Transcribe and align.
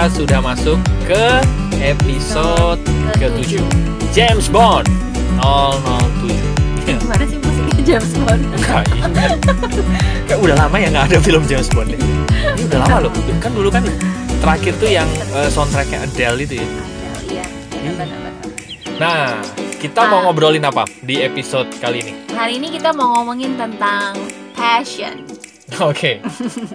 kita 0.00 0.16
sudah 0.16 0.40
masuk 0.40 0.80
ke 1.04 1.24
episode 1.84 2.80
ke-7 3.20 3.60
James 4.16 4.48
Bond 4.48 4.88
007 5.44 6.32
Gimana 6.88 7.24
sih 7.28 7.36
musiknya 7.36 7.84
James 7.84 8.12
Bond? 8.16 8.40
Enggak, 8.48 8.88
ini 8.96 9.12
kan 9.12 9.36
Kayak 10.24 10.40
udah 10.40 10.56
lama 10.56 10.76
ya 10.80 10.88
nggak 10.88 11.04
ada 11.04 11.18
film 11.20 11.44
James 11.44 11.68
Bond 11.68 11.92
deh. 11.92 12.00
Ini 12.00 12.62
udah 12.72 12.80
lama 12.88 12.96
loh. 13.04 13.12
Kan 13.44 13.52
dulu 13.52 13.68
kan 13.68 13.84
terakhir 14.40 14.72
tuh 14.80 14.88
yang 14.88 15.04
eh, 15.36 15.52
soundtracknya 15.52 16.08
Adele 16.08 16.48
itu 16.48 16.54
ya. 16.56 16.64
Ada, 16.64 17.20
iya. 17.28 17.44
Benar-benar. 17.68 18.32
Nah, 18.96 19.36
kita 19.84 20.00
mau 20.08 20.24
ngobrolin 20.24 20.64
apa 20.64 20.88
di 21.04 21.20
episode 21.20 21.68
kali 21.76 22.00
ini? 22.00 22.12
Hari 22.32 22.56
ini 22.56 22.72
kita 22.72 22.96
mau 22.96 23.20
ngomongin 23.20 23.52
tentang 23.60 24.16
passion. 24.56 25.29
Oke, 25.90 26.20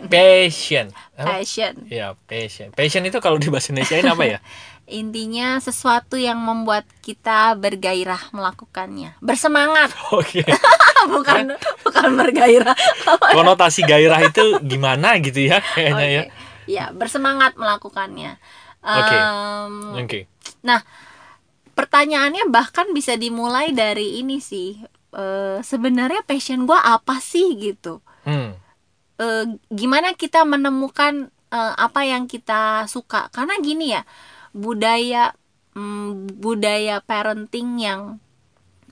passion. 0.07 0.91
Apa? 1.19 1.39
Passion. 1.41 1.73
Ya, 1.91 2.15
passion. 2.27 2.71
Passion 2.71 3.03
itu 3.03 3.17
kalau 3.19 3.35
di 3.35 3.51
bahasa 3.51 3.71
Indonesia 3.75 3.97
ini 3.99 4.09
apa 4.11 4.25
ya? 4.25 4.39
Intinya 4.85 5.57
sesuatu 5.57 6.13
yang 6.13 6.37
membuat 6.37 6.85
kita 7.01 7.57
bergairah 7.57 8.29
melakukannya. 8.29 9.17
Bersemangat. 9.17 9.89
Oke. 10.13 10.45
bukan 11.09 11.57
bukan 11.81 12.09
bergairah. 12.13 12.77
Konotasi 13.33 13.81
gairah 13.83 14.21
itu 14.29 14.61
gimana 14.61 15.17
gitu 15.19 15.49
ya 15.49 15.59
kayaknya 15.73 16.07
ya. 16.07 16.23
Oke. 16.23 16.33
Ya, 16.65 16.85
bersemangat 16.93 17.57
melakukannya. 17.57 18.37
Oke. 18.85 19.15
Em, 19.17 19.73
Oke. 20.05 20.19
Nah, 20.61 20.81
pertanyaannya 21.73 22.49
bahkan 22.49 22.89
bisa 22.93 23.17
dimulai 23.17 23.73
dari 23.73 24.21
ini 24.21 24.37
sih. 24.37 24.77
Eh, 25.15 25.57
sebenarnya 25.65 26.21
passion 26.27 26.69
gua 26.69 26.81
apa 26.85 27.17
sih 27.21 27.57
gitu? 27.57 28.05
Hmm. 28.25 28.57
Eh, 29.15 29.45
gimana 29.69 30.11
kita 30.13 30.43
menemukan 30.43 31.27
eh, 31.49 31.73
apa 31.77 32.03
yang 32.03 32.25
kita 32.25 32.83
suka? 32.85 33.31
Karena 33.31 33.55
gini 33.57 33.91
ya, 33.91 34.03
budaya 34.51 35.31
mm, 35.71 36.35
budaya 36.35 36.99
parenting 36.99 37.79
yang 37.79 38.19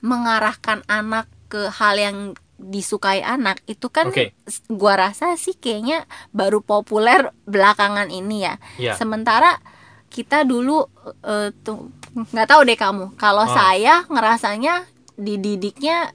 mengarahkan 0.00 0.84
anak 0.86 1.28
ke 1.46 1.68
hal 1.70 1.96
yang 1.96 2.18
disukai 2.54 3.20
anak 3.20 3.60
itu 3.66 3.88
kan 3.88 4.08
Oke. 4.08 4.32
s- 4.46 4.64
gua 4.70 4.96
rasa 4.96 5.34
sih 5.34 5.52
kayaknya 5.54 6.06
baru 6.30 6.60
populer 6.60 7.28
belakangan 7.44 8.08
ini 8.08 8.44
ya. 8.44 8.54
Ya. 8.78 8.94
Sementara 8.94 9.60
kita 10.08 10.44
dulu 10.44 10.86
eh, 11.20 11.50
tuh 11.60 11.90
nggak 12.14 12.48
tahu 12.48 12.60
deh 12.64 12.78
kamu. 12.78 13.12
Kalau 13.16 13.44
Oh. 13.44 13.50
saya 13.50 14.06
ngerasanya 14.06 14.86
dididiknya 15.14 16.14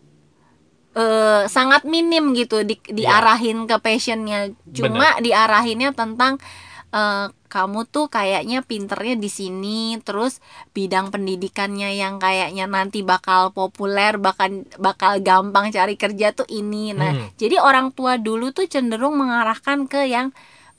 eh, 0.95 1.43
sangat 1.45 1.85
minim 1.85 2.33
gitu 2.33 2.65
di, 2.65 2.79
diarahin 2.89 3.69
ke 3.69 3.77
passionnya. 3.77 4.53
Cuma 4.73 5.17
diarahinnya 5.21 5.93
tentang 5.93 6.41
eh, 6.89 7.27
kamu 7.49 7.89
tuh 7.89 8.13
kayaknya 8.13 8.61
pinternya 8.61 9.17
di 9.17 9.29
sini, 9.29 9.97
terus 10.05 10.37
bidang 10.77 11.09
pendidikannya 11.09 11.97
yang 11.97 12.21
kayaknya 12.21 12.69
nanti 12.69 13.01
bakal 13.01 13.49
populer, 13.49 14.21
bakal 14.21 14.65
bakal 14.77 15.17
gampang 15.21 15.73
cari 15.73 15.97
kerja 15.97 16.29
tuh 16.33 16.45
ini. 16.49 16.93
Nah, 16.93 17.09
Hmm. 17.13 17.29
jadi 17.41 17.57
orang 17.57 17.89
tua 17.89 18.21
dulu 18.21 18.53
tuh 18.53 18.69
cenderung 18.69 19.17
mengarahkan 19.17 19.89
ke 19.89 20.05
yang 20.05 20.29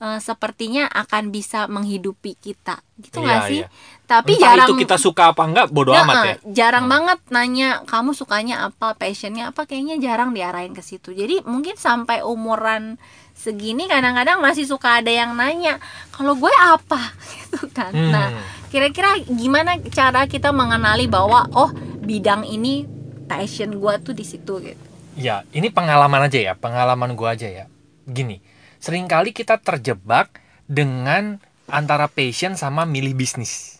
eh, 0.00 0.18
sepertinya 0.18 0.88
akan 0.88 1.28
bisa 1.28 1.64
menghidupi 1.66 2.34
kita 2.34 2.80
gitu 2.96 3.20
nggak 3.20 3.38
Iya, 3.38 3.46
sih 3.46 3.60
iya. 3.60 3.68
tapi 4.04 4.32
Entah 4.34 4.44
jarang 4.56 4.68
itu 4.68 4.74
kita 4.78 4.96
suka 4.96 5.30
apa 5.30 5.42
enggak 5.44 5.68
bodo 5.68 5.92
Ya, 5.92 6.02
amat 6.02 6.16
ya. 6.18 6.34
jarang 6.46 6.84
Hmm. 6.84 6.92
banget 6.92 7.18
nanya 7.28 7.68
kamu 7.84 8.10
sukanya 8.12 8.66
apa 8.66 8.92
passionnya 8.94 9.48
apa 9.48 9.64
kayaknya 9.64 9.96
jarang 9.98 10.32
diarahin 10.32 10.72
ke 10.72 10.80
situ 10.80 11.12
jadi 11.12 11.44
mungkin 11.44 11.76
sampai 11.76 12.20
umuran 12.20 12.96
segini 13.32 13.86
kadang-kadang 13.86 14.36
masih 14.38 14.64
suka 14.64 15.00
ada 15.00 15.08
yang 15.08 15.32
nanya 15.32 15.80
kalau 16.10 16.32
gue 16.34 16.52
apa 16.52 17.00
gitu 17.36 17.68
kan 17.70 17.88
Hmm. 17.90 18.10
nah 18.10 18.28
kira-kira 18.68 19.16
gimana 19.22 19.80
cara 19.88 20.24
kita 20.24 20.48
mengenali 20.50 21.06
bahwa 21.06 21.44
oh 21.50 21.70
bidang 22.00 22.44
ini 22.44 22.84
passion 23.26 23.72
gue 23.72 23.94
tuh 24.00 24.12
di 24.12 24.22
situ 24.22 24.54
gitu 24.58 24.84
Ya, 25.12 25.42
ini 25.50 25.68
pengalaman 25.68 26.22
aja 26.22 26.38
ya, 26.38 26.54
pengalaman 26.54 27.12
gua 27.12 27.34
aja 27.34 27.44
ya. 27.44 27.66
Gini, 28.06 28.38
sering 28.80 29.06
kali 29.06 29.30
kita 29.36 29.60
terjebak 29.60 30.40
dengan 30.66 31.38
antara 31.70 32.10
passion 32.10 32.58
sama 32.58 32.88
milih 32.88 33.14
bisnis. 33.14 33.78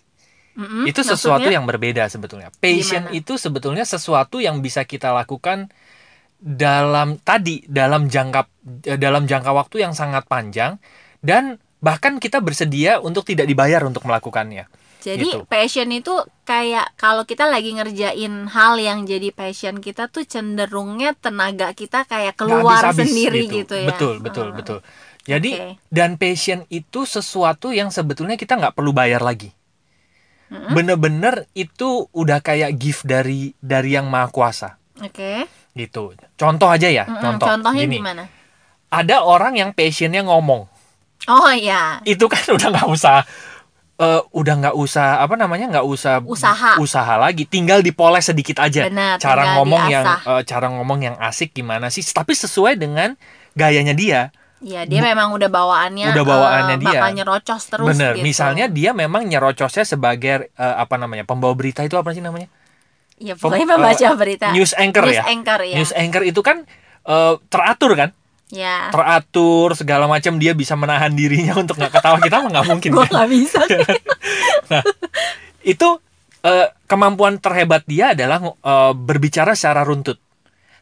Mm-mm, 0.55 0.85
itu 0.85 1.01
sesuatu 1.01 1.47
maksudnya? 1.47 1.57
yang 1.57 1.65
berbeda 1.65 2.05
sebetulnya. 2.11 2.49
Passion 2.61 3.09
Gimana? 3.09 3.17
itu 3.17 3.35
sebetulnya 3.41 3.85
sesuatu 3.89 4.43
yang 4.43 4.61
bisa 4.61 4.85
kita 4.85 5.15
lakukan 5.15 5.73
dalam 6.41 7.21
tadi 7.21 7.65
dalam 7.69 8.09
jangka 8.09 8.49
eh, 8.89 8.99
dalam 9.01 9.29
jangka 9.29 9.51
waktu 9.53 9.85
yang 9.85 9.93
sangat 9.93 10.25
panjang 10.29 10.81
dan 11.21 11.61
bahkan 11.81 12.21
kita 12.21 12.41
bersedia 12.45 13.01
untuk 13.01 13.25
tidak 13.25 13.49
dibayar 13.49 13.81
untuk 13.85 14.05
melakukannya. 14.05 14.69
Jadi 15.01 15.29
Gitu. 15.33 15.49
passion 15.49 15.89
itu 15.89 16.13
kayak 16.45 16.93
kalau 16.95 17.25
kita 17.25 17.49
lagi 17.49 17.73
ngerjain 17.73 18.47
hal 18.47 18.77
yang 18.77 19.03
jadi 19.03 19.33
passion 19.33 19.81
kita 19.81 20.07
tuh 20.07 20.23
cenderungnya 20.23 21.17
tenaga 21.17 21.73
kita 21.73 22.05
kayak 22.05 22.37
keluar 22.37 22.85
habis-habis 22.85 23.09
sendiri 23.09 23.43
gitu, 23.49 23.75
ya. 23.75 23.89
Betul, 23.89 24.21
betul, 24.21 24.53
Ah. 24.53 24.55
betul. 24.55 24.79
Jadi 25.25 25.51
Oke. 25.53 25.69
dan 25.89 26.17
passion 26.17 26.65
itu 26.69 27.05
sesuatu 27.05 27.71
yang 27.71 27.89
sebetulnya 27.89 28.35
kita 28.35 28.57
nggak 28.57 28.73
perlu 28.73 28.91
bayar 28.91 29.21
lagi. 29.21 29.53
Mm-mm. 30.51 30.75
Bener-bener 30.75 31.47
itu 31.55 32.11
udah 32.11 32.43
kayak 32.43 32.75
gift 32.75 33.07
dari 33.07 33.55
dari 33.57 33.95
yang 33.95 34.11
maha 34.11 34.27
kuasa 34.29 34.77
Oke. 34.99 35.47
gitu. 35.73 36.13
Contoh 36.35 36.67
aja 36.67 36.91
ya, 36.91 37.07
Mm-mm, 37.07 37.23
contoh. 37.23 37.47
Contohnya 37.47 37.85
Gini, 37.87 38.03
gimana? 38.03 38.25
ada 38.91 39.23
orang 39.23 39.55
yang 39.55 39.71
passionnya 39.71 40.27
ngomong. 40.27 40.67
Oh 41.29 41.53
iya. 41.55 42.03
Itu 42.03 42.27
kan 42.27 42.43
udah 42.57 42.69
nggak 42.75 42.89
usah 42.91 43.23
eh, 44.01 44.21
udah 44.27 44.55
nggak 44.59 44.75
usah 44.75 45.21
apa 45.21 45.37
namanya 45.37 45.69
nggak 45.71 45.87
usah 45.87 46.25
Usaha. 46.25 46.77
usaha 46.77 47.15
lagi 47.15 47.45
tinggal 47.45 47.81
dipoles 47.81 48.25
sedikit 48.25 48.57
aja 48.59 48.89
Benar. 48.89 49.17
cara 49.17 49.55
ngomong 49.55 49.85
yang 49.87 50.03
diasah. 50.03 50.21
eh, 50.33 50.43
cara 50.43 50.67
ngomong 50.71 50.99
yang 51.03 51.17
asik 51.21 51.53
gimana 51.53 51.87
sih 51.87 52.01
tapi 52.03 52.33
sesuai 52.33 52.75
dengan 52.75 53.15
gayanya 53.53 53.93
dia 53.93 54.23
Iya, 54.61 54.85
dia 54.85 55.01
memang 55.01 55.33
udah 55.33 55.49
bawaannya 55.49 56.13
Udah 56.13 56.21
bawaannya 56.23 56.77
eh, 56.77 56.83
dia. 56.83 57.01
bakal 57.01 57.11
nyerocos 57.15 57.63
terus 57.67 57.87
bener 57.87 58.13
gitu. 58.13 58.25
misalnya 58.25 58.69
dia 58.69 58.93
memang 58.93 59.25
nyerocosnya 59.25 59.85
sebagai 59.87 60.49
eh, 60.49 60.75
apa 60.77 60.97
namanya 60.97 61.25
pembawa 61.25 61.53
berita 61.53 61.81
itu 61.81 61.97
apa 61.97 62.13
sih 62.13 62.21
namanya 62.21 62.45
ya 63.17 63.33
pem- 63.33 63.41
pokoknya 63.43 63.67
membaca 63.67 64.07
berita. 64.15 64.53
news 64.53 64.73
anchor 64.75 65.05
News 65.05 65.17
ya 65.17 65.25
anchor 65.27 65.61
ya. 65.63 65.77
news 65.77 65.93
anchor 65.93 66.23
itu 66.23 66.41
kan 66.41 66.69
eh, 67.03 67.35
teratur 67.49 67.93
kan 67.95 68.11
Ya. 68.51 68.91
teratur 68.91 69.79
segala 69.79 70.11
macam 70.11 70.35
dia 70.43 70.59
bisa 70.59 70.75
menahan 70.75 71.15
dirinya 71.15 71.55
untuk 71.55 71.79
nggak 71.79 72.03
ketawa 72.03 72.19
kita 72.19 72.43
mah 72.43 72.51
nggak 72.51 72.67
mungkin 72.67 72.91
Gua 72.99 73.07
kan? 73.07 73.13
nggak 73.15 73.29
bisa. 73.31 73.61
itu 75.73 75.89
eh, 76.43 76.67
kemampuan 76.91 77.39
terhebat 77.39 77.87
dia 77.87 78.13
adalah 78.13 78.43
eh, 78.43 78.93
berbicara 78.95 79.55
secara 79.55 79.87
runtut. 79.87 80.19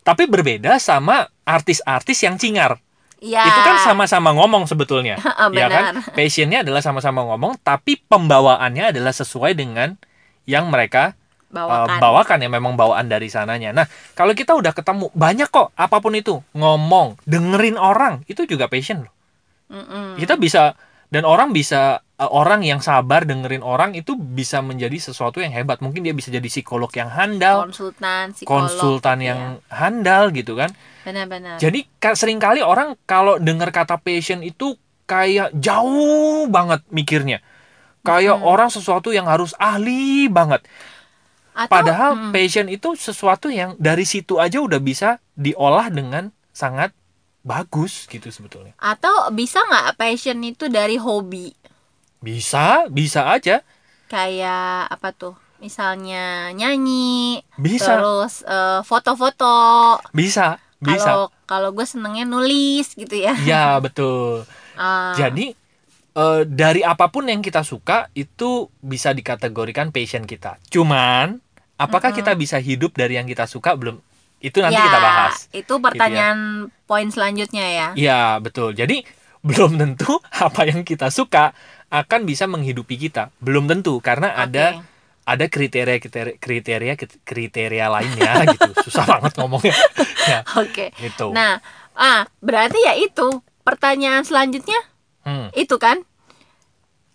Tapi 0.01 0.25
berbeda 0.25 0.81
sama 0.81 1.29
artis-artis 1.45 2.25
yang 2.25 2.41
cingar. 2.41 2.81
Iya. 3.19 3.45
Itu 3.45 3.61
kan 3.67 3.77
sama-sama 3.83 4.31
ngomong 4.33 4.65
sebetulnya. 4.71 5.19
Heeh, 5.19 5.49
ya 5.61 5.67
kan? 5.69 6.01
Passionnya 6.15 6.63
adalah 6.63 6.81
sama-sama 6.81 7.27
ngomong, 7.27 7.59
tapi 7.61 7.99
pembawaannya 7.99 8.95
adalah 8.95 9.13
sesuai 9.13 9.59
dengan 9.59 9.99
yang 10.49 10.71
mereka 10.73 11.19
bawakan. 11.49 11.99
bawakan 12.01 12.39
ya 12.45 12.49
memang 12.53 12.77
bawaan 12.77 13.09
dari 13.09 13.33
sananya. 13.33 13.73
Nah, 13.73 13.87
kalau 14.13 14.37
kita 14.37 14.53
udah 14.53 14.73
ketemu 14.77 15.09
banyak 15.17 15.49
kok 15.49 15.73
apa 15.75 15.97
pun 15.99 16.13
itu, 16.13 16.41
ngomong, 16.53 17.17
dengerin 17.25 17.81
orang, 17.81 18.21
itu 18.29 18.45
juga 18.45 18.69
passion 18.69 19.09
loh. 19.09 19.13
Mm-mm. 19.69 20.17
Kita 20.17 20.41
bisa 20.41 20.77
dan 21.09 21.25
orang 21.25 21.57
bisa 21.57 22.05
eh, 22.21 22.29
orang 22.29 22.61
yang 22.65 22.85
sabar 22.85 23.25
dengerin 23.25 23.65
orang 23.65 23.97
itu 23.97 24.17
bisa 24.17 24.61
menjadi 24.61 24.97
sesuatu 25.01 25.41
yang 25.41 25.53
hebat. 25.53 25.81
Mungkin 25.81 26.05
dia 26.05 26.13
bisa 26.13 26.29
jadi 26.29 26.45
psikolog 26.45 26.93
yang 26.93 27.09
handal, 27.09 27.65
konsultan, 27.69 28.33
psikolog. 28.37 28.69
konsultan 28.69 29.17
gitu 29.21 29.29
yang 29.29 29.41
ya. 29.57 29.73
handal 29.73 30.23
gitu 30.33 30.53
kan. 30.57 30.73
benar-benar. 31.05 31.57
Jadi 31.57 31.89
ka- 31.97 32.17
sering 32.17 32.37
kali 32.37 32.61
orang 32.61 32.93
kalau 33.09 33.41
dengar 33.41 33.73
kata 33.73 33.97
passion 33.97 34.45
itu 34.45 34.77
kayak 35.09 35.57
jauh 35.57 36.45
banget 36.53 36.85
mikirnya. 36.93 37.41
Kayak 38.05 38.41
Mm-mm. 38.41 38.53
orang 38.53 38.69
sesuatu 38.73 39.13
yang 39.13 39.25
harus 39.29 39.53
ahli 39.57 40.29
banget. 40.29 40.65
Atau, 41.59 41.75
Padahal 41.75 42.11
mm, 42.15 42.31
passion 42.31 42.71
itu 42.71 42.95
sesuatu 42.95 43.51
yang 43.51 43.75
dari 43.83 44.07
situ 44.07 44.39
aja 44.39 44.63
udah 44.63 44.79
bisa 44.79 45.19
diolah 45.35 45.91
dengan 45.91 46.31
sangat 46.55 46.95
bagus 47.43 48.07
gitu 48.07 48.31
sebetulnya. 48.31 48.79
atau 48.79 49.31
bisa 49.31 49.59
nggak 49.59 49.97
passion 49.97 50.39
itu 50.43 50.71
dari 50.71 50.95
hobi? 50.95 51.51
Bisa, 52.19 52.87
bisa 52.89 53.27
aja. 53.27 53.63
Kayak 54.07 54.87
apa 54.89 55.11
tuh? 55.11 55.35
Misalnya 55.59 56.55
nyanyi, 56.55 57.43
Bisa, 57.57 57.99
terus 57.99 58.47
eh, 58.47 58.81
foto-foto. 58.83 59.99
bisa, 60.13 60.63
bisa. 60.79 61.03
Kalau 61.03 61.23
kalau 61.45 61.71
gue 61.75 61.83
senengnya 61.83 62.23
nulis 62.23 62.95
gitu 62.95 63.19
ya. 63.19 63.35
Ya, 63.43 63.75
betul. 63.85 64.47
Ah, 64.75 65.11
Jadi 65.13 65.59
eh, 66.15 66.43
dari 66.47 66.83
apa 66.83 67.11
pun 67.11 67.27
yang 67.27 67.43
kita 67.43 67.63
suka 67.63 68.07
itu 68.15 68.71
bisa 68.79 69.11
dikategorikan 69.11 69.91
passion 69.91 70.23
kita. 70.25 70.63
Cuman 70.71 71.43
apakah 71.79 72.11
Mm-mm. 72.11 72.19
kita 72.21 72.33
bisa 72.35 72.59
hidup 72.59 72.93
dari 72.93 73.17
yang 73.17 73.25
kita 73.25 73.47
suka 73.47 73.79
belum? 73.79 74.03
Itu 74.39 74.63
nanti 74.63 74.79
ya, 74.79 74.87
kita 74.87 74.99
bahas. 74.99 75.35
Itu 75.51 75.75
pertanyaan 75.79 76.71
poin 76.87 77.09
selanjutnya 77.11 77.65
ya. 77.67 77.89
Iya, 77.95 78.21
betul. 78.39 78.75
Jadi 78.75 79.03
belum 79.43 79.79
tentu 79.79 80.19
apa 80.47 80.67
yang 80.67 80.83
kita 80.83 81.11
suka 81.11 81.55
akan 81.89 82.27
bisa 82.27 82.45
menghidupi 82.45 82.99
kita. 82.99 83.31
Belum 83.39 83.67
tentu 83.67 83.99
karena 83.99 84.35
ada 84.35 84.79
Oke. 84.79 84.85
ada 85.27 85.45
kriteria 85.47 85.97
kriteria 85.99 86.35
kriteria 86.39 86.95
kriteria 87.25 87.87
lainnya 87.91 88.33
gitu. 88.55 88.71
Susah 88.87 89.07
banget 89.07 89.35
ngomongnya. 89.39 89.75
ya, 90.31 90.41
Oke. 90.59 90.91
gitu. 90.99 91.31
Nah, 91.35 91.59
ah 91.95 92.27
berarti 92.39 92.79
ya 92.79 92.95
itu 92.95 93.43
pertanyaan 93.63 94.23
selanjutnya 94.23 94.79
Hmm. 95.27 95.53
itu 95.53 95.77
kan? 95.77 96.01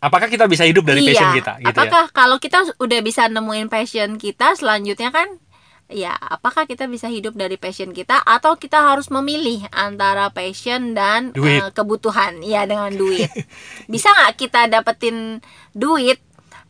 Apakah 0.03 0.27
kita 0.27 0.51
bisa 0.51 0.67
hidup 0.67 0.83
dari 0.83 0.99
iya. 0.99 1.15
passion 1.15 1.29
kita 1.31 1.53
gitu 1.63 1.67
ya? 1.67 1.71
apakah 1.71 2.03
kalau 2.11 2.35
kita 2.35 2.59
udah 2.75 2.99
bisa 2.99 3.31
nemuin 3.31 3.71
passion 3.71 4.19
kita 4.19 4.51
selanjutnya 4.59 5.15
kan 5.15 5.39
ya 5.87 6.11
apakah 6.11 6.67
kita 6.67 6.87
bisa 6.87 7.07
hidup 7.07 7.39
dari 7.39 7.55
passion 7.55 7.95
kita 7.95 8.19
atau 8.19 8.59
kita 8.59 8.83
harus 8.83 9.07
memilih 9.07 9.63
antara 9.71 10.27
passion 10.31 10.91
dan 10.91 11.31
Duit. 11.31 11.63
eh, 11.63 11.69
kebutuhan 11.71 12.43
ya 12.43 12.67
dengan 12.67 12.91
duit 13.01 13.31
bisa 13.87 14.11
nggak 14.11 14.33
kita 14.35 14.67
dapetin 14.67 15.39
duit 15.71 16.19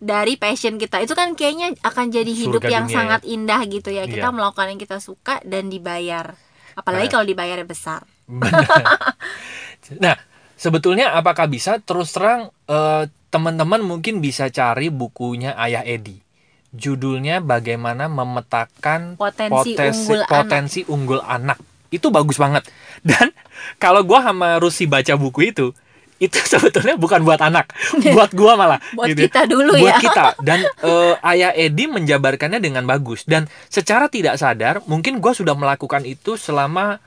dari 0.03 0.35
passion 0.35 0.75
kita 0.75 0.99
itu 0.99 1.15
kan 1.15 1.31
kayaknya 1.33 1.73
akan 1.79 2.11
jadi 2.11 2.27
hidup 2.27 2.59
Surga 2.59 2.69
yang 2.75 2.85
dunia, 2.91 2.97
sangat 2.99 3.21
indah 3.23 3.61
gitu 3.65 3.89
ya 3.89 4.03
kita 4.03 4.29
Iya. 4.29 4.35
melakukan 4.35 4.67
yang 4.75 4.79
kita 4.81 4.97
suka 4.99 5.39
dan 5.47 5.71
dibayar 5.71 6.35
apalagi 6.75 7.07
Nah. 7.07 7.11
kalau 7.17 7.25
dibayarnya 7.25 7.65
besar 7.65 8.03
nah, 10.03 10.15
sebetulnya 10.55 11.15
apakah 11.15 11.47
bisa 11.47 11.79
terus 11.79 12.11
terang 12.11 12.51
eh, 12.67 13.07
teman-teman 13.33 13.81
mungkin 13.81 14.21
bisa 14.21 14.53
cari 14.53 14.93
bukunya 14.93 15.57
Ayah 15.57 15.81
Edi. 15.81 16.21
Judulnya 16.69 17.41
bagaimana 17.41 18.05
memetakan 18.05 19.17
Potensi 19.17 19.73
unggul 19.73 20.21
anak. 20.21 20.29
potensi 20.29 20.79
unggul 20.85 21.21
anak. 21.25 21.57
Itu 21.89 22.13
bagus 22.13 22.37
banget. 22.37 22.69
Dan 23.09 23.33
kalau 23.81 24.05
gua 24.05 24.21
sama 24.21 24.61
Rusi 24.61 24.85
baca 24.85 25.17
buku 25.17 25.49
itu, 25.49 25.73
itu 26.21 26.37
sebetulnya 26.53 26.93
bukan 26.93 27.25
buat 27.25 27.41
anak, 27.41 27.73
buat 28.13 28.31
gua 28.37 28.53
malah. 28.53 28.79
buat 28.97 29.09
gitu 29.09 29.25
ya. 29.25 29.33
kita 29.33 29.41
dulu 29.49 29.73
buat 29.81 29.89
ya 29.89 29.95
kita 29.97 30.25
dan 30.45 30.59
eh, 30.65 31.13
ayah 31.33 31.51
Edi 31.57 31.89
menjabarkannya 31.89 32.61
dengan 32.61 32.85
bagus 32.85 33.25
dan 33.25 33.49
secara 33.67 34.07
tidak 34.07 34.37
sadar 34.37 34.85
mungkin 34.85 35.19
gue 35.19 35.33
sudah 35.33 35.57
melakukan 35.57 36.05
itu 36.07 36.37
selama 36.37 37.01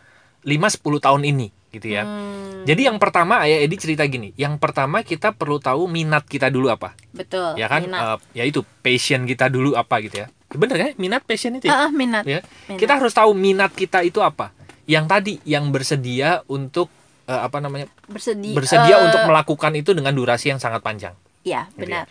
5-10 0.44 1.06
tahun 1.06 1.22
ini 1.26 1.55
gitu 1.70 1.92
ya. 1.92 2.06
Hmm, 2.06 2.64
jadi 2.64 2.88
yang 2.90 2.96
pertama 2.96 3.42
ayah 3.44 3.62
Edi 3.62 3.76
cerita 3.76 4.06
gini. 4.06 4.32
Yang 4.38 4.58
pertama 4.62 5.02
kita 5.02 5.34
perlu 5.34 5.58
tahu 5.58 5.86
minat 5.90 6.24
kita 6.24 6.48
dulu 6.48 6.72
apa. 6.72 6.94
Betul 7.12 7.58
ya 7.58 7.66
kan? 7.66 7.84
minat. 7.84 8.00
Eh, 8.00 8.42
ya 8.42 8.44
itu 8.48 8.62
passion 8.82 9.26
kita 9.28 9.50
dulu 9.50 9.74
apa 9.74 10.00
gitu 10.02 10.24
ya. 10.24 10.26
Bener 10.50 10.76
ya 10.78 10.88
minat 10.96 11.26
passion 11.26 11.58
itu 11.58 11.66
ya, 11.68 11.86
ah, 11.86 11.90
minat. 11.92 12.24
ya. 12.24 12.40
Minat. 12.70 12.80
kita 12.80 12.92
harus 12.96 13.12
tahu 13.12 13.34
minat 13.34 13.74
kita 13.74 14.02
itu 14.06 14.22
apa. 14.22 14.54
Yang 14.86 15.04
tadi 15.10 15.34
yang 15.42 15.74
bersedia 15.74 16.46
untuk 16.46 16.88
eh, 17.26 17.40
apa 17.40 17.58
namanya 17.58 17.90
bersedia 18.06 18.54
bersedia 18.54 18.96
eh, 18.98 19.04
untuk 19.06 19.20
melakukan 19.26 19.72
itu 19.74 19.90
dengan 19.92 20.14
durasi 20.14 20.54
yang 20.54 20.60
sangat 20.62 20.80
panjang. 20.80 21.14
Ya 21.46 21.70
Gitu 21.74 21.86
benar. 21.86 22.06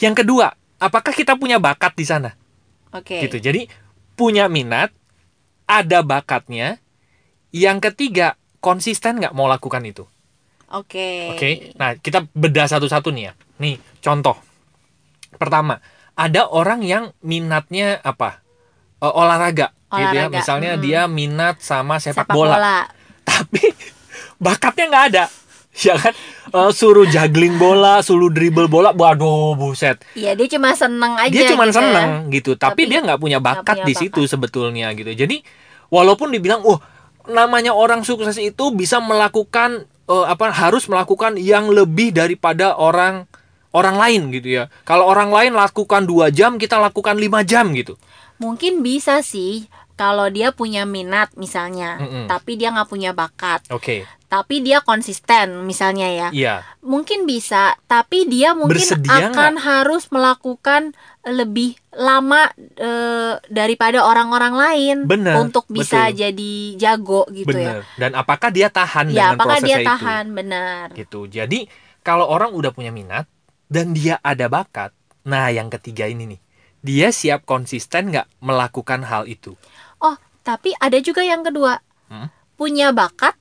Yang 0.00 0.14
kedua 0.24 0.46
apakah 0.80 1.12
kita 1.12 1.36
punya 1.36 1.60
bakat 1.60 1.92
di 1.92 2.08
sana? 2.08 2.32
Oke. 2.90 3.22
Gitu. 3.22 3.38
Jadi 3.38 3.70
punya 4.18 4.48
minat, 4.50 4.90
ada 5.68 6.02
bakatnya. 6.02 6.80
Yang 7.50 7.90
ketiga 7.90 8.39
konsisten 8.60 9.18
nggak 9.18 9.34
mau 9.34 9.48
lakukan 9.48 9.82
itu. 9.82 10.04
oke 10.70 11.34
Oke. 11.34 11.74
Nah 11.80 11.96
kita 11.98 12.28
bedah 12.36 12.70
satu-satu 12.70 13.10
nih 13.10 13.24
ya. 13.28 13.32
Nih 13.58 13.76
contoh. 14.04 14.36
Pertama 15.34 15.80
ada 16.14 16.46
orang 16.52 16.84
yang 16.84 17.16
minatnya 17.24 17.98
apa? 18.04 18.44
Eh, 19.00 19.08
olahraga, 19.08 19.72
gitu 19.88 20.14
ya. 20.14 20.28
Olahraga, 20.28 20.36
Misalnya 20.36 20.70
mm-mm. 20.76 20.84
dia 20.84 21.00
minat 21.08 21.56
sama 21.64 21.96
sepak, 21.96 22.28
sepak 22.28 22.36
bola. 22.36 22.56
bola, 22.60 22.78
tapi 23.30 23.72
bakatnya 24.36 24.86
nggak 24.92 25.06
ada. 25.14 25.24
Ya 25.70 25.94
kan? 25.94 26.12
Eh, 26.50 26.70
suruh 26.74 27.06
juggling 27.06 27.54
bola, 27.54 28.02
suruh 28.02 28.26
dribble 28.28 28.66
bola, 28.66 28.90
waduh 28.90 29.54
buset. 29.54 30.02
Iya 30.18 30.34
dia 30.34 30.58
cuma 30.58 30.74
seneng 30.74 31.14
aja 31.14 31.30
dia 31.30 31.46
cuma 31.54 31.70
gitu 31.70 31.72
ya. 31.72 31.78
seneng 31.78 32.08
gitu 32.34 32.50
tapi, 32.58 32.84
Tapi 32.84 32.90
dia 32.90 33.00
nggak 33.06 33.20
punya 33.22 33.38
bakat 33.38 33.78
punya 33.78 33.86
di 33.86 33.94
situ 33.94 34.26
sebetulnya 34.26 34.90
gitu 34.98 35.14
jadi 35.14 35.46
walaupun 35.88 36.34
dibilang 36.34 36.66
oh 36.66 36.82
namanya 37.30 37.72
orang 37.72 38.02
sukses 38.02 38.36
itu 38.36 38.74
bisa 38.74 38.98
melakukan 38.98 39.86
eh, 40.10 40.26
apa 40.26 40.50
harus 40.50 40.86
melakukan 40.90 41.38
yang 41.38 41.70
lebih 41.70 42.10
daripada 42.12 42.76
orang 42.76 43.24
orang 43.70 43.96
lain 43.96 44.22
gitu 44.34 44.62
ya. 44.62 44.64
Kalau 44.82 45.06
orang 45.06 45.30
lain 45.30 45.54
lakukan 45.54 46.04
dua 46.04 46.28
jam 46.34 46.58
kita 46.58 46.76
lakukan 46.76 47.16
lima 47.16 47.46
jam 47.46 47.70
gitu. 47.72 47.94
Mungkin 48.42 48.82
bisa 48.82 49.22
sih 49.22 49.70
kalau 49.94 50.26
dia 50.32 50.50
punya 50.50 50.88
minat 50.88 51.32
misalnya 51.36 52.00
Mm-mm. 52.00 52.24
tapi 52.26 52.56
dia 52.58 52.74
nggak 52.74 52.90
punya 52.90 53.14
bakat. 53.14 53.64
Oke 53.70 54.04
tapi 54.30 54.62
dia 54.62 54.78
konsisten 54.78 55.66
misalnya 55.66 56.06
ya. 56.06 56.28
Iya. 56.30 56.54
Mungkin 56.86 57.26
bisa 57.26 57.74
tapi 57.90 58.30
dia 58.30 58.54
mungkin 58.54 58.78
Bersedia 58.78 59.34
akan 59.34 59.58
harus 59.58 60.06
melakukan 60.14 60.94
lebih 61.26 61.74
lama 61.90 62.46
eh, 62.78 63.42
daripada 63.50 64.06
orang-orang 64.06 64.54
lain 64.54 64.96
Bener, 65.10 65.34
untuk 65.42 65.66
bisa 65.66 66.08
betul. 66.08 66.16
jadi 66.22 66.54
jago 66.78 67.26
gitu 67.34 67.58
ya. 67.58 67.82
Bener 67.82 67.82
dan 67.98 68.14
apakah 68.14 68.54
dia 68.54 68.70
tahan 68.70 69.10
ya 69.10 69.34
dengan 69.34 69.34
apakah 69.34 69.58
prosesnya 69.58 69.66
dia 69.66 69.82
itu? 69.82 69.90
tahan? 69.90 70.24
Benar. 70.30 70.86
Gitu. 70.94 71.20
Jadi 71.26 71.58
kalau 72.06 72.30
orang 72.30 72.54
udah 72.54 72.70
punya 72.70 72.94
minat 72.94 73.26
dan 73.66 73.90
dia 73.90 74.22
ada 74.22 74.46
bakat 74.46 74.94
nah 75.26 75.50
yang 75.50 75.66
ketiga 75.74 76.06
ini 76.06 76.38
nih. 76.38 76.40
Dia 76.80 77.10
siap 77.10 77.44
konsisten 77.44 78.14
nggak 78.14 78.40
melakukan 78.40 79.04
hal 79.04 79.26
itu? 79.26 79.58
Oh, 80.00 80.16
tapi 80.46 80.72
ada 80.78 80.96
juga 81.02 81.20
yang 81.20 81.42
kedua. 81.42 81.82
Hmm? 82.08 82.32
Punya 82.56 82.94
bakat 82.94 83.36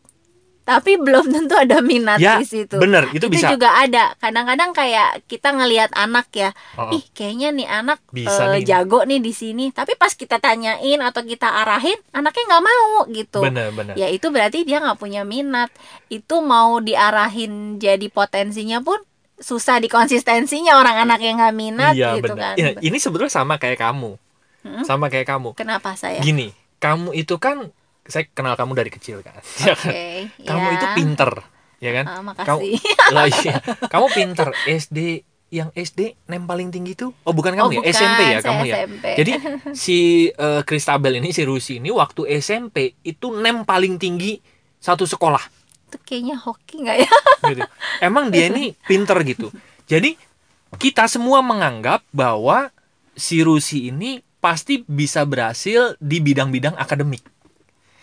tapi 0.69 0.95
belum 0.95 1.25
tentu 1.27 1.55
ada 1.55 1.81
minat 1.81 2.17
Ya, 2.17 2.37
di 2.37 2.45
situ. 2.45 2.77
bener, 2.77 3.09
itu 3.09 3.25
bisa. 3.25 3.49
juga 3.49 3.73
ada. 3.75 4.13
Kadang-kadang 4.15 4.69
kayak 4.69 5.25
kita 5.25 5.49
ngelihat 5.49 5.89
anak 5.91 6.29
ya, 6.31 6.53
Oh, 6.73 6.89
ih 6.89 7.01
kayaknya 7.09 7.49
nih 7.51 7.65
anak 7.65 7.97
Bisa 8.07 8.45
eh, 8.47 8.61
nih. 8.61 8.63
jago 8.63 9.01
nih 9.01 9.17
di 9.17 9.31
sini. 9.31 9.65
Tapi 9.69 9.95
pas 9.95 10.13
kita 10.13 10.37
tanyain 10.37 10.77
atau 10.99 11.21
kita 11.21 11.49
arahin, 11.57 11.97
anaknya 12.11 12.43
nggak 12.47 12.63
mau 12.63 12.89
gitu. 13.09 13.41
bener 13.41 13.71
bener 13.71 13.93
Ya 13.93 14.07
itu 14.07 14.29
berarti 14.29 14.61
dia 14.61 14.77
nggak 14.77 14.95
punya 14.95 15.23
minat. 15.23 15.73
Itu 16.07 16.39
mau 16.39 16.77
diarahin 16.77 17.49
jadi 17.75 18.05
potensinya 18.07 18.79
pun 18.79 19.01
susah 19.35 19.79
dikonsistensinya 19.79 20.75
orang 20.75 21.01
anak 21.01 21.19
yang 21.19 21.39
nggak 21.39 21.55
minat 21.55 21.93
iya 21.93 22.13
gitu 22.13 22.29
bener 22.29 22.43
kan. 22.43 22.55
Ya, 22.55 22.69
ini 22.77 22.97
sebetulnya 22.97 23.31
sama 23.31 23.55
kayak 23.55 23.79
kamu 23.79 24.19
Hmm? 24.59 24.83
sama 24.83 25.07
kayak 25.07 25.23
kamu 25.25 25.55
Kenapa 25.55 25.95
saya? 25.95 26.19
gini 26.19 26.51
kamu 26.77 27.15
itu 27.15 27.39
kan 27.39 27.71
saya 28.09 28.25
kenal 28.27 28.53
kamu 28.53 28.73
dari 28.73 28.89
kecil 28.89 29.21
kan 29.21 29.37
Ya 29.61 29.73
kan? 29.73 29.93
Oke, 29.93 30.03
kamu 30.41 30.65
ya. 30.65 30.75
itu 30.75 30.87
pinter 30.93 31.31
ya 31.79 31.91
kan 31.93 32.05
Ah, 32.09 32.21
kamu 32.35 32.59
lah 33.15 33.25
iya 33.25 33.55
kamu 33.87 34.05
pinter 34.11 34.47
SD 34.65 35.23
yang 35.49 35.69
SD 35.71 36.13
nem 36.27 36.43
paling 36.43 36.69
tinggi 36.69 36.93
tuh 36.93 37.15
oh 37.15 37.31
bukan 37.31 37.55
kamu 37.55 37.65
Oh, 37.65 37.73
ya 37.73 37.79
bukan, 37.79 37.93
SMP 37.95 38.21
ya 38.27 38.39
kamu 38.43 38.61
ya 38.65 38.75
SMP. 38.83 39.05
jadi 39.15 39.31
si 39.85 39.97
Christabel 40.63 41.17
ini 41.17 41.31
si 41.31 41.41
Rusi 41.41 41.79
ini 41.79 41.89
waktu 41.89 42.27
SMP 42.37 42.99
itu 43.01 43.31
nem 43.31 43.63
paling 43.63 43.95
tinggi 43.95 44.37
satu 44.77 45.05
sekolah 45.05 45.41
itu 45.87 45.97
kayaknya 46.05 46.37
hoki 46.37 46.85
nggak 46.85 46.97
ya? 47.01 47.09
gitu. 47.49 47.65
Emang 47.97 48.29
dia 48.29 48.45
ini 48.45 48.77
pinter 48.85 49.17
gitu. 49.25 49.49
Jadi 49.89 50.13
kita 50.77 51.09
semua 51.09 51.41
menganggap 51.41 52.05
bahwa 52.13 52.69
si 53.17 53.41
Rusi 53.41 53.89
ini 53.89 54.21
pasti 54.37 54.85
bisa 54.85 55.25
berhasil 55.25 55.97
di 55.97 56.21
bidang-bidang 56.21 56.77
akademik. 56.77 57.25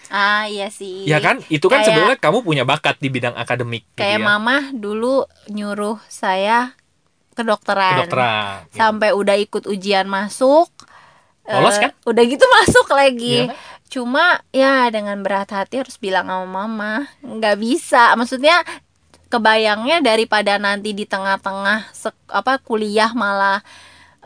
Ah 0.09 0.47
iya 0.47 0.69
sih. 0.69 1.05
Ya 1.05 1.19
kan? 1.19 1.43
Itu 1.47 1.67
kan 1.67 1.81
Kayak- 1.81 1.87
sebenarnya 1.89 2.19
kamu 2.19 2.39
punya 2.41 2.65
bakat 2.65 2.97
di 2.99 3.09
bidang 3.09 3.35
akademik 3.35 3.85
gitu 3.93 4.01
Kayak 4.01 4.21
ya. 4.21 4.27
mama 4.27 4.57
dulu 4.71 5.27
nyuruh 5.49 5.99
saya 6.07 6.73
kedokteran. 7.33 8.07
Kedokteran. 8.07 8.71
gitu. 8.71 8.77
Sampai 8.77 9.11
udah 9.13 9.37
ikut 9.37 9.65
ujian 9.67 10.07
masuk. 10.07 10.69
Lolos 11.47 11.79
eh, 11.79 11.89
kan? 11.89 11.91
Udah 12.03 12.23
gitu 12.25 12.45
masuk 12.63 12.87
lagi. 12.91 13.47
Kan? 13.47 13.57
Cuma 13.87 14.25
ya 14.51 14.91
dengan 14.91 15.23
berat 15.23 15.55
hati 15.55 15.79
harus 15.79 15.95
bilang 15.97 16.27
sama 16.27 16.47
mama, 16.47 17.07
nggak 17.23 17.57
bisa. 17.57 18.19
Maksudnya 18.19 18.67
kebayangnya 19.27 20.03
daripada 20.03 20.59
nanti 20.59 20.95
di 20.95 21.03
tengah-tengah 21.03 21.91
apa 22.31 22.53
kuliah 22.63 23.11
malah 23.15 23.63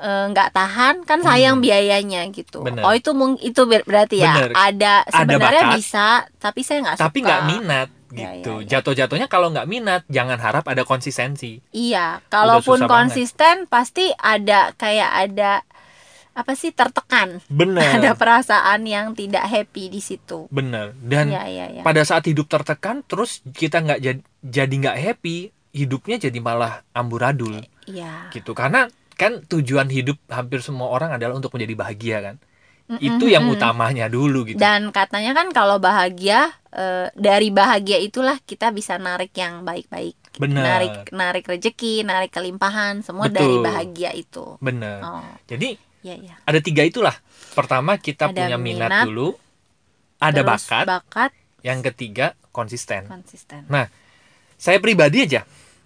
eh, 0.01 0.25
nggak 0.29 0.51
tahan 0.51 0.95
kan 1.05 1.21
sayang 1.21 1.57
Hmm. 1.57 1.65
biayanya 1.65 2.25
gitu. 2.29 2.61
Bener. 2.61 2.81
Oh 2.81 2.91
itu 2.91 3.13
mung 3.13 3.37
itu 3.39 3.63
ber- 3.63 3.85
berarti 3.85 4.19
ya 4.19 4.33
Bener. 4.35 4.51
ada 4.53 4.95
Ada 5.03 5.13
sebenarnya 5.15 5.63
bakat, 5.63 5.77
bisa 5.77 6.07
tapi 6.37 6.61
saya 6.61 6.79
nggak 6.83 6.97
suka. 6.97 7.05
Tapi 7.05 7.19
nggak 7.21 7.43
minat 7.47 7.89
Ya, 8.11 8.35
gitu. 8.35 8.59
ya, 8.59 8.59
ya. 8.59 8.69
Jatuh-jatuhnya 8.73 9.27
kalau 9.27 9.49
nggak 9.49 9.65
minat, 9.65 10.03
jangan 10.09 10.35
harap 10.37 10.65
ada 10.65 10.83
konsistensi. 10.83 11.63
Iya, 11.71 12.19
kalaupun 12.27 12.75
susah 12.77 12.89
banget. 12.89 12.97
konsisten 13.15 13.57
pasti 13.67 14.11
ada 14.13 14.75
kayak 14.75 15.11
ada 15.23 15.63
apa 16.33 16.55
sih 16.55 16.71
tertekan. 16.71 17.39
Bener. 17.47 17.83
Ada 17.97 18.15
perasaan 18.15 18.83
yang 18.85 19.13
tidak 19.13 19.45
happy 19.45 19.91
di 19.91 20.01
situ. 20.01 20.47
Bener. 20.49 20.91
Dan 20.97 21.29
Iya, 21.29 21.43
iya, 21.47 21.67
iya. 21.71 21.83
pada 21.83 22.01
saat 22.01 22.25
hidup 22.25 22.47
tertekan, 22.47 23.03
terus 23.03 23.43
kita 23.47 23.79
nggak 23.79 24.01
jadi 24.01 24.21
jadi 24.41 24.75
nggak 24.81 24.99
happy, 25.01 25.37
hidupnya 25.71 26.17
jadi 26.19 26.39
malah 26.39 26.83
amburadul. 26.91 27.61
Iya. 27.83 28.31
gitu 28.31 28.51
karena 28.53 28.87
kan 29.21 29.45
tujuan 29.45 29.93
hidup 29.93 30.17
hampir 30.33 30.65
semua 30.65 30.89
orang 30.89 31.13
adalah 31.13 31.37
untuk 31.37 31.53
menjadi 31.53 31.75
bahagia 31.77 32.19
kan 32.25 32.37
itu 32.99 33.31
yang 33.31 33.47
utamanya 33.47 34.11
dulu 34.11 34.43
gitu 34.51 34.59
Dan 34.59 34.91
katanya 34.91 35.31
kan 35.31 35.55
kalau 35.55 35.79
bahagia 35.79 36.51
eh, 36.75 37.07
dari 37.15 37.55
bahagia 37.55 38.03
itulah 38.03 38.35
kita 38.43 38.75
bisa 38.75 38.99
narik 38.99 39.31
yang 39.39 39.63
baik-baik. 39.63 40.19
Bener. 40.43 40.65
Narik 40.65 41.15
narik 41.15 41.45
rezeki, 41.47 42.03
narik 42.03 42.35
kelimpahan, 42.35 43.07
semua 43.07 43.31
dari 43.31 43.47
Betul. 43.47 43.67
bahagia 43.67 44.11
itu. 44.17 44.59
bener 44.59 44.99
Oh, 45.07 45.23
jadi 45.47 45.79
iya 46.03 46.17
iya. 46.19 46.35
ada 46.43 46.59
tiga 46.59 46.83
itulah 46.83 47.15
pertama 47.55 47.95
kita 48.01 48.33
Ada 48.33 48.35
punya 48.35 48.57
minat, 48.57 48.91
minat, 48.91 49.05
dulu 49.07 49.29
ada 50.19 50.41
bakat 50.43 50.85
bakat 50.89 51.31
yang 51.61 51.85
ketiga 51.85 52.35
konsisten 52.51 53.05
konsisten. 53.07 53.69
Nah, 53.69 53.87
saya 54.57 54.81
pribadi 54.81 55.29
aja, 55.29 55.45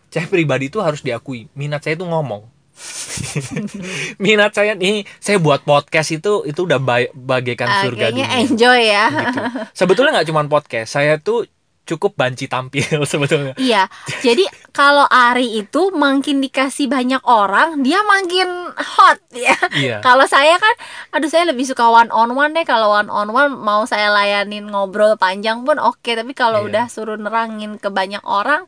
saya 0.08 0.24
pribadi 0.30 0.70
itu 0.70 0.78
harus 0.78 1.02
diakui, 1.02 1.50
minat 1.58 1.82
saya 1.82 1.98
itu 1.98 2.06
ngomong. 2.06 2.53
minat 4.18 4.52
saya 4.52 4.74
nih, 4.74 5.06
saya 5.18 5.38
buat 5.38 5.62
podcast 5.62 6.10
itu 6.12 6.42
itu 6.44 6.60
udah 6.60 6.78
ba- 6.78 7.12
bagaikan 7.12 7.66
Ah, 7.66 7.82
surga 7.82 8.10
dunia. 8.10 8.28
enjoy 8.40 8.80
ya. 8.84 9.06
Gitu. 9.08 9.40
Sebetulnya 9.78 10.10
nggak 10.14 10.28
cuma 10.28 10.42
podcast, 10.44 10.92
saya 10.92 11.16
tuh 11.16 11.46
cukup 11.84 12.16
banci 12.16 12.48
tampil 12.48 12.80
sebetulnya. 13.04 13.52
Iya, 13.54 13.92
jadi 14.18 14.40
kalau 14.70 15.04
Ari 15.04 15.60
itu 15.60 15.92
makin 15.92 16.40
dikasih 16.40 16.88
banyak 16.88 17.20
orang, 17.22 17.84
dia 17.84 18.00
makin 18.02 18.48
hot 18.74 19.20
ya. 19.30 19.52
Iya. 19.70 19.96
Kalau 20.00 20.24
saya 20.24 20.56
kan, 20.56 20.72
aduh 21.12 21.28
saya 21.28 21.44
lebih 21.44 21.62
suka 21.62 21.84
one 21.84 22.08
on 22.08 22.32
one 22.32 22.50
deh. 22.50 22.64
Kalau 22.64 22.88
one 22.90 23.12
on 23.12 23.28
one 23.28 23.52
mau 23.52 23.84
saya 23.84 24.08
layanin 24.08 24.64
ngobrol 24.64 25.14
panjang 25.14 25.60
pun 25.62 25.76
oke. 25.76 26.00
Tapi 26.08 26.32
kalau 26.32 26.64
Iya. 26.64 26.68
udah 26.72 26.84
suruh 26.88 27.20
nerangin 27.20 27.76
ke 27.76 27.92
banyak 27.92 28.24
orang, 28.24 28.64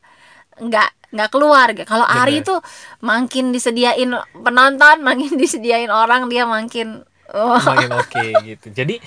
nggak 0.60 0.90
nggak 1.14 1.30
keluar. 1.32 1.70
Kalau 1.86 2.06
Ari 2.06 2.42
itu 2.42 2.54
makin 3.00 3.54
disediain 3.54 4.10
penonton, 4.32 4.96
makin 5.08 5.38
disediain 5.38 5.88
orang, 5.92 6.28
dia 6.28 6.44
makin 6.44 7.06
oh, 7.32 7.58
Makin 7.58 7.90
oke 7.94 8.26
gitu. 8.44 8.66
Jadi 8.72 8.98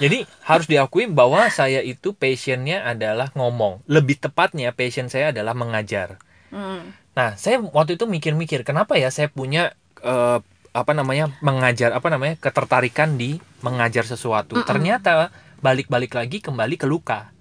jadi 0.00 0.24
harus 0.48 0.66
diakui 0.66 1.06
bahwa 1.10 1.46
saya 1.52 1.84
itu 1.84 2.16
passionnya 2.16 2.86
adalah 2.86 3.30
ngomong. 3.36 3.84
Lebih 3.86 4.18
tepatnya 4.18 4.72
passion 4.72 5.12
saya 5.12 5.30
adalah 5.34 5.52
mengajar. 5.52 6.18
hmm, 6.50 7.02
Nah, 7.12 7.36
saya 7.36 7.60
waktu 7.60 8.00
itu 8.00 8.08
mikir-mikir, 8.08 8.64
kenapa 8.64 8.96
ya 8.96 9.12
saya 9.12 9.28
punya 9.28 9.76
eh, 10.00 10.40
apa 10.72 10.92
namanya 10.96 11.28
mengajar 11.44 11.92
apa 11.92 12.08
namanya 12.08 12.40
ketertarikan 12.40 13.20
di 13.20 13.36
mengajar 13.60 14.08
sesuatu. 14.08 14.56
Mm-mm. 14.56 14.68
Ternyata 14.68 15.28
balik-balik 15.60 16.16
lagi 16.16 16.40
kembali 16.40 16.80
ke 16.80 16.88
luka. 16.88 17.31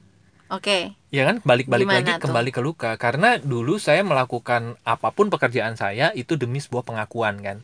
Oke. 0.51 0.93
Ya 1.09 1.23
kan, 1.25 1.39
balik-balik 1.41 1.87
lagi 1.87 2.11
tuh? 2.15 2.27
kembali 2.27 2.51
ke 2.51 2.59
luka. 2.59 2.95
Karena 2.95 3.35
dulu 3.35 3.75
saya 3.75 3.99
melakukan 4.01 4.75
apa 4.83 5.09
pun 5.09 5.27
pekerjaan 5.27 5.75
saya 5.75 6.11
itu 6.11 6.35
demi 6.35 6.59
sebuah 6.59 6.83
pengakuan 6.83 7.39
kan. 7.39 7.57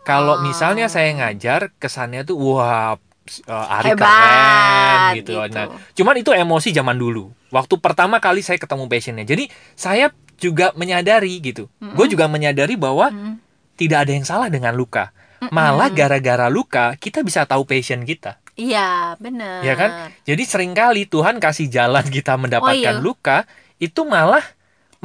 Kalau 0.00 0.38
Oh. 0.38 0.42
misalnya 0.44 0.86
saya 0.86 1.10
ngajar, 1.12 1.74
kesannya 1.76 2.22
tuh 2.22 2.38
wah 2.38 2.94
eh, 3.26 3.50
Ari 3.50 3.90
Hebat, 3.90 4.06
keren 4.06 5.00
gitu. 5.18 5.34
gitu. 5.34 5.50
Nah, 5.50 5.66
cuman 5.92 6.14
itu 6.14 6.30
emosi 6.30 6.70
zaman 6.70 6.94
dulu. 6.94 7.34
Waktu 7.50 7.74
pertama 7.76 8.22
kali 8.22 8.38
saya 8.38 8.54
ketemu 8.54 8.86
passionnya. 8.86 9.26
Jadi 9.26 9.50
saya 9.74 10.14
juga 10.38 10.70
menyadari 10.72 11.42
gitu. 11.42 11.66
Mm-mm. 11.82 11.98
Gue 11.98 12.06
juga 12.06 12.30
menyadari 12.30 12.78
bahwa 12.78 13.10
Hmm. 13.10 13.42
tidak 13.74 14.06
ada 14.06 14.12
yang 14.14 14.22
salah 14.22 14.46
dengan 14.46 14.72
luka. 14.72 15.10
Malah 15.50 15.90
gara-gara 15.90 16.46
luka 16.48 16.94
kita 16.96 17.20
bisa 17.20 17.44
tahu 17.44 17.66
passion 17.66 18.02
kita, 18.02 18.40
Iya, 18.56 19.20
benar. 19.20 19.60
ya 19.60 19.74
kan? 19.76 19.90
Jadi 20.24 20.42
sering 20.48 20.72
kali 20.72 21.04
Tuhan 21.04 21.36
kasih 21.36 21.68
jalan 21.68 22.04
kita 22.08 22.40
mendapatkan 22.40 22.96
iya. 22.96 23.04
luka 23.04 23.44
itu 23.76 24.00
malah 24.08 24.42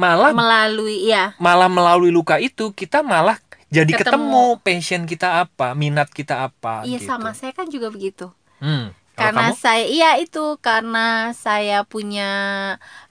malah 0.00 0.32
Melalui 0.32 1.04
ya, 1.12 1.36
malah 1.36 1.68
melalui 1.68 2.08
luka 2.08 2.40
itu 2.40 2.72
kita 2.72 3.04
malah 3.04 3.36
jadi 3.72 3.92
ketemu, 3.92 4.56
Ketemu. 4.56 4.64
passion 4.64 5.02
kita 5.04 5.28
apa, 5.44 5.72
minat 5.72 6.08
kita 6.12 6.44
apa 6.48 6.84
iya 6.84 7.00
gitu. 7.00 7.08
sama 7.08 7.32
saya 7.32 7.52
kan 7.56 7.68
juga 7.68 7.92
begitu. 7.92 8.32
Hmm. 8.60 8.92
Karena 9.12 9.52
kamu? 9.52 9.60
saya 9.60 9.84
iya 9.84 10.10
itu 10.16 10.56
karena 10.64 11.36
saya 11.36 11.84
punya 11.84 12.30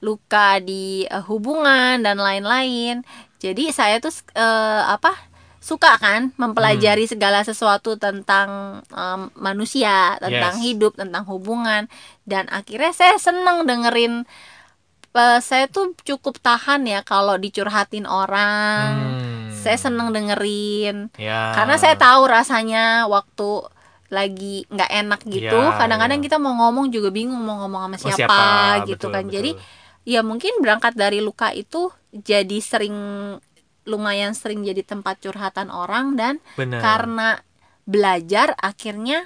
luka 0.01 0.57
di 0.57 1.05
eh, 1.05 1.23
hubungan 1.29 2.01
dan 2.01 2.17
lain-lain 2.17 3.05
jadi 3.37 3.69
saya 3.69 4.01
tuh 4.01 4.09
eh, 4.33 4.81
apa 4.89 5.13
suka 5.61 5.93
kan 5.95 6.33
mempelajari 6.35 7.05
Hmm. 7.05 7.11
segala 7.13 7.45
sesuatu 7.45 7.93
tentang 7.95 8.81
em, 8.83 9.29
manusia 9.37 10.17
tentang 10.17 10.57
Yes. 10.57 10.63
hidup 10.65 10.97
tentang 10.97 11.21
hubungan 11.23 11.85
dan 12.25 12.49
akhirnya 12.49 12.89
saya 12.91 13.15
seneng 13.15 13.63
dengerin 13.63 14.25
eh, 15.11 15.39
saya 15.39 15.67
tuh 15.67 15.93
cukup 16.01 16.39
tahan 16.39 16.87
ya 16.87 17.03
kalau 17.03 17.37
dicurhatin 17.37 18.03
orang 18.03 18.89
Hmm. 18.97 19.53
saya 19.53 19.77
seneng 19.77 20.09
dengerin 20.09 21.13
Ya. 21.15 21.53
karena 21.53 21.77
saya 21.77 21.93
tahu 21.93 22.25
rasanya 22.25 23.05
waktu 23.05 23.61
lagi 24.09 24.65
nggak 24.67 24.91
enak 24.91 25.21
gitu 25.23 25.55
Iya, 25.55 25.77
kadang-kadang 25.77 26.19
iya. 26.19 26.25
kita 26.25 26.35
mau 26.35 26.51
ngomong 26.57 26.89
juga 26.89 27.11
bingung 27.11 27.39
mau 27.39 27.63
ngomong 27.63 27.95
sama 27.95 28.11
Oh, 28.11 28.11
siapa, 28.11 28.43
gitu 28.83 29.07
Betul, 29.07 29.11
kan 29.13 29.23
betul. 29.23 29.35
jadi 29.37 29.51
ya 30.03 30.19
mungkin 30.19 30.57
berangkat 30.59 30.97
dari 30.97 31.21
luka 31.21 31.53
itu 31.53 31.87
jadi 32.11 32.57
sering 32.57 32.95
lumayan 33.83 34.33
sering 34.33 34.61
jadi 34.61 34.81
tempat 34.81 35.19
curhatan 35.19 35.69
orang 35.69 36.13
dan 36.13 36.37
Bener. 36.53 36.79
karena 36.79 37.41
belajar 37.83 38.53
akhirnya 38.57 39.25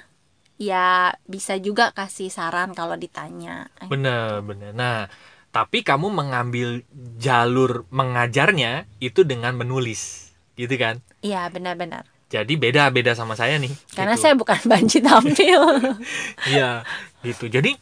ya 0.56 1.12
bisa 1.24 1.60
juga 1.60 1.92
kasih 1.92 2.32
saran 2.32 2.72
kalau 2.72 2.96
ditanya 2.96 3.68
Bener, 3.84 4.40
bener. 4.40 4.72
Nah, 4.72 5.04
tapi 5.52 5.84
kamu 5.84 6.08
mengambil 6.08 6.80
jalur 7.16 7.84
mengajarnya 7.88 8.88
itu 8.98 9.22
dengan 9.22 9.52
menulis, 9.54 10.32
gitu 10.54 10.72
kan? 10.76 11.00
iya 11.20 11.48
benar-benar 11.48 12.08
Jadi 12.26 12.58
beda-beda 12.58 13.14
sama 13.14 13.36
saya 13.36 13.54
nih. 13.56 13.70
karena 13.92 14.16
gitu. 14.16 14.22
saya 14.24 14.34
bukan 14.34 14.58
banci 14.72 14.98
tampil 14.98 15.60
Iya, 16.50 16.82
gitu. 17.22 17.46
Jadi 17.46 17.76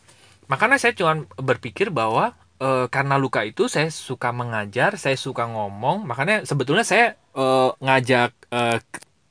makanya 0.45 0.77
saya 0.77 0.93
cuma 0.93 1.17
berpikir 1.41 1.89
bahwa 1.89 2.37
eh, 2.65 2.87
karena 2.89 3.21
luka 3.21 3.45
itu 3.45 3.69
saya 3.69 3.93
suka 3.93 4.33
mengajar, 4.33 4.97
saya 4.97 5.21
suka 5.21 5.45
ngomong. 5.45 6.09
Makanya 6.09 6.49
sebetulnya 6.49 6.83
saya 6.89 7.21
eh, 7.37 7.71
ngajak 7.85 8.33
eh, 8.49 8.79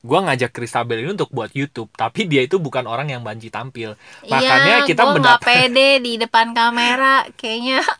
gua 0.03 0.19
ngajak 0.29 0.51
Kristabel 0.51 1.01
ini 1.01 1.15
untuk 1.15 1.31
buat 1.31 1.49
YouTube, 1.55 1.89
tapi 1.95 2.27
dia 2.27 2.43
itu 2.43 2.59
bukan 2.59 2.83
orang 2.85 3.09
yang 3.09 3.23
banci 3.23 3.47
tampil. 3.47 3.95
Makanya 4.27 4.83
iya, 4.83 4.87
kita 4.87 5.03
mendapat- 5.15 5.47
pede 5.47 6.03
di 6.03 6.19
depan 6.19 6.53
kamera 6.53 7.25
kayaknya. 7.33 7.81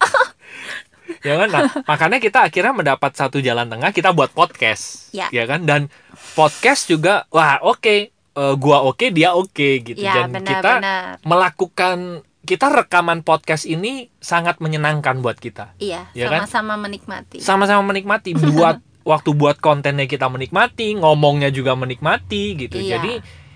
Ya 1.24 1.36
kan? 1.36 1.52
Nah, 1.52 1.68
makanya 1.84 2.18
kita 2.20 2.48
akhirnya 2.48 2.72
mendapat 2.72 3.12
satu 3.12 3.44
jalan 3.44 3.68
tengah 3.68 3.92
kita 3.92 4.16
buat 4.16 4.32
podcast. 4.32 5.12
Ya. 5.12 5.28
kan? 5.48 5.68
Dan 5.68 5.92
podcast 6.36 6.88
juga 6.88 7.28
wah 7.32 7.60
oke. 7.60 8.12
Eh, 8.12 8.56
gua 8.58 8.82
oke 8.88 9.12
dia 9.12 9.36
oke 9.36 9.84
gitu. 9.84 10.00
Ya 10.00 10.26
dan 10.26 10.42
kita 10.42 10.80
benar-benar 10.82 11.22
melakukan 11.22 11.98
kita 12.44 12.68
rekaman 12.68 13.22
podcast 13.22 13.64
ini 13.64 14.12
sangat 14.18 14.60
menyenangkan 14.60 15.20
buat 15.20 15.36
kita 15.36 15.76
Iya, 15.78 16.12
Ya 16.12 16.28
kan? 16.28 16.44
sama-sama 16.44 16.76
menikmati. 16.78 17.38
sama-sama 17.40 17.82
menikmati 17.86 18.36
buat 18.52 18.78
waktu 19.04 19.30
buat 19.32 19.58
kontennya 19.58 20.06
kita 20.06 20.28
menikmati 20.28 20.96
ngomongnya 20.96 21.48
juga 21.50 21.74
menikmati 21.74 22.56
gitu 22.58 22.78
Iya. 22.78 23.00
jadi 23.00 23.12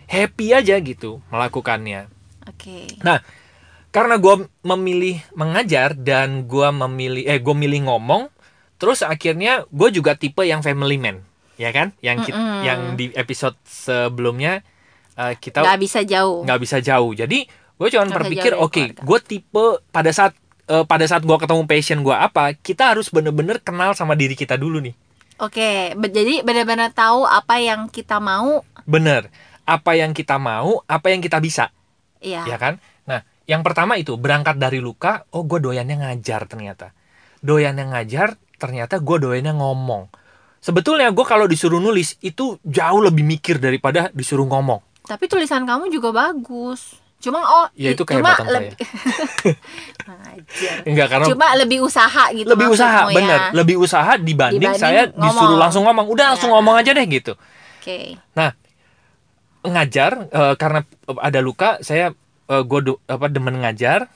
happy 0.07 0.47
aja 0.53 0.75
gitu 0.77 1.19
melakukannya 1.27 2.07
Oke. 2.45 2.87
karena 3.89 4.15
gue 4.15 4.35
memilih 4.61 5.19
mengajar 5.33 5.91
dan 5.91 6.45
gue 6.45 6.67
memilih 6.77 7.23
eh 7.25 7.37
gue 7.37 7.55
milih 7.55 7.87
ngomong 7.87 8.27
terus 8.77 9.01
akhirnya 9.01 9.65
gue 9.67 9.89
juga 9.89 10.13
tipe 10.13 10.43
yang 10.43 10.61
family 10.61 10.95
man 10.95 11.23
ya 11.55 11.71
kan 11.71 11.91
yang 11.99 12.21
kit- 12.21 12.31
Mm-mm. 12.31 12.61
yang 12.61 12.79
di 12.93 13.09
episode 13.11 13.57
sebelumnya 13.63 14.61
eh, 15.15 15.33
kita 15.35 15.59
Nggak 15.59 15.79
bisa 15.81 15.99
jauh. 16.03 16.45
nggak 16.45 16.59
bisa 16.61 16.77
jauh 16.79 17.11
jadi 17.11 17.49
gue 17.77 17.87
cuma 17.87 18.03
Nggak 18.03 18.09
bisa 18.09 18.17
berpikir 18.19 18.51
oke 18.53 18.73
keluarga. 18.73 19.01
gue 19.01 19.19
tipe 19.23 19.65
pada 19.87 20.11
saat 20.11 20.33
eh, 20.65 20.83
pada 20.83 21.05
saat 21.05 21.21
gue 21.21 21.37
ketemu 21.37 21.63
passion 21.63 21.99
gue 22.01 22.11
apa 22.11 22.53
kita 22.53 22.91
harus 22.91 23.07
bener-bener 23.07 23.57
kenal 23.57 23.93
sama 23.93 24.13
diri 24.13 24.33
kita 24.33 24.55
dulu 24.55 24.81
nih 24.81 24.95
Oke, 25.37 25.93
be- 25.93 26.09
jadi 26.09 26.41
benar-benar 26.41 26.89
tahu 26.91 27.21
apa 27.21 27.61
yang 27.61 27.85
kita 27.87 28.17
mau. 28.17 28.65
bener 28.83 29.29
apa 29.63 29.93
yang 29.93 30.09
kita 30.09 30.35
mau 30.35 30.81
apa 30.83 31.07
yang 31.07 31.21
kita 31.21 31.37
bisa 31.37 31.69
Iya. 32.17 32.41
ya 32.43 32.57
kan? 32.57 32.81
Nah, 33.05 33.21
yang 33.45 33.61
pertama 33.61 33.93
itu 33.95 34.17
berangkat 34.17 34.57
dari 34.57 34.81
luka, 34.81 35.29
oh 35.29 35.45
gue 35.45 35.61
doyannya 35.61 36.01
ngajar 36.01 36.49
ternyata. 36.49 36.89
Doyannya 37.39 37.85
ngajar, 37.87 38.33
ternyata 38.57 38.97
gue 38.97 39.17
doyannya 39.19 39.53
ngomong. 39.53 40.09
Sebetulnya 40.57 41.13
gue 41.13 41.21
kalau 41.21 41.45
disuruh 41.45 41.77
nulis 41.77 42.17
itu 42.19 42.57
jauh 42.63 42.97
lebih 42.99 43.21
mikir 43.21 43.61
daripada 43.61 44.09
disuruh 44.09 44.43
ngomong. 44.43 44.81
Tapi 45.05 45.29
tulisan 45.29 45.63
kamu 45.63 45.87
juga 45.87 46.09
bagus. 46.11 46.97
Cuma 47.17 47.41
oh, 47.41 47.65
Ya, 47.73 47.91
itu 47.91 48.05
cuma 48.05 48.09
kehebatan 48.37 48.45
saya. 48.45 48.53
lebih. 48.61 48.73
Enggak 50.85 51.07
karena 51.09 51.25
Cuma 51.27 51.47
lebih 51.57 51.79
usaha 51.81 52.23
gitu 52.31 52.47
lebih 52.47 52.67
usaha, 52.69 53.09
ya. 53.09 53.15
bener, 53.15 53.39
lebih 53.53 53.75
usaha 53.77 54.11
dibanding, 54.15 54.61
Dibanding 54.61 54.79
saya 54.79 55.01
disuruh 55.09 55.25
ngomong. 55.49 55.59
langsung 55.59 55.83
ngomong. 55.83 56.05
Udah 56.07 56.25
langsung 56.31 56.49
Ya. 56.49 56.55
ngomong 56.55 56.75
aja 56.77 56.91
deh 56.93 57.05
gitu. 57.05 57.33
Oke. 57.81 58.15
Ngajar 59.61 60.11
eh, 60.29 60.53
karena 60.55 60.79
ada 61.17 61.39
luka, 61.39 61.81
saya 61.81 62.13
gue 62.47 62.79
apa 63.03 63.27
demen 63.27 63.59
ngajar, 63.59 64.07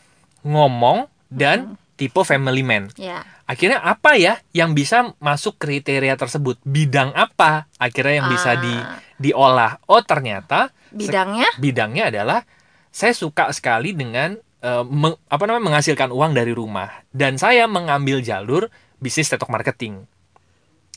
ngomong 0.42 1.12
dan 1.28 1.76
tipe 1.94 2.22
family 2.22 2.64
man. 2.64 2.88
Ya. 2.96 3.22
akhirnya 3.44 3.84
apa 3.84 4.16
ya 4.16 4.40
yang 4.54 4.72
bisa 4.72 5.12
masuk 5.20 5.60
kriteria 5.60 6.16
tersebut 6.16 6.56
bidang 6.64 7.12
apa 7.12 7.68
akhirnya 7.76 8.24
yang 8.24 8.30
bisa 8.32 8.56
di 8.56 8.72
Ah, 8.72 8.96
diolah 9.20 9.76
oh 9.86 10.00
ternyata 10.00 10.72
bidangnya 10.88 11.52
bidangnya 11.60 12.08
adalah 12.08 12.48
saya 12.92 13.16
suka 13.16 13.50
sekali 13.56 13.96
dengan 13.96 14.36
eh, 14.60 14.84
meng- 14.86 15.18
apa 15.26 15.44
namanya 15.48 15.74
menghasilkan 15.74 16.12
uang 16.12 16.36
dari 16.36 16.52
rumah 16.52 17.02
dan 17.10 17.40
saya 17.40 17.66
mengambil 17.66 18.20
jalur 18.20 18.68
bisnis 19.00 19.32
network 19.32 19.50
marketing 19.50 20.06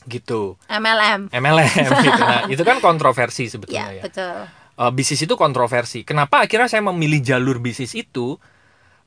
gitu 0.05 0.59
MLM 0.69 1.33
MLM 1.33 1.89
gitu. 2.05 2.21
Nah, 2.21 2.45
itu 2.45 2.61
kan 2.61 2.77
kontroversi 2.77 3.47
ya 3.47 3.51
sebetulnya 3.57 3.91
ya. 3.95 4.03
betul 4.05 4.37
Eh, 4.75 4.91
bisnis 4.91 5.23
itu 5.23 5.39
kontroversi. 5.39 6.03
Kenapa 6.03 6.43
akhirnya 6.43 6.67
saya 6.67 6.83
memilih 6.83 7.23
jalur 7.23 7.63
bisnis 7.63 7.95
itu? 7.95 8.35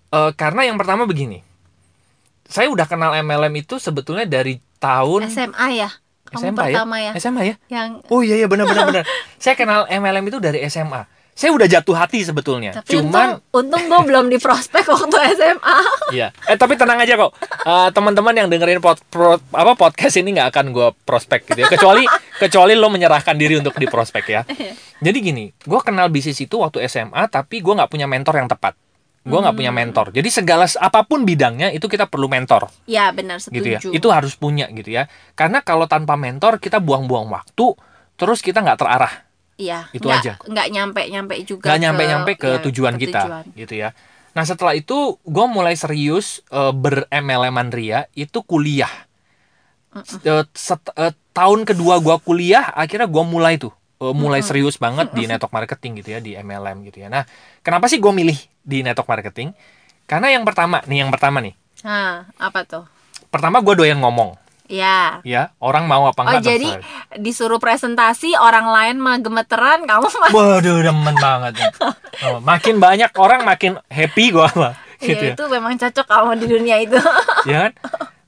Eh, 0.08 0.32
karena 0.32 0.64
yang 0.64 0.80
pertama 0.80 1.04
begini. 1.04 1.44
Saya 2.48 2.72
udah 2.72 2.88
kenal 2.88 3.12
MLM 3.20 3.52
itu 3.52 3.76
sebetulnya 3.76 4.24
dari 4.24 4.64
tahun 4.80 5.28
SMA 5.28 5.68
ya 5.76 5.92
kamu 6.32 6.40
SMA 6.40 6.56
pertama 6.56 6.96
ya, 6.96 7.12
SMA 7.20 7.42
ya? 7.44 7.54
yang 7.68 8.00
Oh 8.08 8.24
iya 8.24 8.40
iya 8.40 8.48
benar 8.48 8.64
benar 8.64 8.88
benar. 8.88 9.04
saya 9.44 9.60
kenal 9.60 9.84
MLM 9.84 10.24
itu 10.32 10.40
dari 10.40 10.64
SMA. 10.72 11.04
Saya 11.38 11.54
udah 11.54 11.70
jatuh 11.70 11.94
hati 11.94 12.26
sebetulnya. 12.26 12.74
tapi 12.74 12.98
Cuman 12.98 13.38
untung 13.38 13.70
untung 13.70 13.82
gue 13.86 14.00
belum 14.10 14.26
di 14.26 14.42
prospek 14.42 14.82
waktu 14.90 15.38
SMA 15.38 15.78
Iya. 16.10 16.34
Eh 16.50 16.58
tapi 16.58 16.74
tenang 16.74 16.98
aja 16.98 17.14
kok. 17.14 17.30
Eh, 17.62 17.88
teman-teman 17.94 18.34
yang 18.34 18.50
dengerin 18.50 18.82
pod, 18.82 18.98
pro- 19.06 19.38
apa 19.54 19.78
podcast 19.78 20.18
ini 20.18 20.34
nggak 20.34 20.50
akan 20.50 20.66
gue 20.74 20.88
prospek 21.06 21.46
gitu 21.46 21.62
ya. 21.62 21.70
Kecuali 21.70 22.02
kecuali 22.42 22.74
lo 22.74 22.90
menyerahkan 22.90 23.38
diri 23.38 23.54
untuk 23.54 23.78
di 23.78 23.86
prospek 23.86 24.24
ya. 24.26 24.42
Jadi 24.98 25.18
gini, 25.22 25.46
gue 25.54 25.78
kenal 25.78 26.10
bisnis 26.10 26.42
itu 26.42 26.58
waktu 26.58 26.82
SMA, 26.84 27.30
tapi 27.30 27.62
gue 27.62 27.70
nggak 27.70 27.86
punya 27.86 28.10
mentor 28.10 28.34
yang 28.34 28.50
tepat. 28.50 28.74
Gue 29.22 29.38
nggak 29.38 29.54
punya 29.54 29.70
mentor. 29.70 30.10
Jadi 30.10 30.28
segala 30.32 30.66
apa 30.66 31.04
pun 31.04 31.22
bidangnya 31.22 31.70
itu 31.70 31.84
kita 31.84 32.08
perlu 32.08 32.26
mentor 32.26 32.66
ya 32.82 33.12
benar 33.12 33.38
setuju 33.38 33.54
gitu 33.54 33.68
ya. 33.68 33.78
Itu 33.94 34.08
harus 34.08 34.34
punya 34.34 34.66
gitu 34.72 34.90
ya. 34.90 35.06
Karena 35.36 35.62
kalau 35.62 35.86
tanpa 35.86 36.18
mentor 36.18 36.58
kita 36.58 36.82
buang-buang 36.82 37.30
waktu, 37.30 37.78
terus 38.16 38.42
kita 38.42 38.58
nggak 38.58 38.80
terarah. 38.82 39.27
Iya, 39.58 39.90
Itu 39.90 40.06
nggak, 40.06 40.22
aja. 40.22 40.32
nggak 40.38 40.66
nyampe 40.70 41.00
nyampe 41.10 41.34
juga 41.42 41.66
nggak 41.66 41.80
nyampe-nyampe 41.82 42.32
ke 42.38 42.50
ya, 42.54 42.62
tujuan 42.62 42.94
ke 42.94 43.10
kita 43.10 43.20
tujuan. 43.26 43.44
gitu 43.58 43.74
ya. 43.74 43.90
Nah 44.38 44.46
setelah 44.46 44.70
itu 44.78 45.18
gue 45.26 45.46
mulai 45.50 45.74
serius 45.74 46.46
uh, 46.54 46.70
ber-MLM-an 46.70 47.74
Ria 47.74 48.06
itu 48.14 48.38
kuliah. 48.46 48.90
Eh, 50.22 50.44
set- 50.54 50.94
eh, 50.94 51.10
tahun 51.34 51.66
kedua 51.66 51.98
gue 51.98 52.16
kuliah 52.22 52.70
akhirnya 52.70 53.10
gue 53.10 53.24
mulai 53.26 53.58
tuh 53.58 53.74
eh, 53.98 54.14
mulai 54.14 54.46
serius 54.46 54.78
banget 54.78 55.10
di 55.10 55.26
network 55.26 55.50
marketing 55.50 55.98
gitu 55.98 56.08
ya 56.14 56.20
di 56.22 56.38
MLM 56.38 56.86
gitu 56.86 57.02
ya. 57.02 57.10
Nah 57.10 57.26
kenapa 57.66 57.90
sih 57.90 57.98
gue 57.98 58.12
milih 58.14 58.38
di 58.62 58.86
network 58.86 59.10
marketing? 59.10 59.58
Karena 60.06 60.30
yang 60.30 60.46
pertama 60.46 60.78
nih 60.86 61.02
yang 61.02 61.10
pertama 61.10 61.42
nih 61.42 61.52
Nah, 61.82 62.26
apa 62.38 62.62
tuh? 62.62 62.84
pertama 63.28 63.58
gue 63.58 63.74
doyan 63.74 63.98
ngomong 63.98 64.38
Ya. 64.68 65.24
ya 65.24 65.56
orang 65.64 65.88
mau 65.88 66.04
apa 66.04 66.20
Oh 66.20 66.28
enggak 66.28 66.44
jadi 66.44 66.68
terserah. 66.76 67.16
disuruh 67.16 67.56
presentasi 67.56 68.36
orang 68.36 68.68
lain 68.68 69.00
mah 69.00 69.16
gemeteran, 69.16 69.88
kamu 69.88 70.06
mah 70.20 70.30
Waduh 70.30 70.84
demen 70.84 71.16
banget 71.16 71.52
nih. 71.56 71.72
Oh, 72.28 72.38
makin 72.44 72.76
banyak 72.76 73.08
orang 73.16 73.48
makin 73.48 73.80
happy 73.88 74.28
gue 74.28 74.48
mah 74.52 74.76
gitu 74.98 75.14
ya, 75.14 75.30
ya. 75.30 75.34
itu 75.38 75.44
memang 75.48 75.78
cocok 75.78 76.04
kamu 76.04 76.30
di 76.36 76.46
dunia 76.50 76.76
itu. 76.82 76.98
ya 77.50 77.70
kan? 77.70 77.72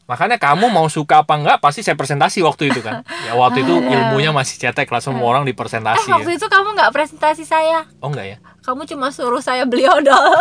Makanya 0.06 0.38
kamu 0.38 0.70
mau 0.70 0.88
suka 0.88 1.22
apa 1.22 1.36
enggak 1.36 1.58
pasti 1.60 1.84
saya 1.84 1.94
presentasi 1.94 2.40
waktu 2.40 2.72
itu 2.72 2.80
kan. 2.80 3.04
Ya 3.26 3.36
waktu 3.36 3.62
itu 3.62 3.74
ilmunya 3.92 4.32
masih 4.32 4.56
cetek 4.56 4.88
lah 4.88 4.98
semua 4.98 5.26
orang 5.28 5.44
di 5.44 5.52
eh 5.52 5.58
presentasi. 5.58 6.08
waktu 6.08 6.34
ya. 6.34 6.38
itu 6.40 6.46
kamu 6.48 6.68
nggak 6.72 6.90
presentasi 6.90 7.44
saya, 7.44 7.84
Oh 8.00 8.08
enggak 8.08 8.26
ya? 8.26 8.36
kamu 8.60 8.86
cuma 8.86 9.10
suruh 9.10 9.42
saya 9.42 9.66
beli 9.66 9.84
odol. 9.84 10.40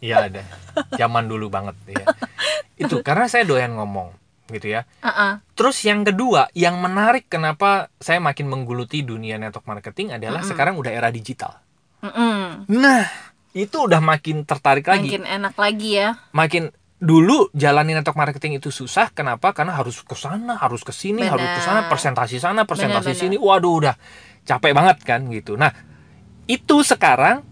Iya 0.00 0.30
ada. 0.30 0.42
Zaman 0.94 1.26
dulu 1.28 1.50
banget 1.50 1.74
ya. 1.90 2.06
Itu 2.78 3.02
karena 3.04 3.26
saya 3.26 3.42
doyan 3.44 3.74
ngomong 3.76 4.21
gitu 4.52 4.68
ya. 4.70 4.84
Heeh. 5.02 5.40
Terus 5.56 5.80
yang 5.82 6.04
kedua, 6.04 6.52
yang 6.52 6.78
menarik 6.78 7.26
kenapa 7.26 7.88
saya 7.98 8.20
makin 8.20 8.46
menggeluti 8.52 9.02
dunia 9.02 9.40
network 9.40 9.64
marketing 9.64 10.14
adalah 10.14 10.44
sekarang 10.44 10.76
udah 10.78 10.92
era 10.92 11.08
digital. 11.08 11.58
Mm-mm. 12.04 12.68
Nah, 12.68 13.04
itu 13.56 13.76
udah 13.76 13.98
makin 13.98 14.44
tertarik 14.44 14.86
lagi. 14.86 15.08
Makin 15.08 15.24
enak 15.26 15.54
lagi 15.56 15.90
ya. 15.96 16.08
makin 16.36 16.70
dulu 17.02 17.50
jalanin 17.50 17.98
network 17.98 18.14
marketing 18.14 18.62
itu 18.62 18.70
susah 18.70 19.10
kenapa 19.10 19.50
karena 19.50 19.74
harus 19.74 20.06
ke 20.06 20.14
sana 20.14 20.54
harus 20.54 20.86
ke 20.86 20.94
sini 20.94 21.26
harus 21.26 21.42
ke 21.42 21.60
sana 21.66 21.90
presentasi 21.90 22.38
sana 22.38 22.62
presentasi 22.62 23.10
Benar, 23.10 23.22
sini 23.26 23.36
waduh 23.42 23.74
udah 23.82 23.94
capek 24.46 24.70
banget 24.70 25.02
kan 25.02 25.26
gitu 25.26 25.58
nah 25.58 25.74
itu 26.46 26.86
sekarang 26.86 27.42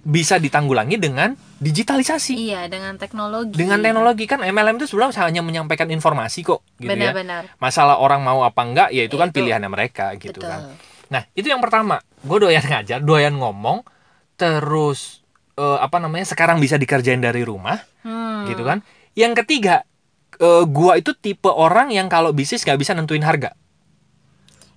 bisa 0.00 0.40
ditanggulangi 0.40 0.96
dengan 0.96 1.36
digitalisasi 1.58 2.32
Iya, 2.32 2.66
dengan 2.66 2.96
teknologi. 2.96 3.52
dengan 3.52 3.78
teknologi 3.78 4.24
kan 4.24 4.40
MLM 4.40 4.80
itu 4.80 4.88
sebenarnya 4.88 5.28
hanya 5.28 5.42
menyampaikan 5.44 5.88
informasi 5.88 6.40
kok 6.40 6.64
gitu 6.76 6.88
ya 6.88 7.12
Benar-benar. 7.12 7.52
masalah 7.56 8.00
orang 8.00 8.24
mau 8.24 8.40
apa 8.40 8.64
enggak 8.64 8.88
ya 8.90 9.04
itu 9.04 9.14
kan 9.14 9.28
pilihannya 9.28 9.68
mereka 9.68 10.16
gitu 10.16 10.40
Betul. 10.40 10.48
kan 10.48 10.62
Nah, 11.10 11.26
itu 11.34 11.50
yang 11.50 11.58
pertama. 11.58 11.98
Gue 12.22 12.38
doyan 12.38 12.62
ngajar, 12.62 13.02
doyan 13.02 13.34
ngomong, 13.34 13.82
terus 14.36 15.26
eh, 15.58 15.78
apa 15.82 15.98
namanya? 15.98 16.22
Sekarang 16.22 16.56
bisa 16.56 16.78
dikerjain 16.78 17.18
dari 17.18 17.42
rumah, 17.42 17.82
Hmm. 18.06 18.46
gitu 18.46 18.62
kan. 18.62 18.80
Yang 19.12 19.42
ketiga, 19.42 19.82
eh, 20.38 20.64
gua 20.64 20.96
itu 20.96 21.10
tipe 21.12 21.50
orang 21.50 21.90
yang 21.90 22.06
kalau 22.06 22.30
bisnis 22.30 22.62
nggak 22.62 22.78
bisa 22.78 22.94
nentuin 22.94 23.20
harga. 23.20 23.52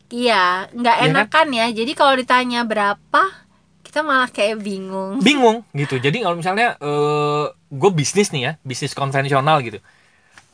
Iya, 0.10 0.74
nggak 0.74 0.96
Iya 1.06 1.24
kan 1.26 1.48
ya. 1.50 1.70
Jadi 1.70 1.92
kalau 1.94 2.14
ditanya 2.14 2.66
berapa, 2.66 3.22
kita 3.93 4.01
malah 4.01 4.25
kayak 4.25 4.58
bingung. 4.58 5.21
Bingung 5.21 5.62
gitu. 5.77 6.01
Jadi 6.01 6.25
kalau 6.25 6.34
misalnya 6.34 6.73
eh 6.82 7.45
gue 7.53 7.91
bisnis 7.93 8.34
nih 8.34 8.41
ya, 8.41 8.51
bisnis 8.65 8.97
konvensional 8.97 9.62
gitu. 9.62 9.77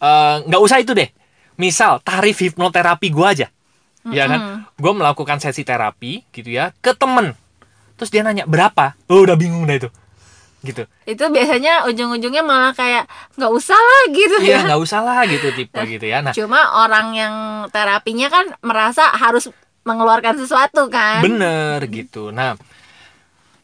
Eh, 0.03 0.35
nggak 0.43 0.59
usah 0.59 0.83
itu 0.83 0.91
deh. 0.91 1.07
Misal 1.55 2.03
tarif 2.03 2.35
hipnoterapi 2.43 3.07
gua 3.07 3.31
aja. 3.31 3.47
Ya 4.11 4.27
kan? 4.27 4.67
Gue 4.75 4.91
melakukan 4.91 5.39
sesi 5.39 5.63
terapi 5.63 6.27
gitu 6.35 6.51
ya 6.51 6.75
ke 6.83 6.91
temen. 6.91 7.31
Terus 7.95 8.11
dia 8.11 8.27
nanya 8.27 8.43
berapa? 8.43 8.99
Oh, 9.07 9.23
udah 9.23 9.39
bingung 9.39 9.63
dah 9.63 9.79
itu. 9.79 9.87
Gitu. 10.59 10.83
Itu 11.07 11.31
biasanya 11.31 11.87
ujung-ujungnya 11.87 12.43
malah 12.43 12.75
kayak 12.75 13.07
nggak 13.39 13.51
usah 13.55 13.79
lah 13.79 14.01
gitu 14.11 14.35
Iya 14.43 14.51
ya. 14.51 14.59
nggak 14.67 14.81
usah 14.83 14.99
lah 14.99 15.23
gitu 15.23 15.47
tipe 15.55 15.79
gitu 15.87 16.03
ya. 16.03 16.19
Nah 16.19 16.35
Cuma 16.35 16.59
orang 16.83 17.15
yang 17.15 17.35
terapinya 17.71 18.27
kan 18.27 18.51
merasa 18.59 19.07
harus 19.15 19.47
mengeluarkan 19.87 20.35
sesuatu 20.35 20.91
kan. 20.91 21.23
bener 21.23 21.79
gitu. 21.87 22.35
Nah 22.35 22.59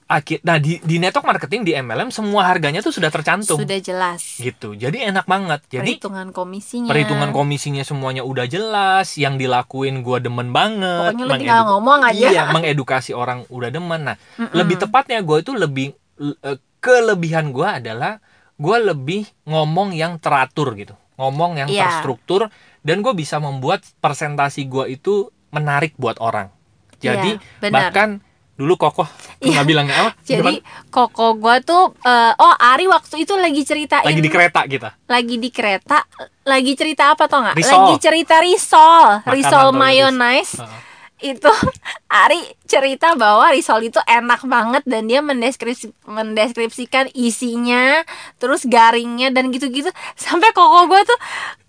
akhir, 0.05 0.45
nah 0.45 0.61
di, 0.61 0.77
di 0.79 1.01
network 1.01 1.25
marketing 1.25 1.65
di 1.65 1.73
MLM 1.73 2.13
semua 2.13 2.45
harganya 2.45 2.77
tuh 2.77 2.93
sudah 2.93 3.09
tercantum 3.09 3.57
Sudah 3.57 3.79
jelas. 3.79 4.37
gitu. 4.37 4.77
Jadi 4.77 5.01
enak 5.01 5.25
banget. 5.25 5.65
Jadi 5.65 5.97
perhitungan 5.97 6.29
komisinya. 6.29 6.89
perhitungan 6.89 7.29
komisinya 7.31 7.81
semuanya 7.81 8.21
udah 8.21 8.45
jelas. 8.45 9.17
Yang 9.17 9.41
dilakuin 9.41 10.05
gua 10.05 10.21
demen 10.21 10.49
banget. 10.49 11.09
Pokoknya 11.09 11.25
lu 11.25 11.33
tinggal 11.35 11.61
ngomong 11.67 11.99
aja. 12.05 12.27
Iya 12.29 12.43
mengedukasi 12.49 13.11
orang 13.11 13.49
udah 13.49 13.69
demen. 13.69 14.01
Nah 14.05 14.17
lebih 14.53 14.77
tepatnya 14.77 15.19
gue 15.19 15.41
itu 15.41 15.51
lebih 15.51 15.97
eh, 16.21 16.57
kelebihan 16.77 17.49
gua 17.49 17.81
adalah 17.81 18.21
gua 18.55 18.77
lebih 18.77 19.25
ngomong 19.43 19.89
yang 19.91 20.21
teratur 20.21 20.77
gitu. 20.77 20.93
Ngomong 21.17 21.57
yang 21.57 21.69
Iya. 21.71 21.81
terstruktur 21.97 22.53
dan 22.85 23.01
gue 23.01 23.13
bisa 23.15 23.39
membuat 23.39 23.81
presentasi 23.97 24.69
gua 24.69 24.85
itu 24.85 25.33
menarik 25.49 25.97
buat 25.97 26.21
orang. 26.21 26.53
Jadi 27.01 27.35
Iya, 27.35 27.57
benar. 27.57 27.71
bahkan 27.89 28.09
dulu 28.53 28.77
kokoh 28.77 29.09
Iya. 29.41 29.61
nggak 29.61 29.67
bilang 29.67 29.85
apa? 29.89 30.11
Jadi 30.29 30.63
koko 30.89 31.35
gua 31.35 31.59
tuh 31.59 31.91
eh, 32.01 32.33
oh 32.37 32.53
Ari 32.55 32.87
waktu 32.87 33.27
itu 33.27 33.33
lagi 33.35 33.61
ceritain 33.63 34.05
lagi 34.05 34.21
di 34.21 34.31
kereta 34.31 34.63
kita. 34.63 34.89
lagi 35.07 35.35
di 35.37 35.49
kereta 35.51 36.03
lagi 36.45 36.71
cerita 36.77 37.17
apa 37.17 37.25
tau 37.25 37.41
nggak? 37.41 37.55
Lagi 37.57 37.95
cerita 37.97 38.35
risol, 38.39 39.25
Makanan 39.25 39.33
risol 39.33 39.67
mayonnaise. 39.73 40.53
Itu 41.17 41.49
Ari 42.23 42.37
cerita 42.69 43.17
bahwa 43.17 43.49
risol 43.49 43.89
itu 43.89 43.97
enak 44.05 44.45
banget 44.45 44.83
dan 44.85 45.09
dia 45.09 45.25
mendeskripsi, 45.25 45.89
mendeskripsikan 46.05 47.09
isinya, 47.17 48.05
terus 48.37 48.63
garingnya 48.69 49.33
dan 49.33 49.49
gitu-gitu. 49.49 49.89
Sampai 50.13 50.53
koko 50.53 50.85
gue 50.85 51.01
tuh 51.01 51.19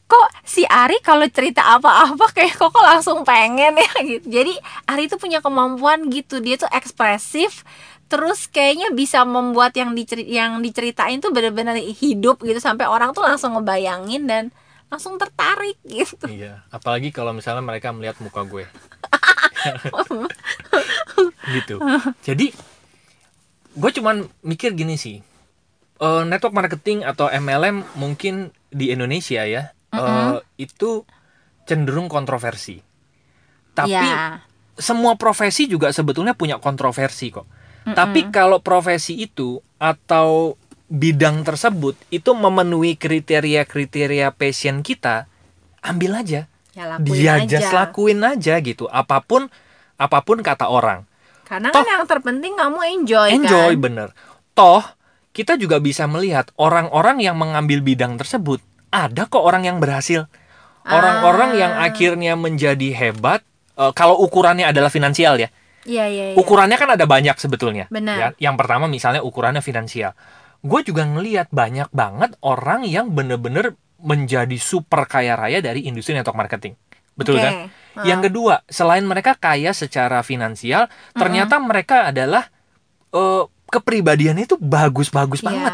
kok 0.07 0.29
si 0.47 0.63
Ari 0.63 1.03
kalau 1.03 1.27
cerita 1.27 1.67
apa-apa 1.77 2.31
kayak 2.37 2.55
koko 2.57 2.79
langsung 2.79 3.27
pengen 3.27 3.75
ya 3.75 3.91
gitu. 4.03 4.27
Jadi 4.31 4.55
Ari 4.87 5.11
itu 5.11 5.19
punya 5.19 5.43
kemampuan 5.43 6.07
gitu, 6.11 6.39
dia 6.39 6.57
tuh 6.57 6.71
ekspresif 6.71 7.67
terus 8.07 8.47
kayaknya 8.47 8.95
bisa 8.95 9.27
membuat 9.27 9.75
yang 9.75 9.91
diceri 9.91 10.31
yang 10.31 10.63
diceritain 10.63 11.19
tuh 11.19 11.35
benar-benar 11.35 11.75
hidup 11.75 12.39
gitu 12.39 12.63
sampai 12.63 12.87
orang 12.87 13.11
tuh 13.11 13.27
langsung 13.27 13.59
ngebayangin 13.59 14.31
dan 14.31 14.45
langsung 14.87 15.19
tertarik 15.19 15.75
gitu. 15.83 16.31
Iya, 16.31 16.63
apalagi 16.71 17.11
kalau 17.11 17.35
misalnya 17.35 17.67
mereka 17.67 17.91
melihat 17.91 18.15
muka 18.23 18.47
gue. 18.47 18.65
gitu. 21.59 21.83
Jadi 22.23 22.55
gue 23.75 23.91
cuman 23.99 24.31
mikir 24.47 24.73
gini 24.79 24.95
sih. 24.95 25.19
eh, 25.97 26.23
network 26.29 26.53
marketing 26.53 27.03
atau 27.09 27.27
MLM 27.27 27.83
mungkin 27.97 28.53
di 28.69 28.93
Indonesia 28.93 29.43
ya, 29.49 29.73
eh, 29.99 30.37
itu 30.59 31.03
cenderung 31.65 32.07
kontroversi. 32.07 32.79
Tapi 33.73 33.93
ya, 33.93 34.41
semua 34.75 35.17
profesi 35.17 35.67
juga 35.67 35.91
sebetulnya 35.91 36.33
punya 36.33 36.57
kontroversi 36.57 37.29
kok. 37.29 37.45
Tapi 37.87 38.35
kalau 38.35 38.59
profesi 38.59 39.15
itu 39.17 39.63
atau 39.79 40.59
bidang 40.87 41.43
tersebut 41.43 41.95
itu 42.11 42.35
memenuhi 42.35 42.99
kriteria-kriteria 42.99 44.35
passion 44.35 44.83
kita, 44.83 45.31
ambil 45.81 46.19
aja. 46.19 46.51
ya 46.75 46.85
lakuin 46.85 47.15
Dia 47.15 47.33
aja. 47.41 47.47
just 47.49 47.71
lakuin 47.71 48.21
aja 48.21 48.59
gitu. 48.59 48.85
Apa 48.87 49.23
pun 49.23 49.49
apa 49.97 50.19
pun 50.21 50.43
kata 50.43 50.67
orang. 50.67 51.07
Karena 51.47 51.71
Toh- 51.71 51.81
kan 51.81 51.87
yang 51.89 52.05
terpenting 52.05 52.55
kamu 52.59 52.79
enjoy, 53.01 53.29
Enjoy 53.33 53.73
kan? 53.75 53.81
bener. 53.81 54.09
toh 54.53 54.83
kita 55.31 55.55
juga 55.55 55.79
bisa 55.79 56.09
melihat 56.09 56.49
orang-orang 56.57 57.21
yang 57.21 57.37
mengambil 57.37 57.85
bidang 57.85 58.17
tersebut 58.17 58.59
ada 58.97 59.27
kok 59.27 59.41
orang 59.41 59.63
yang 59.63 59.77
berhasil 59.77 60.25
orang-orang 60.83 61.51
yang 61.57 61.73
Ah. 61.75 61.87
akhirnya 61.87 62.33
menjadi 62.35 62.89
hebat 62.95 63.43
eh, 63.75 63.93
kalau 63.93 64.17
ukurannya 64.19 64.65
adalah 64.65 64.89
finansial 64.89 65.37
ya 65.37 65.51
Iya, 65.83 66.05
iya, 66.07 66.25
iya. 66.31 66.35
ukurannya 66.35 66.75
kan 66.75 66.91
ada 66.91 67.05
banyak 67.05 67.37
sebetulnya 67.37 67.87
Benar. 67.89 68.17
ya. 68.17 68.29
yang 68.41 68.57
pertama 68.57 68.87
misalnya 68.87 69.21
ukurannya 69.21 69.61
finansial 69.61 70.15
gue 70.59 70.81
juga 70.83 71.05
ngelihat 71.05 71.47
banyak 71.49 71.91
banget 71.91 72.35
orang 72.41 72.83
yang 72.83 73.07
bener-bener 73.09 73.75
menjadi 73.97 74.57
super 74.57 75.05
kaya 75.05 75.35
raya 75.35 75.61
dari 75.61 75.85
industri 75.85 76.13
network 76.13 76.35
marketing 76.37 76.75
betul 77.15 77.37
Oke. 77.37 77.45
kan 77.45 77.53
Ah. 77.95 78.03
yang 78.03 78.21
kedua 78.21 78.61
selain 78.67 79.03
mereka 79.03 79.35
kaya 79.35 79.71
secara 79.73 80.21
finansial 80.21 80.85
ternyata 81.13 81.57
mereka 81.57 82.07
adalah 82.07 82.51
eh, 83.09 83.43
kepribadiannya 83.67 84.45
itu 84.45 84.57
bagus-bagus 84.57 85.41
Iya. 85.41 85.47
banget 85.47 85.73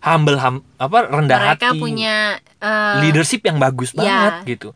humble 0.00 0.36
hum- 0.36 0.64
apa 0.76 0.98
rendah 1.04 1.38
Mereka 1.54 1.66
hati 1.66 1.78
punya 1.78 2.14
eh, 2.56 2.94
leadership 3.00 3.40
yang 3.42 3.56
bagus 3.56 3.92
Iya. 3.92 3.98
banget 3.98 4.34
gitu. 4.48 4.68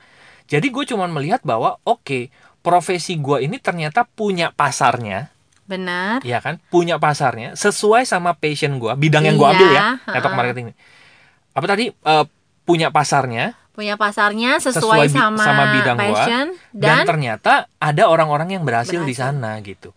Jadi 0.44 0.66
gue 0.68 0.84
cuman 0.86 1.08
melihat 1.10 1.40
bahwa 1.40 1.80
oke 1.82 2.28
profesi 2.60 3.16
gue 3.16 3.40
ini 3.40 3.56
ternyata 3.56 4.04
punya 4.04 4.48
pasarnya, 4.50 5.32
benar. 5.64 6.20
ya 6.20 6.40
kan? 6.40 6.60
Punya 6.68 6.96
pasarnya 6.96 7.52
sesuai 7.54 8.04
sama 8.04 8.32
passion 8.32 8.76
gue, 8.76 8.92
bidang 8.94 9.24
yang 9.24 9.36
gue 9.36 9.44
Iya, 9.44 9.54
ambil 9.54 9.70
ya, 9.70 9.82
network 10.06 10.34
marketing. 10.34 10.64
ini. 10.66 10.74
Apa 11.52 11.66
tadi? 11.66 11.84
Eh, 11.88 12.24
punya 12.62 12.88
pasarnya 12.88 13.52
Punya 13.70 13.98
pasarnya 13.98 14.62
sesuai, 14.62 15.10
Sesuai 15.10 15.10
sama, 15.10 15.42
sama 15.42 15.64
bidang 15.74 15.98
gua, 15.98 16.04
passion 16.14 16.46
dan, 16.70 17.02
dan, 17.02 17.04
ternyata 17.04 17.52
ada 17.76 18.06
orang-orang 18.06 18.54
yang 18.54 18.62
berhasil, 18.62 19.02
di 19.02 19.10
Berhasil. 19.10 19.34
sana 19.34 19.58
gitu. 19.60 19.90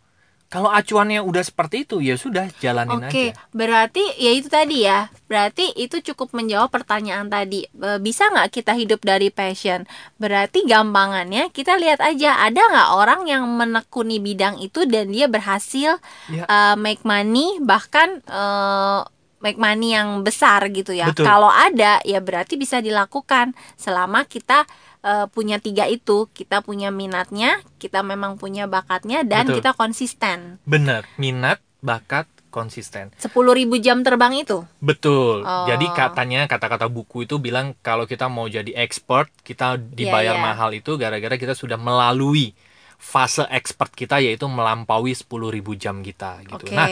Kalau 0.47 0.71
acuannya 0.71 1.19
udah 1.19 1.43
seperti 1.43 1.83
itu 1.83 1.99
ya 1.99 2.15
sudah 2.15 2.47
jalanin 2.63 3.03
Oke, 3.03 3.35
aja. 3.35 3.39
berarti 3.51 3.99
ya 4.15 4.31
itu 4.31 4.47
tadi 4.47 4.87
ya. 4.87 5.11
Berarti 5.27 5.75
itu 5.75 5.99
cukup 5.99 6.31
menjawab 6.31 6.71
pertanyaan 6.71 7.27
tadi. 7.27 7.67
E, 7.67 7.89
Bisa 7.99 8.31
nggak 8.31 8.55
kita 8.55 8.71
hidup 8.71 9.03
dari 9.03 9.27
passion? 9.27 9.83
Berarti 10.15 10.63
gampangannya 10.63 11.51
kita 11.51 11.75
lihat 11.75 11.99
aja 11.99 12.39
ada 12.39 12.63
nggak 12.63 12.89
orang 12.95 13.21
yang 13.27 13.43
menekuni 13.43 14.17
bidang 14.17 14.57
itu 14.57 14.87
dan 14.87 15.11
dia 15.11 15.27
berhasil 15.27 15.99
Ya. 16.27 16.43
eh, 16.47 16.75
make 16.75 17.03
money 17.03 17.59
bahkan 17.59 18.23
eh, 18.23 18.99
make 19.37 19.55
money 19.55 19.93
yang 19.93 20.23
besar 20.23 20.65
gitu 20.71 20.91
ya. 20.91 21.11
Betul. 21.11 21.27
Kalau 21.27 21.47
ada 21.47 21.99
ya 22.01 22.17
berarti 22.17 22.55
bisa 22.55 22.79
dilakukan 22.79 23.51
selama 23.75 24.23
kita 24.23 24.65
eh, 25.03 25.25
punya 25.29 25.57
tiga 25.61 25.85
itu. 25.89 26.29
Kita 26.31 26.61
punya 26.61 26.89
minatnya, 26.93 27.61
kita 27.77 28.01
memang 28.01 28.37
punya 28.39 28.65
bakatnya 28.65 29.21
dan 29.25 29.49
Betul. 29.49 29.55
kita 29.61 29.71
konsisten. 29.77 30.61
Bener, 30.63 31.05
minat, 31.19 31.61
bakat, 31.81 32.25
konsisten. 32.49 33.13
10.000 33.21 33.69
jam 33.83 34.01
terbang 34.01 34.33
itu. 34.41 34.65
Betul. 34.81 35.45
Oh. 35.45 35.67
Jadi 35.69 35.85
katanya 35.93 36.49
kata-kata 36.49 36.89
buku 36.89 37.29
itu 37.29 37.37
bilang 37.37 37.77
kalau 37.85 38.09
kita 38.09 38.25
mau 38.31 38.49
jadi 38.49 38.73
expert, 38.73 39.29
kita 39.45 39.77
dibayar 39.77 40.33
Iya, 40.33 40.41
iya. 40.41 40.45
mahal 40.45 40.69
itu 40.73 40.97
gara-gara 40.97 41.37
kita 41.37 41.53
sudah 41.53 41.77
melalui 41.77 42.57
fase 42.97 43.45
expert 43.53 43.93
kita 43.93 44.17
yaitu 44.17 44.49
melampaui 44.49 45.13
10.000 45.13 45.29
jam 45.77 46.01
kita 46.01 46.41
gitu. 46.49 46.65
Oke. 46.65 46.73
Nah, 46.73 46.89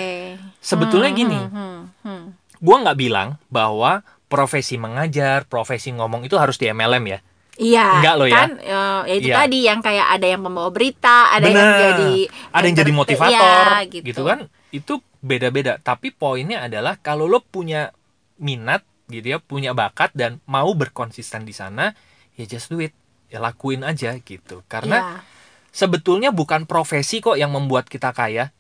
sebetulnya 0.62 1.10
Hmm, 1.10 1.18
gini, 1.18 1.40
hmm, 1.42 1.50
hmm, 1.50 1.82
hmm. 2.06 2.26
gua 2.62 2.76
nggak 2.86 3.00
bilang 3.02 3.42
bahwa 3.50 4.06
profesi 4.30 4.78
mengajar, 4.78 5.50
profesi 5.50 5.90
ngomong 5.98 6.30
itu 6.30 6.38
harus 6.38 6.62
di 6.62 6.70
MLM 6.70 7.06
ya. 7.10 7.20
Iya, 7.56 8.04
Enggak 8.04 8.16
loh 8.20 8.28
ya. 8.28 8.36
kan 8.36 8.50
eh, 8.60 9.00
ya 9.08 9.16
itu 9.16 9.30
Iya. 9.32 9.36
tadi 9.40 9.58
yang 9.64 9.80
kayak 9.80 10.08
ada 10.12 10.28
yang 10.28 10.42
pembawa 10.44 10.70
berita, 10.70 11.32
ada 11.32 11.48
yang 11.48 11.56
Bener. 11.56 11.80
jadi 11.80 12.14
Ada 12.52 12.66
yang 12.68 12.78
jadi 12.78 12.92
motivator 12.92 13.66
iya, 13.80 13.88
gitu. 13.88 14.22
kan. 14.28 14.40
Itu 14.70 14.94
beda-beda, 15.24 15.80
tapi 15.80 16.12
poinnya 16.12 16.68
adalah 16.68 17.00
kalau 17.00 17.26
lo 17.26 17.40
punya 17.40 17.96
minat 18.36 18.84
gitu 19.08 19.32
ya, 19.32 19.40
punya 19.40 19.72
bakat 19.72 20.12
dan 20.12 20.44
mau 20.44 20.68
berkonsisten 20.76 21.48
di 21.48 21.56
sana, 21.56 21.96
ya 22.36 22.44
just 22.44 22.68
do 22.68 22.84
it. 22.84 22.92
Ya 23.32 23.40
lakuin 23.40 23.82
aja 23.82 24.12
gitu. 24.20 24.62
Karena 24.68 24.98
Iya. 25.00 25.18
sebetulnya 25.72 26.30
bukan 26.30 26.68
profesi 26.68 27.20
kok 27.20 27.40
yang 27.40 27.56
membuat 27.56 27.88
kita 27.88 28.12
kaya. 28.12 28.52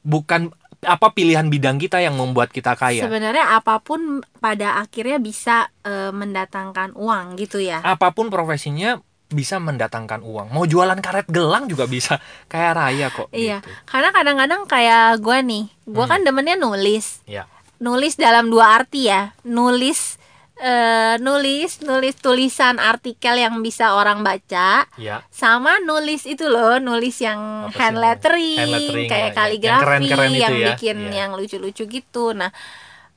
Bukan 0.00 0.54
apa 0.78 1.10
pilihan 1.10 1.46
bidang 1.46 1.76
kita 1.76 1.98
yang 1.98 2.14
membuat 2.14 2.50
kita 2.50 2.78
kaya. 2.78 3.02
Sebenarnya 3.02 3.56
apa 3.56 3.82
pun 3.82 4.22
pada 4.38 4.78
akhirnya 4.78 5.18
bisa 5.18 5.72
eh, 5.82 6.10
mendatangkan 6.10 6.94
uang 6.94 7.34
gitu 7.34 7.58
ya. 7.58 7.82
Apa 7.82 8.14
pun 8.14 8.28
profesinya 8.28 8.98
bisa 9.28 9.58
mendatangkan 9.58 10.24
uang. 10.24 10.50
Mau 10.50 10.64
jualan 10.64 10.96
karet 10.98 11.28
gelang 11.28 11.68
juga 11.68 11.84
bisa 11.84 12.16
kaya 12.46 12.72
raya 12.72 13.06
kok. 13.08 13.28
Iya, 13.30 13.60
gitu. 13.60 13.68
karena 13.84 14.08
kadang-kadang 14.10 14.62
kayak 14.64 15.20
gue 15.20 15.38
nih, 15.44 15.64
gue 15.84 16.04
Hmm. 16.04 16.12
kan 16.16 16.20
demennya 16.24 16.56
nulis, 16.56 17.20
Ya. 17.24 17.44
nulis 17.78 18.16
dalam 18.16 18.48
dua 18.48 18.80
arti 18.80 19.06
ya, 19.06 19.36
nulis, 19.44 20.16
eh, 20.60 21.14
nulis, 21.18 21.80
nulis 21.80 22.14
tulisan 22.14 22.76
artikel 22.76 23.34
yang 23.34 23.58
bisa 23.60 23.92
orang 23.92 24.20
baca, 24.20 24.84
Ya. 24.94 25.22
sama 25.30 25.78
nulis 25.80 26.24
itu 26.24 26.44
loh 26.44 26.76
nulis 26.78 27.14
yang 27.18 27.66
Apa 27.66 27.78
hand 27.80 27.96
lettering, 27.96 28.58
Hand 28.58 28.72
lettering, 28.74 29.06
kayak 29.06 29.22
ya, 29.22 29.30
ya. 29.30 29.36
kaligrafi 29.36 29.78
Yang 29.78 29.82
keren-keren 29.84 30.28
itu 30.28 30.40
yang 30.40 30.54
ya. 30.54 30.66
bikin 30.72 30.96
Iya. 31.00 31.14
yang 31.16 31.30
lucu-lucu 31.32 31.82
gitu 31.86 32.24
nah 32.32 32.50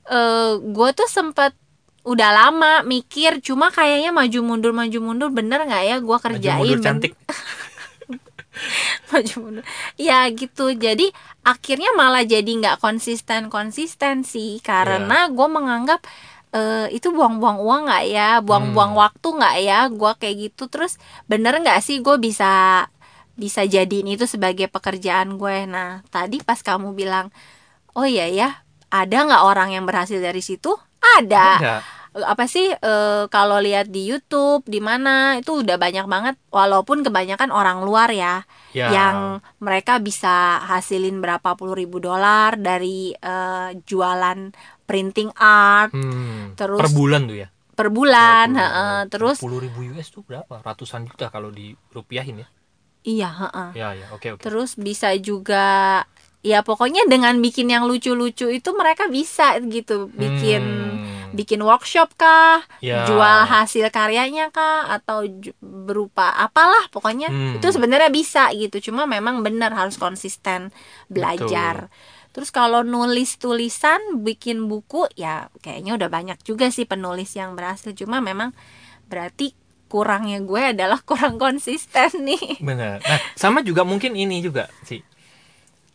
eh 0.03 0.51
gue 0.57 0.89
tuh 0.91 1.05
sempet 1.07 1.53
udah 2.01 2.29
lama 2.31 2.81
mikir 2.81 3.37
cuma 3.39 3.69
kayaknya 3.69 4.09
maju 4.09 4.39
mundur 4.41 4.73
maju 4.73 4.97
mundur 4.99 5.29
bener 5.29 5.61
nggak 5.61 5.83
ya 5.83 5.95
gue 5.97 6.09
Maju 6.09 6.25
kerjain 6.27 6.57
mundur 6.57 6.77
Ben- 6.77 6.83
cantik. 6.83 7.13
maju 9.09 9.35
mundur 9.39 9.63
ya 9.95 10.25
gitu 10.29 10.71
jadi 10.71 11.09
akhirnya 11.41 11.93
malah 11.93 12.21
jadi 12.23 12.45
nggak 12.47 12.77
konsisten 12.77 13.47
konsisten 13.47 14.21
sih 14.23 14.61
karena 14.61 15.25
Iya. 15.25 15.33
gue 15.33 15.47
menganggap 15.47 15.99
eh, 16.51 16.87
itu 16.91 17.09
buang-buang 17.09 17.57
uang 17.59 17.81
nggak 17.87 18.05
ya? 18.07 18.29
Buang-buang 18.39 18.91
Hmm. 18.93 19.01
waktu 19.01 19.27
nggak 19.31 19.55
ya? 19.63 19.79
Gue 19.89 20.11
kayak 20.15 20.35
gitu. 20.49 20.63
Terus 20.67 20.95
bener 21.25 21.55
nggak 21.59 21.79
sih 21.79 21.99
gue 21.99 22.15
bisa 22.17 22.85
bisa 23.33 23.63
jadiin 23.65 24.11
itu 24.11 24.27
sebagai 24.27 24.67
pekerjaan 24.67 25.35
gue? 25.35 25.65
Nah 25.65 26.03
tadi 26.09 26.43
pas 26.43 26.59
kamu 26.59 26.93
bilang 26.93 27.31
oh 27.93 28.05
iya 28.05 28.27
ya 28.27 28.49
ada 28.91 29.17
nggak 29.23 29.43
orang 29.43 29.69
yang 29.71 29.87
berhasil 29.87 30.19
dari 30.19 30.39
situ? 30.39 30.75
Ada. 31.17 31.47
Ada. 31.57 31.75
apa 32.11 32.43
sih 32.43 32.67
eh, 32.67 33.23
kalau 33.31 33.63
lihat 33.63 33.87
di 33.87 34.03
YouTube 34.03 34.67
di 34.67 34.83
mana 34.83 35.39
itu 35.39 35.63
udah 35.63 35.79
banyak 35.79 36.03
banget. 36.05 36.35
Walaupun 36.51 37.07
kebanyakan 37.07 37.49
orang 37.49 37.87
luar 37.87 38.11
ya 38.11 38.43
Ya. 38.75 38.87
yang 38.91 39.15
mereka 39.59 39.95
bisa 39.99 40.59
hasilin 40.63 41.19
berapa 41.19 41.55
puluh 41.55 41.71
ribu 41.71 41.99
dolar 41.99 42.59
dari 42.59 43.15
eh, 43.15 43.69
jualan 43.87 44.51
printing 44.91 45.31
art 45.35 45.95
Hmm, 45.95 46.51
terus 46.53 46.75
per 46.77 46.91
bulan 46.91 47.23
tuh 47.25 47.37
ya. 47.39 47.47
per 47.71 47.87
bulan 47.89 48.47
Per 48.51 48.59
heeh. 48.59 48.99
terus 49.07 49.37
10 49.39 49.63
ribu 49.63 49.79
US 49.89 50.11
tuh 50.11 50.21
berapa? 50.21 50.59
Ratusan 50.59 51.07
juta 51.07 51.31
kalau 51.31 51.47
dirupiahin 51.49 52.43
ya. 52.43 52.47
iya 53.01 53.29
heeh. 53.31 53.69
Ya 53.73 53.87
ya, 53.95 54.05
oke 54.11 54.35
oke. 54.35 54.43
terus 54.43 54.75
bisa 54.75 55.09
juga 55.17 56.03
ya 56.41 56.61
pokoknya 56.61 57.05
dengan 57.05 57.37
bikin 57.37 57.69
yang 57.69 57.85
lucu-lucu 57.85 58.49
itu 58.49 58.69
mereka 58.73 59.05
bisa 59.07 59.61
gitu 59.61 60.09
bikin 60.11 60.63
Hmm, 60.97 61.29
bikin 61.31 61.61
workshop 61.61 62.17
kah 62.17 62.59
ya. 62.81 63.05
jual 63.05 63.45
hasil 63.45 63.87
karyanya 63.89 64.49
kah 64.49 64.89
atau 64.91 65.21
berupa 65.61 66.33
apalah 66.35 66.89
pokoknya 66.89 67.29
Hmm. 67.29 67.61
itu 67.61 67.67
sebenarnya 67.69 68.09
bisa 68.09 68.49
gitu 68.53 68.89
cuma 68.89 69.05
memang 69.05 69.41
benar 69.41 69.69
harus 69.71 69.95
konsisten 69.95 70.73
belajar 71.07 71.93
terus 72.31 72.49
kalau 72.49 72.81
nulis 72.83 73.35
tulisan 73.35 73.99
bikin 74.23 74.71
buku 74.71 75.07
ya 75.19 75.51
kayaknya 75.59 75.99
udah 75.99 76.09
banyak 76.09 76.39
juga 76.47 76.71
sih 76.71 76.87
penulis 76.87 77.35
yang 77.35 77.55
berhasil 77.59 77.91
cuma 77.91 78.23
memang 78.23 78.55
berarti 79.11 79.51
kurangnya 79.91 80.39
gue 80.39 80.61
adalah 80.71 81.03
kurang 81.09 81.35
konsisten 81.35 82.07
nih 82.23 82.63
Benar. 82.63 83.03
Nah, 83.03 83.19
sama 83.35 83.59
juga 83.59 83.83
mungkin 83.83 84.15
ini 84.15 84.39
juga 84.39 84.71
sih. 84.87 85.03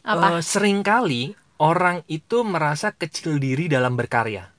apa 0.05 0.38
Eh, 0.38 0.42
sering 0.44 0.85
kali 0.85 1.33
orang 1.57 2.05
itu 2.07 2.44
merasa 2.44 2.92
kecil 2.92 3.40
diri 3.40 3.66
dalam 3.66 3.96
berkarya. 3.96 4.53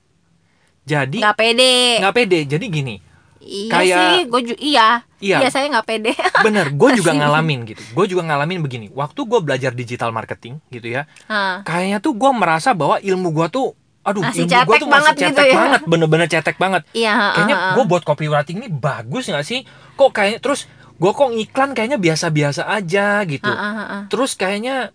Jadi 0.82 1.22
nggak 1.22 1.36
pede 1.38 1.72
nggak 2.02 2.14
pede. 2.16 2.38
Jadi 2.50 2.64
gini, 2.66 2.96
iya 3.40 3.70
kayak- 3.70 3.98
sih 3.98 4.18
gue 4.24 4.40
ju- 4.44 4.60
iya 4.60 4.88
Iya. 5.18 5.42
iya 5.42 5.48
saya 5.48 5.66
nggak 5.68 5.82
pede 5.84 6.14
bener. 6.46 6.70
Gue 6.70 6.94
juga 6.94 7.10
ngalamin 7.10 7.66
gitu. 7.66 7.82
Gue 7.88 8.06
juga 8.06 8.22
ngalamin 8.24 8.58
begini. 8.60 8.86
Waktu 8.88 9.18
gue 9.20 9.40
belajar 9.40 9.72
digital 9.72 10.08
marketing 10.08 10.62
gitu 10.68 10.86
ya, 10.88 11.10
Hah. 11.24 11.62
kayaknya 11.62 11.98
tuh 11.98 12.12
gue 12.12 12.30
merasa 12.30 12.70
bahwa 12.70 12.96
ilmu 12.96 13.30
gue 13.32 13.46
tuh, 13.48 13.66
aduh, 14.00 14.22
Masih 14.22 14.46
ilmu 14.46 14.62
gue 14.64 14.76
tuh 14.78 14.86
banget 14.88 15.12
masih 15.12 15.24
gitu 15.24 15.34
cetek 15.34 15.48
ya. 15.48 15.56
banget, 15.56 15.80
bener-bener 15.84 16.26
cetek 16.26 16.56
banget. 16.56 16.82
iya 16.92 17.14
Kayaknya 17.32 17.56
heeh, 17.56 17.72
gue 17.74 17.84
buat 17.84 18.02
copywriting 18.02 18.56
ini 18.58 18.68
bagus 18.70 19.26
nggak 19.26 19.42
sih? 19.42 19.66
Kok 19.92 20.10
kayak 20.12 20.38
terus 20.38 20.70
gue 20.94 21.10
kok 21.10 21.28
ngiklan 21.28 21.70
kayaknya 21.72 21.98
biasa-biasa 21.98 22.62
aja 22.64 23.22
gitu. 23.24 23.42
heeh, 23.44 23.72
heeh. 23.76 24.02
Terus 24.06 24.34
kayaknya 24.34 24.94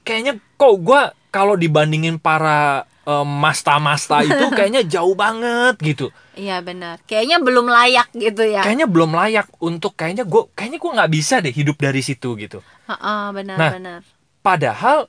kayaknya 0.00 0.38
kok 0.54 0.74
gue 0.76 1.00
kalau 1.28 1.54
dibandingin 1.54 2.16
para 2.16 2.86
eh, 3.04 3.24
masta-masta 3.26 4.24
itu 4.24 4.44
kayaknya 4.58 4.82
jauh 4.84 5.14
banget 5.16 5.76
gitu. 5.80 6.06
Iya 6.34 6.60
benar. 6.64 6.98
Kayaknya 7.06 7.38
belum 7.40 7.66
layak 7.70 8.08
gitu 8.16 8.42
ya. 8.42 8.64
Kayaknya 8.64 8.86
belum 8.90 9.10
layak 9.14 9.46
untuk 9.62 9.94
kayaknya 9.94 10.26
gue 10.26 10.42
kayaknya 10.56 10.78
gue 10.82 10.92
nggak 10.96 11.12
bisa 11.12 11.34
deh 11.44 11.54
hidup 11.54 11.76
dari 11.78 12.00
situ 12.02 12.34
gitu. 12.36 12.58
Heeh, 12.90 13.24
benar 13.32 13.56
Nah, 13.56 13.70
benar. 13.70 14.00
Padahal 14.42 15.06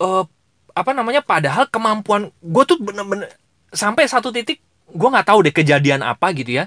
eh, 0.00 0.24
apa 0.74 0.90
namanya 0.90 1.22
padahal 1.22 1.70
kemampuan 1.70 2.34
gue 2.42 2.64
tuh 2.66 2.78
bener-bener 2.82 3.30
sampai 3.70 4.10
satu 4.10 4.34
titik 4.34 4.58
gue 4.90 5.08
nggak 5.08 5.26
tahu 5.26 5.46
deh 5.46 5.54
kejadian 5.54 6.02
apa 6.02 6.34
gitu 6.34 6.58
ya 6.58 6.66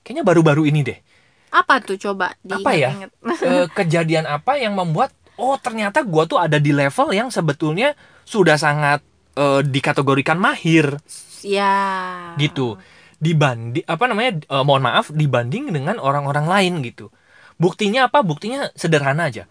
kayaknya 0.00 0.24
baru-baru 0.24 0.66
ini 0.72 0.80
deh 0.80 0.98
apa 1.52 1.84
tuh 1.84 2.00
coba 2.00 2.32
apa 2.48 2.70
ya. 2.72 2.96
Eh, 3.44 3.68
kejadian 3.76 4.24
apa 4.24 4.56
yang 4.56 4.72
membuat 4.72 5.12
oh 5.36 5.60
ternyata 5.60 6.00
gue 6.00 6.24
tuh 6.24 6.40
ada 6.40 6.56
di 6.56 6.72
level 6.72 7.12
yang 7.12 7.28
sebetulnya 7.28 7.92
sudah 8.24 8.56
sangat 8.56 9.04
eh, 9.36 9.60
dikategorikan 9.64 10.38
mahir. 10.38 10.98
Ya. 11.42 11.74
Gitu. 12.38 12.78
Dibanding 13.22 13.86
apa 13.86 14.04
namanya 14.10 14.42
eh, 14.42 14.64
mohon 14.66 14.82
maaf 14.82 15.10
dibanding 15.14 15.70
dengan 15.72 15.98
orang-orang 16.02 16.46
lain 16.46 16.74
gitu. 16.86 17.08
Buktinya 17.56 18.10
apa? 18.10 18.24
Buktinya 18.26 18.70
sederhana 18.74 19.30
aja. 19.30 19.44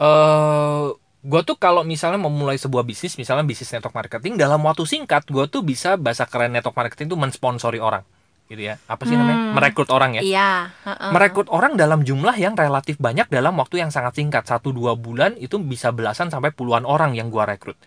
Eh 0.00 0.86
gue 1.22 1.40
tuh 1.46 1.54
kalau 1.54 1.86
misalnya 1.86 2.18
memulai 2.18 2.58
sebuah 2.58 2.82
bisnis 2.82 3.14
misalnya 3.14 3.46
bisnis 3.46 3.70
network 3.70 3.94
marketing 3.94 4.34
dalam 4.34 4.58
waktu 4.66 4.82
singkat 4.82 5.22
gue 5.30 5.46
tuh 5.46 5.62
bisa 5.62 5.94
bahasa 5.94 6.26
keren 6.26 6.50
network 6.50 6.74
marketing 6.74 7.14
tuh 7.14 7.18
mensponsori 7.18 7.78
orang 7.78 8.02
gitu 8.50 8.68
ya. 8.68 8.74
Apa 8.90 9.06
sih 9.06 9.14
namanya? 9.14 9.38
Hmm. 9.38 9.54
merekrut 9.54 9.88
orang 9.94 10.18
ya. 10.18 10.22
Iya 10.22 10.50
heeh. 10.84 11.10
merekrut 11.14 11.48
orang 11.48 11.78
dalam 11.78 12.02
jumlah 12.02 12.34
yang 12.36 12.58
relatif 12.58 12.98
banyak 12.98 13.30
dalam 13.30 13.54
waktu 13.56 13.80
yang 13.80 13.94
sangat 13.94 14.18
singkat. 14.18 14.44
Satu 14.44 14.74
dua 14.74 14.98
bulan 14.98 15.38
itu 15.38 15.62
bisa 15.62 15.94
belasan 15.94 16.28
sampai 16.28 16.50
puluhan 16.50 16.82
orang 16.82 17.14
yang 17.14 17.30
gua 17.30 17.46
rekrut. 17.46 17.78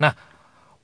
Nah 0.00 0.16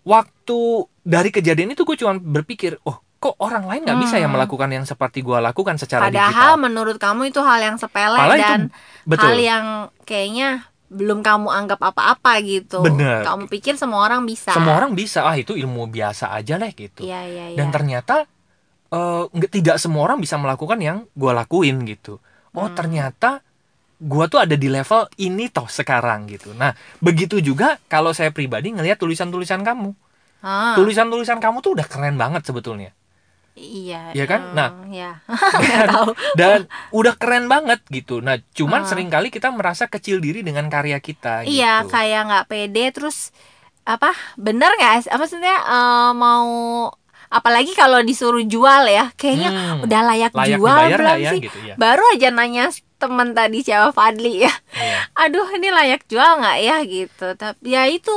waktu 0.04 0.58
dari 1.00 1.28
kejadian 1.28 1.72
itu 1.72 1.82
gue 1.82 1.96
cuma 1.96 2.14
berpikir 2.14 2.76
oh 2.84 2.96
kok 3.18 3.40
orang 3.40 3.64
lain 3.64 3.82
nggak 3.82 4.00
bisa 4.00 4.16
ya 4.16 4.28
Hmm. 4.28 4.36
melakukan 4.36 4.68
yang 4.68 4.84
seperti 4.84 5.24
gua 5.24 5.40
lakukan 5.40 5.80
secara 5.80 6.06
padahal 6.06 6.28
digital? 6.54 6.60
menurut 6.60 6.96
kamu 7.00 7.32
itu 7.32 7.40
hal 7.40 7.56
yang 7.58 7.76
sepele 7.80 8.12
Padahal 8.14 8.36
itu 8.36 8.44
dan 8.44 8.60
betul. 9.08 9.24
hal 9.24 9.36
yang 9.36 9.64
kayaknya 10.04 10.48
belum 10.92 11.24
kamu 11.24 11.48
anggap 11.48 11.80
apa-apa 11.80 12.44
gitu. 12.44 12.84
Bener. 12.84 13.24
kamu 13.24 13.48
pikir 13.48 13.80
semua 13.80 14.04
orang 14.04 14.28
bisa. 14.28 14.52
Semua 14.52 14.76
orang 14.76 14.92
bisa. 14.92 15.24
Ah 15.24 15.34
itu 15.34 15.56
ilmu 15.56 15.88
biasa 15.88 16.30
aja 16.30 16.60
lah 16.60 16.68
gitu. 16.70 17.00
Iya 17.00 17.20
iya 17.24 17.44
iya. 17.50 17.56
Dan 17.56 17.72
ternyata 17.72 18.28
nggak 19.32 19.50
tidak 19.50 19.76
semua 19.80 20.06
orang 20.06 20.20
bisa 20.20 20.36
melakukan 20.36 20.78
yang 20.78 21.08
gua 21.16 21.32
lakuin 21.34 21.80
gitu. 21.82 22.20
Oh 22.52 22.68
Hmm. 22.68 22.76
ternyata 22.76 23.40
gua 23.96 24.26
tuh 24.26 24.38
ada 24.38 24.54
di 24.54 24.66
level 24.66 25.06
ini 25.18 25.48
toh 25.48 25.66
sekarang 25.66 26.26
gitu. 26.26 26.52
Nah 26.52 26.72
begitu 26.98 27.38
juga 27.38 27.78
kalau 27.86 28.10
saya 28.10 28.30
pribadi 28.30 28.70
ngelihat 28.70 28.96
tulisan-tulisan 28.96 29.60
kamu. 29.60 29.94
Ah, 30.40 30.76
tulisan-tulisan 30.76 31.38
kamu 31.38 31.58
tuh 31.58 31.72
udah 31.72 31.84
keren 31.84 32.14
banget 32.14 32.44
sebetulnya. 32.44 32.92
Iya 33.54 34.10
Iya 34.12 34.24
kan? 34.26 34.40
Nah. 34.52 34.70
ya 34.90 35.22
nggak 35.22 35.88
tahu. 35.88 36.10
dan 36.34 36.66
udah 36.90 37.14
keren 37.14 37.46
banget 37.46 37.80
gitu. 37.88 38.18
Nah 38.18 38.42
cuman 38.52 38.82
Ah. 38.82 38.86
sering 38.86 39.08
kali 39.08 39.28
kita 39.28 39.48
merasa 39.48 39.86
kecil 39.86 40.18
diri 40.18 40.42
dengan 40.42 40.66
karya 40.66 40.98
kita 40.98 41.42
iya 41.44 41.80
gitu. 41.80 41.90
kayak 41.90 42.20
nggak 42.26 42.46
pede 42.46 42.84
terus 42.90 43.30
apa 43.84 44.10
bener 44.34 44.68
nggak 44.74 45.06
apa 45.06 45.20
maksudnya 45.20 45.56
eh, 45.60 46.10
mau 46.14 46.48
apalagi 47.28 47.74
kalau 47.74 47.98
disuruh 48.00 48.42
jual 48.42 48.84
ya 48.86 49.10
kayaknya 49.14 49.50
Hmm, 49.50 49.82
udah 49.82 50.00
layak, 50.06 50.32
layak 50.32 50.54
jual 50.54 50.76
belum 50.88 51.18
ya 51.18 51.30
sih? 51.30 51.40
gitu 51.42 51.58
ya 51.62 51.74
baru 51.74 52.04
aja 52.10 52.28
nanya 52.30 52.70
temen 53.04 53.36
tadi 53.36 53.60
siapa 53.60 53.92
Fadli 53.92 54.48
ya. 54.48 54.52
Iya. 54.72 54.98
aduh 55.14 55.46
ini 55.52 55.68
layak 55.68 56.08
jual 56.08 56.40
nggak 56.40 56.58
ya 56.60 56.76
gitu. 56.82 57.26
Tapi 57.36 57.60
ya 57.68 57.84
itu 57.86 58.16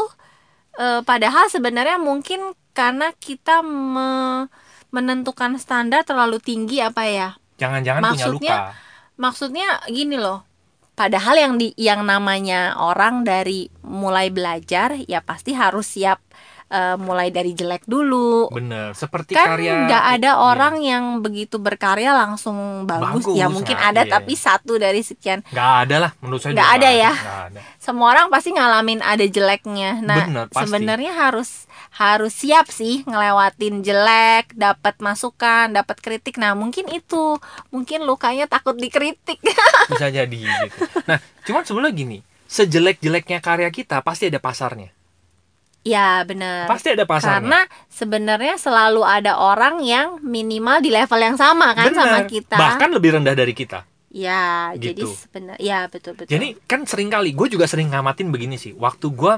eh, 0.76 1.04
padahal 1.04 1.52
sebenarnya 1.52 2.00
mungkin 2.00 2.56
karena 2.72 3.10
kita 3.12 3.66
me- 3.66 4.48
menentukan 4.88 5.58
standar 5.58 6.06
terlalu 6.06 6.38
tinggi 6.40 6.80
apa 6.80 7.04
ya 7.04 7.30
jangan-jangan 7.58 8.02
punya 8.06 8.14
Maksudnya, 8.14 8.56
luka. 8.56 8.72
maksudnya 9.18 9.68
gini 9.90 10.16
loh 10.16 10.46
padahal 10.94 11.36
yang 11.38 11.54
di 11.58 11.74
yang 11.76 12.06
namanya 12.06 12.78
orang 12.78 13.22
dari 13.22 13.68
mulai 13.82 14.30
belajar 14.30 14.94
ya 15.10 15.22
pasti 15.22 15.54
harus 15.54 15.90
siap 15.90 16.22
eh, 16.68 16.96
mulai 17.00 17.32
dari 17.32 17.56
jelek 17.56 17.88
dulu 17.88 18.52
bener 18.52 18.92
seperti 18.92 19.34
kan 19.34 19.56
karya 19.56 19.88
nggak 19.88 20.06
ada 20.20 20.32
iya. 20.36 20.44
orang 20.44 20.76
yang 20.84 21.06
begitu 21.24 21.58
berkarya 21.58 22.12
langsung 22.14 22.84
bagus, 22.84 23.26
Bagus, 23.28 23.40
ya 23.40 23.48
mungkin 23.48 23.78
nah, 23.80 23.90
ada 23.92 24.02
iya, 24.04 24.12
tapi 24.20 24.34
satu 24.36 24.76
dari 24.76 25.02
sekian 25.02 25.42
nggak 25.52 25.72
ada 25.88 25.96
lah 26.08 26.12
menurut 26.20 26.42
saya 26.44 26.54
Nggak 26.58 26.72
ada 26.80 26.90
ya? 26.90 27.14
nggak 27.14 27.44
ada. 27.54 27.60
semua 27.78 28.08
orang 28.12 28.28
pasti 28.28 28.50
ngalamin 28.52 29.00
ada 29.00 29.24
jeleknya. 29.24 30.04
Nah, 30.04 30.50
sebenarnya 30.52 31.14
harus 31.16 31.70
harus 31.96 32.34
siap 32.36 32.68
sih 32.68 33.08
ngelewatin 33.08 33.80
jelek, 33.80 34.52
dapat 34.58 35.00
masukan, 35.00 35.72
dapat 35.72 35.98
kritik. 36.04 36.36
Nah, 36.36 36.52
mungkin 36.52 36.90
itu, 36.92 37.40
mungkin 37.72 38.04
lukanya 38.04 38.50
takut 38.50 38.76
dikritik. 38.76 39.40
bisa 39.92 40.08
jadi 40.12 40.38
gitu 40.38 40.68
nah 41.08 41.18
cuman 41.48 41.62
sebelumnya 41.64 41.94
gini 41.96 42.18
sejelek-jeleknya 42.48 43.40
karya 43.44 43.70
kita 43.72 44.04
pasti 44.04 44.28
ada 44.32 44.40
pasarnya 44.40 44.92
ya, 45.88 46.08
benar. 46.22 46.68
pasti 46.68 46.92
ada 46.92 47.04
pasarnya 47.04 47.40
Karena 47.40 47.60
sebenarnya 47.88 48.56
selalu 48.56 49.02
ada 49.02 49.40
orang 49.40 49.80
yang 49.80 50.20
minimal 50.20 50.78
di 50.78 50.90
level 50.90 51.18
yang 51.18 51.36
sama 51.36 51.72
kan 51.72 51.90
sama 51.90 52.20
Bener. 52.20 52.28
kita. 52.28 52.56
bahkan 52.56 52.90
lebih 52.90 53.16
rendah 53.16 53.32
dari 53.32 53.52
kita 53.52 53.88
ya, 54.08 54.72
jadi 54.74 54.98
Gitu. 54.98 55.14
sebenarnya 55.14 55.60
ya 55.60 55.80
betul 55.86 56.14
betul. 56.14 56.30
Jadi 56.30 56.58
kan 56.64 56.84
sering 56.84 57.08
kali 57.08 57.32
gue 57.32 57.48
juga 57.48 57.66
sering 57.66 57.88
ngamatin 57.88 58.28
begini 58.28 58.56
sih. 58.56 58.74
Waktu 58.74 59.08
gue 59.10 59.34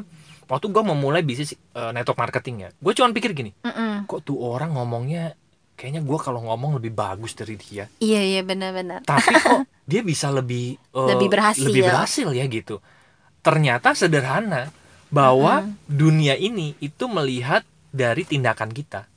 waktu 0.45 0.65
gue 0.65 0.83
memulai 0.83 1.19
bisnis 1.19 1.51
eh, 1.53 1.91
network 1.91 2.17
marketing 2.17 2.55
ya, 2.59 2.69
gue 2.71 2.93
cuma 2.93 3.09
pikir 3.09 3.33
gini, 3.33 3.51
Mm-mm. 3.59 4.05
kok 4.05 4.23
tuh 4.23 4.39
orang 4.39 4.71
ngomongnya 4.71 5.35
kayaknya 5.73 6.01
gue 6.01 6.17
kalau 6.17 6.43
ngomong 6.43 6.75
lebih 6.75 6.91
bagus 6.91 7.33
dari 7.33 7.55
dia. 7.55 7.85
Iya, 7.97 8.21
iya 8.21 8.41
benar-benar. 8.41 9.03
Tapi 9.03 9.29
kok 9.41 9.59
dia 9.83 10.01
bisa 10.01 10.29
lebih 10.29 10.73
eh, 10.75 11.07
Lebih 11.07 11.27
berhasil. 11.27 11.65
lebih 11.65 11.81
berhasil 11.83 12.27
ya 12.29 12.45
gitu. 12.45 12.79
Ternyata 13.39 13.93
sederhana 13.93 14.67
bahwa 15.09 15.65
dunia 15.89 16.37
ini 16.37 16.77
itu 16.79 17.09
melihat 17.09 17.65
dari 17.89 18.25
tindakan 18.25 18.69
kita, 18.69 19.09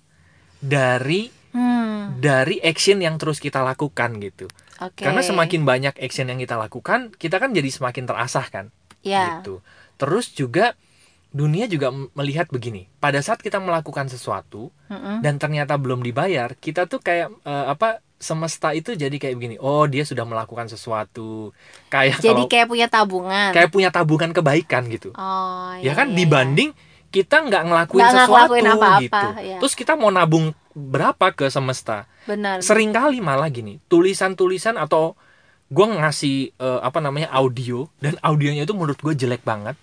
dari 0.59 1.29
Hmm, 1.53 2.17
dari 2.17 2.57
action 2.65 3.05
yang 3.05 3.21
terus 3.21 3.37
kita 3.37 3.61
lakukan 3.61 4.17
gitu. 4.25 4.49
oke. 4.81 5.05
Karena 5.05 5.21
semakin 5.21 5.69
banyak 5.69 6.01
action 6.01 6.33
yang 6.33 6.41
kita 6.41 6.57
lakukan, 6.57 7.13
kita 7.21 7.37
kan 7.37 7.53
jadi 7.53 7.69
semakin 7.69 8.09
terasah 8.09 8.49
kan. 8.49 8.67
ya. 9.05 9.45
gitu. 9.45 9.61
Terus 10.01 10.33
juga 10.33 10.73
dunia 11.29 11.69
juga 11.69 11.93
melihat 12.17 12.49
begini. 12.49 12.89
Pada 12.97 13.21
saat 13.21 13.45
kita 13.45 13.61
melakukan 13.61 14.09
sesuatu 14.09 14.73
Mm-mm. 14.89 15.21
dan 15.21 15.37
ternyata 15.37 15.77
belum 15.77 16.01
dibayar, 16.01 16.57
kita 16.57 16.89
tuh 16.89 17.05
kayak 17.05 17.29
eh, 17.45 17.67
apa 17.69 18.01
semesta 18.23 18.71
itu 18.71 18.95
jadi 18.95 19.13
kayak 19.19 19.35
begini. 19.35 19.57
Oh, 19.59 19.83
dia 19.91 20.07
sudah 20.07 20.23
melakukan 20.23 20.71
sesuatu. 20.71 21.51
Kayak 21.91 22.23
Jadi 22.23 22.47
kalau 22.47 22.51
kayak 22.55 22.67
punya 22.71 22.87
tabungan. 22.87 23.51
kayak 23.51 23.71
punya 23.75 23.91
tabungan 23.91 24.31
kebaikan 24.31 24.87
gitu. 24.87 25.11
Oh, 25.19 25.75
ya 25.83 25.93
kan 25.99 26.07
iya, 26.09 26.15
iya. 26.15 26.19
dibanding 26.23 26.71
kita 27.11 27.43
nggak 27.45 27.63
ngelakuin 27.69 28.01
Nggak 28.07 28.15
sesuatu 28.15 28.55
ngelakuin 28.57 28.67
apa-apa, 28.71 29.03
gitu. 29.03 29.27
iya. 29.45 29.59
Terus 29.59 29.75
kita 29.75 29.93
mau 29.99 30.09
nabung 30.15 30.55
berapa 30.73 31.35
ke 31.35 31.51
semesta? 31.51 32.07
benar. 32.23 32.63
Seringkali 32.63 33.19
malah 33.19 33.51
gini, 33.51 33.83
tulisan-tulisan 33.91 34.79
atau 34.79 35.19
gue 35.69 35.87
ngasih 35.89 36.55
eh, 36.55 36.81
apa 36.81 37.03
namanya 37.03 37.35
audio 37.35 37.91
dan 37.99 38.15
audionya 38.23 38.63
itu 38.63 38.73
menurut 38.73 38.97
gue 39.03 39.13
jelek 39.19 39.43
banget. 39.43 39.75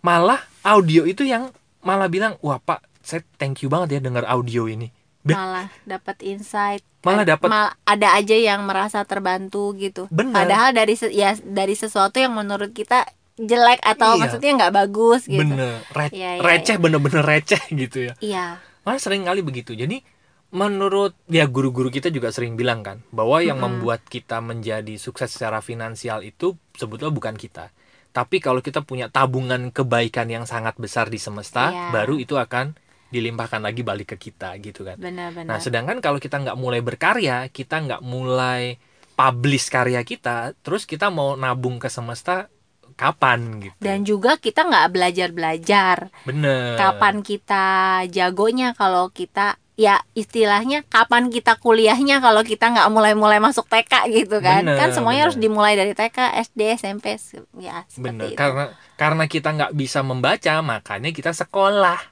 Malah 0.00 0.38
audio 0.62 1.02
itu 1.02 1.26
yang 1.26 1.50
malah 1.82 2.06
bilang, 2.06 2.38
wah 2.38 2.62
pak, 2.62 2.86
saya 3.02 3.26
thank 3.36 3.66
you 3.66 3.68
banget 3.68 3.98
ya 3.98 4.00
dengar 4.00 4.22
audio 4.30 4.70
ini. 4.70 4.94
Be- 5.22 5.32
Malah 5.32 5.70
dapat 5.84 6.18
insight. 6.20 6.82
Malah 7.00 7.22
dapat- 7.24 7.46
mal- 7.46 7.74
ada 7.84 8.08
aja 8.12 8.34
yang 8.34 8.62
merasa 8.62 9.02
terbantu 9.02 9.70
gitu. 9.74 10.06
Bener. 10.08 10.34
Padahal 10.34 10.70
dari 10.70 10.94
se- 10.94 11.10
ya 11.10 11.34
dari 11.36 11.74
sesuatu 11.74 12.18
yang 12.18 12.30
menurut 12.32 12.70
kita 12.70 13.06
jelek 13.34 13.78
atau 13.80 14.14
Iya. 14.14 14.20
maksudnya 14.20 14.50
nggak 14.56 14.74
bagus 14.76 15.24
gitu. 15.24 15.40
Bener, 15.40 15.78
re- 15.90 16.10
Iya, 16.10 16.30
iya, 16.36 16.42
receh 16.42 16.76
bener-bener 16.76 17.22
receh 17.22 17.62
gitu 17.72 18.10
ya. 18.10 18.14
Iya. 18.18 18.46
Malah 18.82 18.98
sering 18.98 19.22
kali 19.22 19.40
begitu. 19.40 19.72
Jadi 19.72 20.02
menurut 20.50 21.16
ya 21.26 21.46
guru-guru 21.46 21.88
kita 21.88 22.06
juga 22.08 22.28
sering 22.28 22.54
bilang 22.54 22.82
kan 22.82 23.00
bahwa 23.08 23.40
yang 23.40 23.56
Mm-mm. 23.56 23.80
membuat 23.80 24.04
kita 24.04 24.38
menjadi 24.38 24.94
sukses 24.96 25.32
secara 25.32 25.58
finansial 25.60 26.20
itu 26.20 26.54
sebetulnya 26.72 27.10
bukan 27.10 27.34
kita. 27.34 27.72
Tapi 28.12 28.38
kalau 28.38 28.60
kita 28.60 28.84
punya 28.84 29.08
tabungan 29.08 29.72
kebaikan 29.72 30.28
yang 30.28 30.44
sangat 30.44 30.76
besar 30.76 31.08
di 31.08 31.16
semesta, 31.16 31.72
Iya. 31.72 31.88
baru 31.90 32.20
itu 32.20 32.36
akan 32.36 32.76
dilimpahkan 33.12 33.60
lagi 33.60 33.84
balik 33.84 34.16
ke 34.16 34.32
kita 34.32 34.56
gitu 34.64 34.88
kan. 34.88 34.96
Benar-benar. 34.96 35.52
Nah, 35.52 35.58
sedangkan 35.60 36.00
kalau 36.00 36.16
kita 36.16 36.40
nggak 36.40 36.56
mulai 36.56 36.80
berkarya, 36.80 37.46
kita 37.52 37.84
nggak 37.84 38.00
mulai 38.00 38.80
publish 39.12 39.68
karya 39.68 40.00
kita, 40.00 40.56
terus 40.64 40.88
kita 40.88 41.12
mau 41.12 41.36
nabung 41.36 41.76
ke 41.76 41.92
semesta 41.92 42.48
kapan 42.96 43.60
gitu. 43.60 43.76
Dan 43.76 44.08
juga 44.08 44.40
kita 44.40 44.64
nggak 44.64 44.88
belajar-belajar. 44.96 46.08
Bener. 46.24 46.80
Kapan 46.80 47.20
kita 47.20 47.66
jagonya 48.08 48.72
kalau 48.72 49.12
kita 49.12 49.60
ya 49.72 50.04
istilahnya 50.12 50.84
kapan 50.84 51.32
kita 51.32 51.56
kuliahnya 51.56 52.20
kalau 52.20 52.44
kita 52.44 52.68
nggak 52.68 52.92
mulai-mulai 52.92 53.40
masuk 53.40 53.64
TK 53.72 54.04
gitu 54.12 54.44
kan 54.44 54.60
Bener, 54.68 54.76
kan 54.76 54.92
semuanya 54.92 55.24
bener. 55.24 55.32
harus 55.32 55.38
dimulai 55.40 55.72
dari 55.80 55.96
TK 55.96 56.18
SD 56.52 56.60
SMP 56.76 57.16
ya 57.56 57.80
seperti 57.88 58.04
Bener, 58.04 58.28
itu 58.28 58.36
karena 58.36 58.64
karena 59.00 59.24
kita 59.24 59.48
nggak 59.56 59.72
bisa 59.72 60.04
membaca, 60.04 60.54
makanya 60.60 61.10
kita 61.10 61.32
sekolah. 61.32 62.11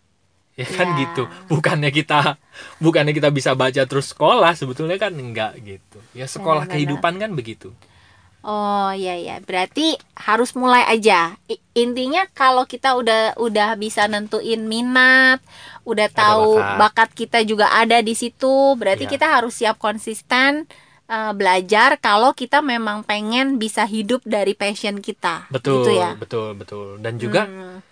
Ya 0.54 0.66
kan 0.66 0.92
Ya. 0.92 1.06
gitu. 1.06 1.22
Bukannya 1.48 1.88
kita 1.88 2.36
bukannya 2.78 3.12
kita 3.12 3.30
bisa 3.30 3.54
baca 3.54 3.82
terus 3.82 4.10
sekolah, 4.10 4.52
sebetulnya 4.52 4.96
kan 4.96 5.12
enggak 5.12 5.56
gitu. 5.60 5.98
Ya 6.12 6.26
sekolah 6.26 6.66
Benar-benar. 6.66 6.74
kehidupan 6.74 7.12
kan 7.16 7.30
begitu. 7.32 7.70
Oh 8.40 8.88
iya 8.90 9.20
ya, 9.20 9.36
berarti 9.38 9.94
harus 10.16 10.56
mulai 10.56 10.80
aja. 10.86 11.36
I- 11.44 11.60
intinya 11.74 12.24
kalau 12.32 12.64
kita 12.64 12.96
udah 12.96 13.36
udah 13.36 13.76
bisa 13.76 14.08
nentuin 14.08 14.64
minat, 14.64 15.44
udah 15.82 16.08
tahu 16.08 16.56
bakat. 16.56 16.78
bakat. 16.78 17.08
kita 17.14 17.38
juga 17.42 17.68
ada 17.70 18.00
di 18.00 18.16
situ, 18.16 18.72
berarti 18.74 19.04
Iya. 19.04 19.12
kita 19.12 19.26
harus 19.30 19.54
siap 19.54 19.76
konsisten 19.76 20.64
eh, 21.06 21.32
belajar 21.34 21.98
kalau 21.98 22.30
kita 22.32 22.62
memang 22.62 23.02
pengen 23.02 23.58
bisa 23.58 23.82
hidup 23.82 24.22
dari 24.24 24.54
passion 24.54 24.98
kita. 24.98 25.50
betul 25.50 25.82
Gitu 25.82 25.98
ya. 25.98 26.14
betul 26.14 26.54
betul 26.54 26.96
dan 26.96 27.18
juga 27.18 27.44
Hmm. 27.44 27.82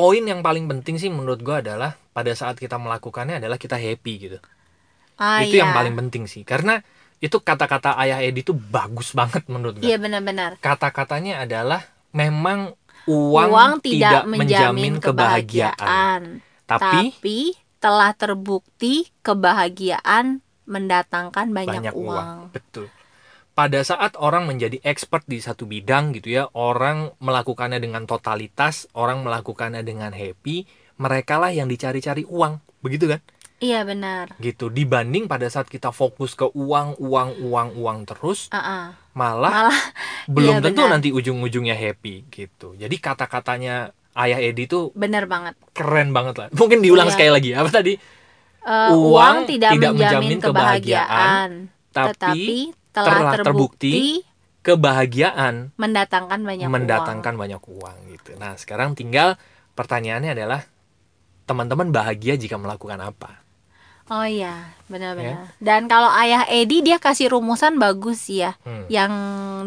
Poin 0.00 0.24
yang 0.24 0.40
paling 0.40 0.64
penting 0.64 0.96
sih 0.96 1.12
menurut 1.12 1.44
gua 1.44 1.60
adalah 1.60 2.00
pada 2.16 2.32
saat 2.32 2.56
kita 2.56 2.80
melakukannya 2.80 3.36
adalah 3.36 3.60
kita 3.60 3.76
happy 3.76 4.12
gitu. 4.16 4.38
Ah, 5.20 5.44
itu 5.44 5.60
yang 5.60 5.76
iya. 5.76 5.76
paling 5.76 5.92
penting 6.00 6.24
sih. 6.24 6.40
Karena 6.48 6.80
itu 7.20 7.36
kata-kata 7.36 8.00
ayah 8.00 8.24
Edi 8.24 8.40
itu 8.40 8.56
bagus 8.56 9.12
banget 9.12 9.44
menurut 9.52 9.76
gue 9.76 9.84
Iya 9.84 10.00
benar-benar. 10.00 10.56
kata-katanya 10.64 11.44
adalah 11.44 11.84
memang 12.16 12.72
uang, 13.04 13.50
Uang, 13.52 13.72
tidak, 13.84 14.24
tidak 14.24 14.24
menjamin 14.24 14.96
kebahagiaan, 14.96 15.76
kebahagiaan, 15.76 16.20
tapi, 16.64 17.12
tapi 17.12 17.40
telah 17.76 18.16
terbukti 18.16 19.12
kebahagiaan 19.20 20.40
mendatangkan 20.64 21.52
banyak, 21.52 21.92
banyak 21.92 21.94
uang. 21.96 22.56
betul 22.56 22.88
pada 23.60 23.84
saat 23.84 24.16
orang 24.16 24.48
menjadi 24.48 24.80
expert 24.82 25.20
di 25.26 25.36
satu 25.36 25.68
bidang 25.68 26.16
gitu 26.16 26.32
ya 26.32 26.48
orang 26.50 27.12
melakukannya 27.20 27.76
dengan 27.76 28.08
totalitas 28.08 28.88
orang 28.94 29.20
melakukannya 29.20 29.84
dengan 29.84 30.16
happy 30.16 30.64
mereka 30.96 31.36
lah 31.36 31.52
yang 31.52 31.68
dicari-cari 31.68 32.24
uang 32.24 32.56
begitu 32.80 33.04
kan 33.06 33.20
Iya 33.60 33.84
benar. 33.84 34.32
gitu 34.40 34.72
dibanding 34.72 35.28
pada 35.28 35.44
saat 35.44 35.68
kita 35.68 35.92
fokus 35.92 36.32
ke 36.32 36.48
uang 36.48 36.96
uang 36.96 37.44
uang 37.44 37.68
uang 37.76 37.98
terus 38.08 38.48
Ah, 38.48 38.56
ah. 38.56 38.84
malah 39.12 39.52
Malah 39.68 39.80
belum 40.32 40.54
iya, 40.56 40.64
tentu 40.64 40.80
benar. 40.80 40.92
nanti 40.96 41.08
ujung-ujungnya 41.12 41.76
happy 41.76 42.24
gitu 42.32 42.72
jadi 42.72 42.96
kata-katanya 42.96 43.92
ayah 44.16 44.40
Edi 44.40 44.64
tuh 44.64 44.88
benar 44.96 45.28
banget. 45.28 45.60
keren 45.70 46.16
banget 46.16 46.40
lah 46.40 46.48
mungkin 46.56 46.80
diulang 46.80 47.12
Iya. 47.12 47.14
sekali 47.14 47.28
lagi 47.30 47.50
apa 47.52 47.68
tadi 47.70 47.94
Eh, 48.60 48.92
Uang 48.92 49.12
uang, 49.12 49.36
tidak, 49.44 49.72
tidak 49.72 49.92
menjamin 49.92 50.36
menjamin 50.36 50.38
kebahagiaan, 50.40 51.50
tapi 51.92 52.12
tetapi 52.12 52.58
telah 52.90 53.06
telah 53.18 53.32
terbukti 53.40 53.44
terbukti 53.46 53.96
kebahagiaan 54.60 55.72
mendatangkan 55.80 56.40
banyak 56.44 56.66
mendatangkan 56.68 57.34
uang. 57.34 57.42
banyak 57.42 57.62
uang 57.62 57.96
gitu 58.12 58.30
nah 58.36 58.54
sekarang 58.60 58.92
tinggal 58.92 59.40
pertanyaannya 59.74 60.36
adalah 60.36 60.60
teman-teman 61.48 61.90
bahagia 61.90 62.36
jika 62.36 62.60
melakukan 62.60 63.00
apa 63.00 63.40
Oh 64.10 64.26
iya, 64.26 64.74
benar-benar. 64.90 65.46
Ya. 65.46 65.54
Dan 65.62 65.86
kalau 65.86 66.10
ayah 66.10 66.42
Edi 66.50 66.82
dia 66.82 66.98
kasih 66.98 67.30
rumusan 67.30 67.78
bagus 67.78 68.26
ya, 68.26 68.58
Hmm. 68.66 68.90
yang 68.90 69.12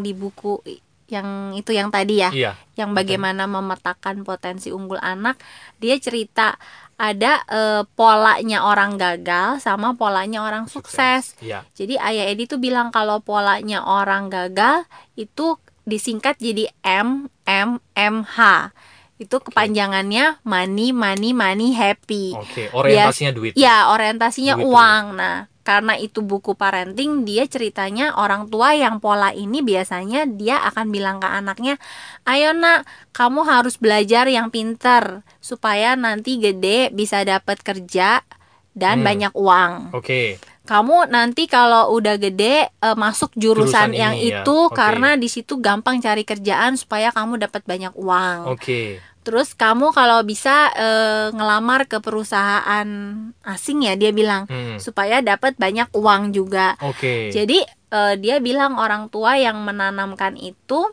di 0.04 0.12
buku 0.12 0.60
yang 1.08 1.56
itu 1.56 1.72
yang 1.72 1.88
tadi 1.88 2.20
ya, 2.20 2.30
iya 2.36 2.52
yang 2.76 2.92
bagaimana 2.92 3.48
memetakan 3.48 4.28
potensi 4.28 4.68
unggul 4.68 5.00
anak. 5.00 5.40
Dia 5.80 5.96
cerita 5.96 6.60
ada 7.04 7.44
eh, 7.52 7.84
polanya 8.00 8.64
orang 8.64 8.96
gagal 8.96 9.60
sama 9.60 9.92
polanya 10.00 10.40
orang 10.48 10.72
sukses. 10.72 11.36
iya 11.44 11.68
Jadi 11.76 12.00
ayah 12.00 12.32
Edi 12.32 12.48
tuh 12.48 12.64
bilang 12.64 12.96
kalau 12.96 13.20
polanya 13.20 13.84
orang 13.84 14.32
gagal 14.32 14.88
itu 15.20 15.60
disingkat 15.84 16.40
jadi 16.40 16.72
M 16.80 17.28
M 17.44 17.84
M 17.92 18.24
H. 18.24 18.72
Itu 19.20 19.44
kepanjangannya 19.44 20.40
money 20.48 20.96
money 20.96 21.36
money 21.36 21.76
happy. 21.76 22.32
oke 22.40 22.72
orientasinya 22.72 23.32
duit 23.36 23.54
Ya, 23.60 23.92
orientasinya 23.92 24.56
Duit, 24.56 24.68
uang. 24.68 25.04
Nah, 25.20 25.52
karena 25.64 25.96
itu 25.96 26.20
buku 26.20 26.54
parenting, 26.54 27.24
dia 27.24 27.48
ceritanya 27.48 28.20
orang 28.20 28.52
tua 28.52 28.76
yang 28.76 29.00
pola 29.00 29.32
ini 29.32 29.64
biasanya 29.64 30.28
dia 30.28 30.60
akan 30.60 30.92
bilang 30.92 31.18
ke 31.24 31.28
anaknya, 31.28 31.80
"Ayo, 32.28 32.52
Nak, 32.52 32.84
kamu 33.16 33.48
harus 33.48 33.80
belajar 33.80 34.28
yang 34.28 34.52
pinter 34.52 35.24
supaya 35.40 35.96
nanti 35.96 36.36
gede 36.36 36.92
bisa 36.92 37.24
dapat 37.24 37.64
kerja 37.64 38.22
dan 38.76 39.00
Hmm. 39.00 39.08
banyak 39.08 39.34
uang. 39.34 39.96
oke 39.96 40.38
Kamu 40.64 41.12
nanti 41.12 41.44
kalau 41.52 41.92
udah 41.92 42.16
gede 42.16 42.72
eh, 42.72 42.96
masuk 42.96 43.36
jurusan, 43.36 43.92
Jurusan 43.92 44.00
yang 44.00 44.16
ini 44.16 44.32
ya, 44.32 44.48
itu 44.48 44.58
oke. 44.68 44.72
karena 44.72 45.20
di 45.20 45.28
situ 45.28 45.60
gampang 45.60 46.00
cari 46.00 46.24
kerjaan 46.24 46.80
supaya 46.80 47.12
kamu 47.12 47.36
dapat 47.40 47.64
banyak 47.64 47.92
uang." 47.96 48.48
oke 48.52 49.00
Terus 49.24 49.52
kamu 49.54 49.90
kalau 49.90 50.22
bisa 50.22 50.68
eh, 50.70 51.28
ngelamar 51.30 51.84
ke 51.86 51.98
perusahaan 51.98 52.88
asing 53.42 53.80
ya 53.82 53.96
dia 53.96 54.12
bilang 54.12 54.46
Hmm, 54.46 54.78
supaya 54.78 55.20
dapat 55.20 55.56
banyak 55.56 55.88
uang 55.92 56.30
juga. 56.30 56.76
oke 56.78 57.32
Jadi 57.32 57.64
eh, 57.66 58.14
dia 58.18 58.38
bilang 58.38 58.76
orang 58.76 59.08
tua 59.08 59.36
yang 59.36 59.60
menanamkan 59.60 60.36
itu 60.36 60.92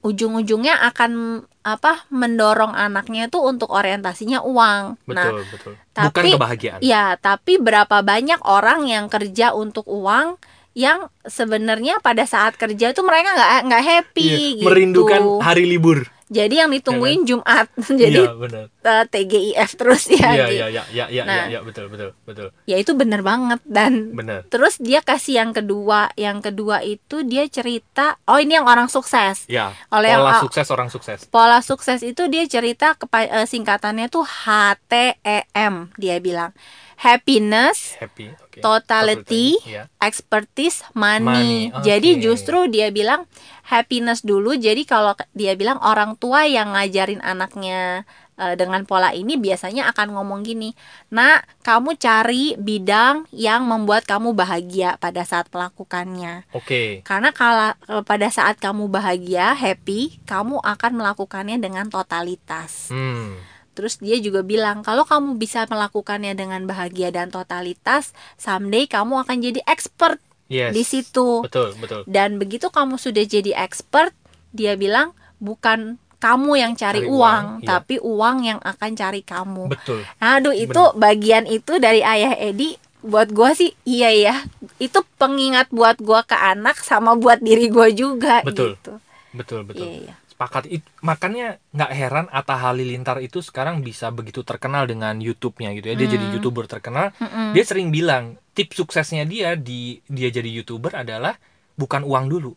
ujung-ujungnya 0.00 0.80
akan 0.82 1.12
apa 1.60 2.08
mendorong 2.08 2.72
anaknya 2.72 3.28
itu 3.28 3.36
untuk 3.36 3.68
orientasinya 3.68 4.40
uang. 4.40 4.96
Nah, 5.04 5.28
betul 5.28 5.40
betul 5.46 5.72
bukan 5.92 6.08
tapi- 6.16 6.32
kebahagiaan 6.32 6.80
ya 6.80 7.04
tapi 7.16 7.56
berapa 7.56 8.00
banyak 8.00 8.40
orang 8.42 8.84
yang 8.84 9.06
kerja 9.06 9.52
untuk 9.52 9.84
uang 9.84 10.40
yang 10.72 11.12
sebenarnya 11.20 11.98
pada 11.98 12.24
saat 12.24 12.54
kerja 12.54 12.94
itu 12.94 13.02
mereka 13.02 13.34
nggak 13.34 13.52
nggak 13.66 13.84
happy 13.84 14.24
Iya, 14.24 14.38
gitu. 14.56 14.64
merindukan 14.64 15.20
hari 15.40 15.66
libur 15.66 16.08
Jadi 16.30 16.54
yang 16.56 16.70
ditungguin 16.70 17.26
Jumat. 17.26 17.66
Jadi 17.90 18.22
iya 18.22 18.30
benar 18.32 18.70
eh, 18.70 19.04
TGIF 19.04 19.70
terus 19.74 20.06
ya. 20.06 20.30
iya 20.30 20.46
iya 20.46 20.66
iya 20.68 20.82
iya 20.86 21.04
iya 21.10 21.22
Nah. 21.26 21.44
iya 21.46 21.58
betul 21.60 21.90
betul 21.90 22.14
betul 22.22 22.54
Ya 22.64 22.78
itu 22.78 22.94
bener 22.94 23.20
banget 23.20 23.58
dan 23.66 24.14
benar 24.14 24.46
terus 24.46 24.78
dia 24.78 25.02
kasih 25.02 25.36
yang 25.36 25.50
kedua. 25.50 26.14
Yang 26.14 26.38
kedua 26.46 26.80
itu 26.80 27.22
dia 27.22 27.44
cerita, 27.44 28.14
oh 28.24 28.38
ini 28.38 28.54
yang 28.54 28.64
orang 28.64 28.86
sukses. 28.86 29.42
ya 29.44 29.74
Oleh 29.90 30.14
yang 30.14 30.22
pola 30.22 30.32
a- 30.32 30.40
sukses 30.40 30.66
orang 30.68 30.86
sukses 30.88 31.18
Pola 31.26 31.58
sukses 31.60 31.98
itu 32.00 32.22
dia 32.26 32.46
cerita 32.46 32.94
kepa- 32.94 33.26
eh, 33.26 33.44
singkatannya 33.44 34.06
tuh 34.06 34.22
HTEM 34.22 35.74
dia 35.96 36.16
bilang. 36.18 36.54
Happiness, 37.00 37.96
happy 37.96 38.28
oke 38.30 38.60
Totality, 38.60 39.56
ya 39.64 39.88
expertise, 39.98 40.84
money. 40.92 41.72
Money, 41.72 41.72
Jadi 41.80 42.14
oke. 42.14 42.20
justru 42.22 42.68
dia 42.68 42.92
bilang 42.92 43.24
happiness 43.70 44.26
dulu. 44.26 44.58
Jadi 44.58 44.82
kalau 44.82 45.14
dia 45.30 45.54
bilang 45.54 45.78
orang 45.78 46.18
tua 46.18 46.44
yang 46.50 46.74
ngajarin 46.74 47.22
anaknya 47.22 48.02
eh, 48.34 48.58
dengan 48.58 48.82
pola 48.82 49.14
ini 49.14 49.38
biasanya 49.38 49.86
akan 49.94 50.18
ngomong 50.18 50.42
gini, 50.42 50.74
"Nak, 51.14 51.62
kamu 51.62 51.94
cari 52.02 52.58
bidang 52.58 53.30
yang 53.30 53.62
membuat 53.70 54.10
kamu 54.10 54.34
bahagia 54.34 54.98
pada 54.98 55.22
saat 55.22 55.46
melakukannya." 55.54 56.50
oke 56.50 57.06
Karena 57.06 57.30
kalau 57.30 57.72
kalau 57.86 58.02
pada 58.02 58.28
saat 58.32 58.58
kamu 58.58 58.90
bahagia, 58.90 59.54
happy, 59.54 60.18
kamu 60.26 60.58
akan 60.58 60.92
melakukannya 60.98 61.62
dengan 61.62 61.86
totalitas. 61.86 62.90
hmm 62.90 63.50
Terus 63.80 64.02
dia 64.02 64.18
juga 64.18 64.42
bilang, 64.42 64.82
kalau 64.82 65.06
kamu 65.06 65.38
bisa 65.38 65.64
melakukannya 65.64 66.34
dengan 66.34 66.66
bahagia 66.66 67.14
dan 67.14 67.30
totalitas, 67.30 68.12
someday 68.34 68.84
kamu 68.84 69.22
akan 69.24 69.40
jadi 69.40 69.62
expert 69.64 70.18
yes 70.50 70.74
di 70.74 70.82
situ. 70.82 71.46
betul 71.46 71.72
betul 71.78 72.02
Dan 72.04 72.36
begitu 72.36 72.68
kamu 72.68 72.98
sudah 72.98 73.22
jadi 73.22 73.54
expert, 73.56 74.10
dia 74.50 74.74
bilang 74.74 75.14
bukan 75.38 75.96
kamu 76.20 76.52
yang 76.60 76.72
cari, 76.76 77.00
Cari 77.00 77.08
uang, 77.08 77.16
uang, 77.16 77.44
iya. 77.64 77.68
tapi 77.70 77.96
uang 77.96 78.36
yang 78.44 78.60
akan 78.60 78.90
cari 78.92 79.22
kamu. 79.24 79.72
betul 79.72 80.04
Aduh, 80.20 80.52
itu 80.52 80.82
bagian 80.92 81.48
itu 81.48 81.80
dari 81.80 82.04
ayah 82.04 82.36
Edi 82.36 82.76
buat 83.00 83.32
gua 83.32 83.56
sih 83.56 83.72
iya 83.88 84.12
ya. 84.12 84.36
Itu 84.76 85.00
pengingat 85.16 85.72
buat 85.72 85.96
gua 85.96 86.20
ke 86.20 86.36
anak 86.36 86.76
sama 86.84 87.16
buat 87.16 87.40
diri 87.40 87.72
gua 87.72 87.88
juga 87.88 88.44
Betul. 88.44 88.76
gitu. 88.76 89.00
betul 89.32 89.64
betul 89.64 89.86
Iya, 89.88 90.12
iya. 90.12 90.14
Sepakat 90.40 90.72
itu 90.72 90.88
makanya 91.00 91.60
nggak 91.70 91.92
heran 91.92 92.26
Atta 92.30 92.56
Halilintar 92.56 93.20
itu 93.20 93.38
sekarang 93.38 93.84
bisa 93.84 94.08
begitu 94.08 94.40
terkenal 94.40 94.88
dengan 94.88 95.12
YouTube-nya 95.14 95.76
gitu 95.76 95.86
ya 95.86 95.94
dia 95.94 96.08
Hmm. 96.08 96.14
jadi 96.16 96.24
youtuber 96.32 96.64
terkenal 96.64 97.12
Mm-mm. 97.14 97.52
dia 97.52 97.60
sering 97.60 97.92
bilang 97.92 98.24
tips 98.50 98.80
suksesnya 98.80 99.22
dia 99.24 99.52
di 99.52 100.00
dia 100.06 100.32
jadi 100.32 100.48
youtuber 100.48 100.96
adalah 100.96 101.36
bukan 101.76 102.00
uang 102.02 102.26
dulu 102.30 102.56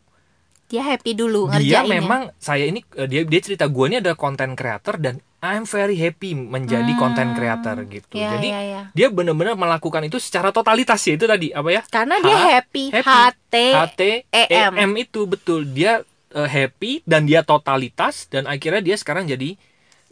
Dia 0.63 0.79
happy 0.81 1.11
dulu 1.13 1.51
dia 1.51 1.83
ngerjainnya. 1.83 1.91
memang 1.93 2.21
saya 2.39 2.63
ini 2.63 2.79
eh, 2.95 3.05
dia 3.05 3.21
dia 3.23 3.41
cerita 3.43 3.67
gue 3.67 3.85
ini 3.85 3.99
ada 3.99 4.15
content 4.15 4.55
creator 4.55 4.95
dan 4.95 5.19
I'm 5.37 5.67
very 5.67 5.99
happy 5.99 6.31
menjadi 6.33 6.87
Hmm. 6.87 6.97
content 6.97 7.35
creator 7.35 7.83
gitu 7.85 8.15
Iya, 8.15 8.29
jadi 8.33 8.47
iya, 8.47 8.61
iya. 8.63 8.81
dia 8.89 9.11
benar-benar 9.11 9.53
melakukan 9.53 10.07
itu 10.07 10.15
secara 10.17 10.49
totalitas 10.49 11.03
ya 11.03 11.13
itu 11.13 11.27
tadi 11.27 11.51
apa 11.51 11.67
ya 11.69 11.81
Karena 11.85 12.15
H- 12.15 12.23
dia 12.23 12.37
happy, 12.55 12.83
happy. 12.89 13.11
HT 13.11 13.53
HT 13.75 14.01
EM. 14.31 14.71
EM 14.73 14.91
itu 14.97 15.27
betul 15.27 15.67
dia 15.67 15.99
eh, 16.33 16.49
happy 16.49 17.05
dan 17.05 17.23
dia 17.23 17.45
totalitas 17.45 18.27
dan 18.27 18.49
akhirnya 18.49 18.81
dia 18.81 18.97
sekarang 18.97 19.29
jadi 19.29 19.55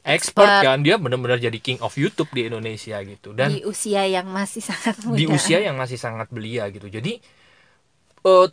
expert 0.01 0.49
Expert. 0.49 0.65
kan. 0.65 0.77
Dia 0.81 0.97
benar-benar 0.97 1.37
jadi 1.37 1.57
king 1.61 1.77
of 1.81 1.93
YouTube 1.93 2.29
di 2.33 2.49
Indonesia 2.49 2.97
gitu. 3.01 3.33
Dan 3.33 3.53
di 3.53 3.61
usia 3.61 4.05
yang 4.05 4.29
masih 4.29 4.61
sangat 4.69 4.97
muda. 5.05 5.17
di 5.17 5.25
usia 5.29 5.61
yang 5.61 5.77
masih 5.77 5.97
sangat 5.97 6.29
belia 6.33 6.69
gitu. 6.69 6.89
Jadi 6.89 7.21
eh, 8.25 8.47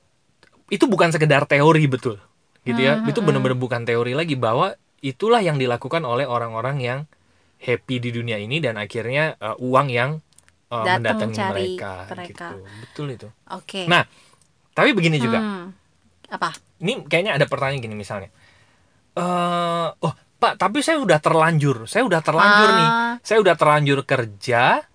itu 0.69 0.85
bukan 0.85 1.09
sekedar 1.09 1.49
teori 1.49 1.85
betul. 1.89 2.21
Gitu 2.65 2.81
ya. 2.85 3.01
Hmm, 3.01 3.09
itu 3.09 3.25
benar-benar 3.25 3.57
bukan 3.57 3.89
teori 3.89 4.13
lagi 4.13 4.37
bahwa 4.37 4.77
itulah 5.01 5.41
yang 5.41 5.57
dilakukan 5.57 6.05
oleh 6.05 6.29
orang-orang 6.29 6.77
yang 6.85 7.01
happy 7.59 7.97
di 7.99 8.11
dunia 8.13 8.37
ini 8.37 8.61
dan 8.61 8.77
akhirnya 8.77 9.37
eh, 9.41 9.57
uang 9.57 9.89
yang 9.89 10.21
Datang 10.69 11.01
mendatangi 11.01 11.33
cari 11.33 11.53
mereka, 11.81 11.93
mereka. 12.13 12.29
gitu. 12.29 12.47
Betul 12.85 13.07
itu. 13.17 13.29
Oke. 13.57 13.89
Nah, 13.89 14.05
tapi 14.77 14.93
begini 14.93 15.17
juga. 15.17 15.41
Hmm, 15.41 15.73
Apa? 16.29 16.53
Ini 16.79 17.09
kayaknya 17.09 17.37
ada 17.41 17.47
pertanyaan 17.49 17.81
gini 17.83 17.97
misalnya. 17.97 18.29
Eh, 19.19 19.89
oh, 19.91 20.15
Pak, 20.39 20.55
tapi 20.55 20.79
saya 20.85 21.03
udah 21.03 21.19
terlanjur. 21.19 21.91
Saya 21.91 22.07
udah 22.07 22.21
terlanjur 22.23 22.69
nih. 22.79 22.89
Ah, 22.89 23.15
Saya 23.27 23.39
udah 23.43 23.55
terlanjur 23.59 24.07
kerja 24.07 24.87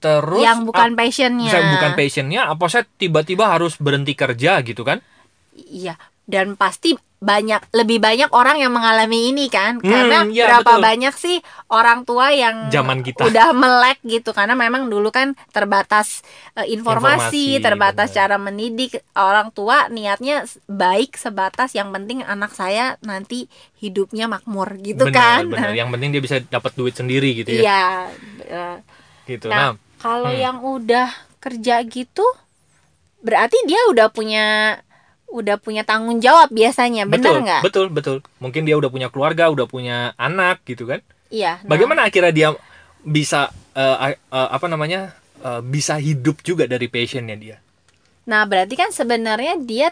terus 0.00 0.40
yang 0.40 0.64
bukan 0.64 0.96
passionnya. 0.96 1.52
saya 1.52 1.76
bukan 1.76 1.92
passionnya 1.92 2.48
apa 2.48 2.72
saya 2.72 2.88
tiba-tiba 2.88 3.52
harus 3.52 3.76
berhenti 3.76 4.16
kerja 4.16 4.64
gitu 4.64 4.80
kan? 4.80 5.04
Iya, 5.52 6.00
dan 6.24 6.56
pasti 6.56 6.96
banyak 7.20 7.60
lebih 7.70 8.00
banyak 8.00 8.32
orang 8.32 8.56
yang 8.56 8.72
mengalami 8.72 9.28
ini 9.28 9.46
kan 9.46 9.76
Hmm, 9.76 9.84
karena 9.84 10.24
iya, 10.26 10.48
berapa 10.48 10.72
betul. 10.72 10.82
banyak 10.82 11.14
sih 11.14 11.36
orang 11.68 12.02
tua 12.02 12.32
yang 12.32 12.66
Zaman 12.66 13.04
kita. 13.04 13.22
udah 13.22 13.52
melek 13.52 14.00
gitu 14.02 14.32
karena 14.32 14.52
memang 14.52 14.88
dulu 14.88 15.08
kan 15.08 15.36
terbatas 15.50 16.24
eh, 16.56 16.64
informasi, 16.66 16.80
Informasi, 17.60 17.62
terbatas 17.62 18.08
benar. 18.08 18.18
cara 18.18 18.36
mendidik 18.36 18.92
orang 19.12 19.48
tua 19.50 19.86
niatnya 19.86 20.42
baik 20.66 21.14
sebatas 21.14 21.72
yang 21.72 21.92
penting 21.92 22.24
anak 22.24 22.50
saya 22.50 22.96
nanti 23.00 23.52
hidupnya 23.76 24.24
makmur 24.24 24.72
gitu 24.76 25.04
bener, 25.04 25.12
kan 25.12 25.42
bener. 25.44 25.76
Yang 25.80 25.88
penting 25.92 26.08
dia 26.10 26.22
bisa 26.22 26.36
dapat 26.42 26.72
duit 26.72 26.92
sendiri 26.92 27.36
gitu 27.36 27.52
ya. 27.52 27.60
iya 27.60 27.82
eh, 28.42 28.76
Gitu. 29.26 29.46
nah 29.46 29.70
Nah, 29.70 29.72
kalau 29.96 30.32
hmm. 30.32 30.40
yang 30.40 30.58
udah 30.58 31.08
kerja 31.38 31.84
gitu 31.84 32.24
berarti 33.20 33.60
dia 33.64 33.76
udah 33.86 34.08
punya 34.08 34.80
udah 35.30 35.56
punya 35.62 35.86
tanggung 35.86 36.18
jawab 36.18 36.50
biasanya 36.50 37.06
betul, 37.06 37.42
nggak 37.46 37.62
betul, 37.62 37.86
betul. 37.88 38.16
Mungkin 38.42 38.66
dia 38.66 38.74
udah 38.74 38.90
punya 38.90 39.08
keluarga, 39.08 39.46
udah 39.50 39.66
punya 39.70 40.12
anak 40.18 40.62
gitu 40.66 40.90
kan. 40.90 41.00
Iya. 41.30 41.62
nah, 41.62 41.70
Bagaimana 41.70 42.10
akhirnya 42.10 42.34
dia 42.34 42.48
bisa 43.06 43.54
a- 43.74 44.12
eh, 44.12 44.16
apa 44.30 44.66
namanya? 44.66 45.14
eh, 45.40 45.62
bisa 45.64 45.96
hidup 45.96 46.44
juga 46.44 46.68
dari 46.68 46.84
passionnya 46.92 47.32
dia. 47.32 47.56
Nah, 48.28 48.44
berarti 48.44 48.76
kan 48.76 48.92
sebenarnya 48.92 49.56
dia 49.56 49.88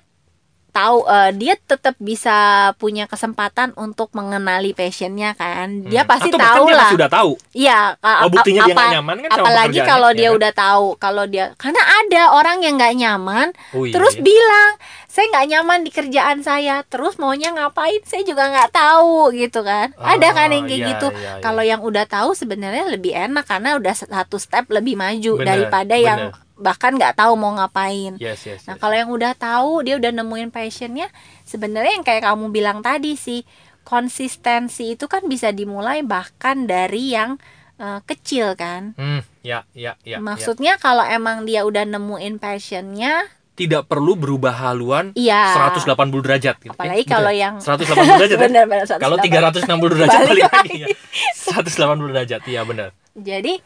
tahu 0.78 0.98
eh, 1.04 1.30
dia 1.34 1.54
tetap 1.56 1.98
bisa 1.98 2.36
punya 2.74 3.04
kesempatan 3.04 3.74
untuk 3.74 4.10
mengenali 4.12 4.70
passionnya 4.72 5.34
kan. 5.34 5.82
Dia 5.82 6.02
Hmm. 6.02 6.10
pasti 6.10 6.28
Atau 6.28 6.38
tahu 6.38 6.64
dia 6.64 6.76
lah. 6.76 6.90
sudah 6.90 7.08
tahu. 7.08 7.32
Iya, 7.50 7.80
Oh, 7.98 8.28
buktinya 8.28 8.62
a- 8.62 8.66
dia 8.66 8.74
apa- 8.74 8.92
nyaman 8.94 9.16
kan 9.20 9.30
Apalagi 9.34 9.78
kalau 9.82 10.10
ya 10.10 10.16
dia 10.16 10.28
kan? 10.28 10.36
udah 10.36 10.52
tahu, 10.54 10.86
kalau 10.96 11.24
dia 11.24 11.44
karena 11.56 11.82
ada 11.82 12.22
orang 12.32 12.58
yang 12.60 12.74
nggak 12.74 12.94
nyaman 12.96 13.48
Oh, 13.72 13.82
iya. 13.82 13.92
terus 13.92 14.14
bilang 14.16 14.78
saya 15.08 15.26
nggak 15.28 15.48
nyaman 15.48 15.80
di 15.82 15.90
kerjaan 15.90 16.38
saya 16.40 16.84
terus 16.84 17.16
maunya 17.16 17.50
ngapain 17.50 17.98
saya 18.04 18.22
juga 18.22 18.46
nggak 18.46 18.70
tahu 18.70 19.32
gitu 19.32 19.60
kan 19.62 19.90
ada 19.96 20.28
kan 20.30 20.48
yang 20.48 20.62
kayak 20.62 20.76
Ah, 20.76 20.78
iya, 20.78 20.90
gitu 20.90 21.06
iya, 21.10 21.18
iya. 21.18 21.40
kalau 21.40 21.62
yang 21.64 21.80
udah 21.80 22.04
tahu 22.04 22.30
sebenarnya 22.32 22.84
lebih 22.86 23.10
enak 23.10 23.42
karena 23.42 23.74
udah 23.74 23.94
satu 23.96 24.36
step 24.36 24.68
lebih 24.68 24.94
maju 24.94 25.32
Bener, 25.34 25.46
daripada 25.48 25.94
yang 25.96 26.20
bahkan 26.58 26.92
nggak 26.92 27.14
tahu 27.14 27.32
mau 27.34 27.54
ngapain 27.54 28.18
Yes, 28.18 28.42
yes, 28.42 28.66
nah 28.66 28.74
yes. 28.74 28.80
kalau 28.80 28.94
yang 28.94 29.08
udah 29.08 29.32
tahu 29.32 29.80
dia 29.80 29.94
udah 29.94 30.10
nemuin 30.12 30.50
passionnya 30.50 31.06
sebenarnya 31.42 31.92
yang 31.92 32.02
kayak 32.02 32.22
kamu 32.24 32.50
bilang 32.50 32.78
tadi 32.80 33.14
sih 33.14 33.46
konsistensi 33.82 34.92
itu 34.92 35.04
kan 35.04 35.24
bisa 35.24 35.48
dimulai 35.50 36.00
bahkan 36.00 36.64
dari 36.64 37.10
yang 37.10 37.40
eh, 37.76 38.00
kecil 38.04 38.52
kan 38.52 38.92
Hmm, 38.94 39.22
ya, 39.40 39.62
ya, 39.72 39.94
ya. 40.00 40.16
ya. 40.16 40.18
maksudnya 40.18 40.76
kalau 40.76 41.02
emang 41.02 41.42
dia 41.42 41.62
udah 41.62 41.82
nemuin 41.84 42.36
passionnya 42.36 43.26
tidak 43.54 43.86
perlu 43.86 44.14
berubah 44.14 44.54
haluan 44.56 45.10
iya 45.12 45.50
180 45.72 45.98
derajat 46.20 46.56
gitu. 46.58 46.70
apalagi 46.70 47.02
Eh, 47.02 47.06
kalau 47.06 47.26
bener. 47.28 47.42
yang 47.42 47.54
180 47.58 47.90
derajat 48.18 48.30
ya? 48.32 48.40
bener, 48.40 48.64
bener, 48.64 48.84
Kalau 48.96 49.16
180. 49.18 49.66
360 49.66 49.94
derajat 49.94 50.20
Balik 50.30 50.44
lagi. 50.48 50.78
ya. 50.78 50.86
180 51.34 52.08
derajat, 52.08 52.40
iya 52.44 52.62
benar. 52.62 52.88
Jadi 53.12 53.58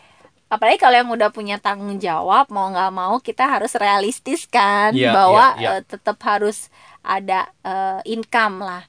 apalagi 0.53 0.77
kalau 0.77 1.01
yang 1.01 1.09
udah 1.09 1.33
punya 1.33 1.57
tanggung 1.57 1.97
jawab 1.97 2.53
mau 2.53 2.69
nggak 2.69 2.93
mau 2.93 3.17
kita 3.19 3.49
harus 3.49 3.73
realistis 3.73 4.45
kan 4.45 4.93
Iya, 4.93 5.09
bahwa 5.11 5.57
iya, 5.57 5.61
iya. 5.65 5.71
eh, 5.79 5.83
tetap 5.83 6.21
harus 6.23 6.69
ada 7.01 7.49
eh, 7.65 8.01
income 8.07 8.61
lah. 8.61 8.85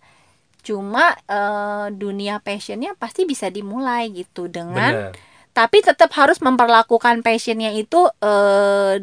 Cuma 0.59 1.15
eh, 1.15 1.87
dunia 1.89 2.43
passionnya 2.43 2.91
pasti 2.95 3.23
bisa 3.23 3.47
dimulai 3.47 4.11
gitu 4.11 4.51
dengan 4.51 4.91
Benar. 4.91 5.15
tapi 5.55 5.79
tetap 5.79 6.11
harus 6.13 6.43
memperlakukan 6.43 7.23
passionnya 7.23 7.71
itu 7.71 8.11
Secara 8.11 8.99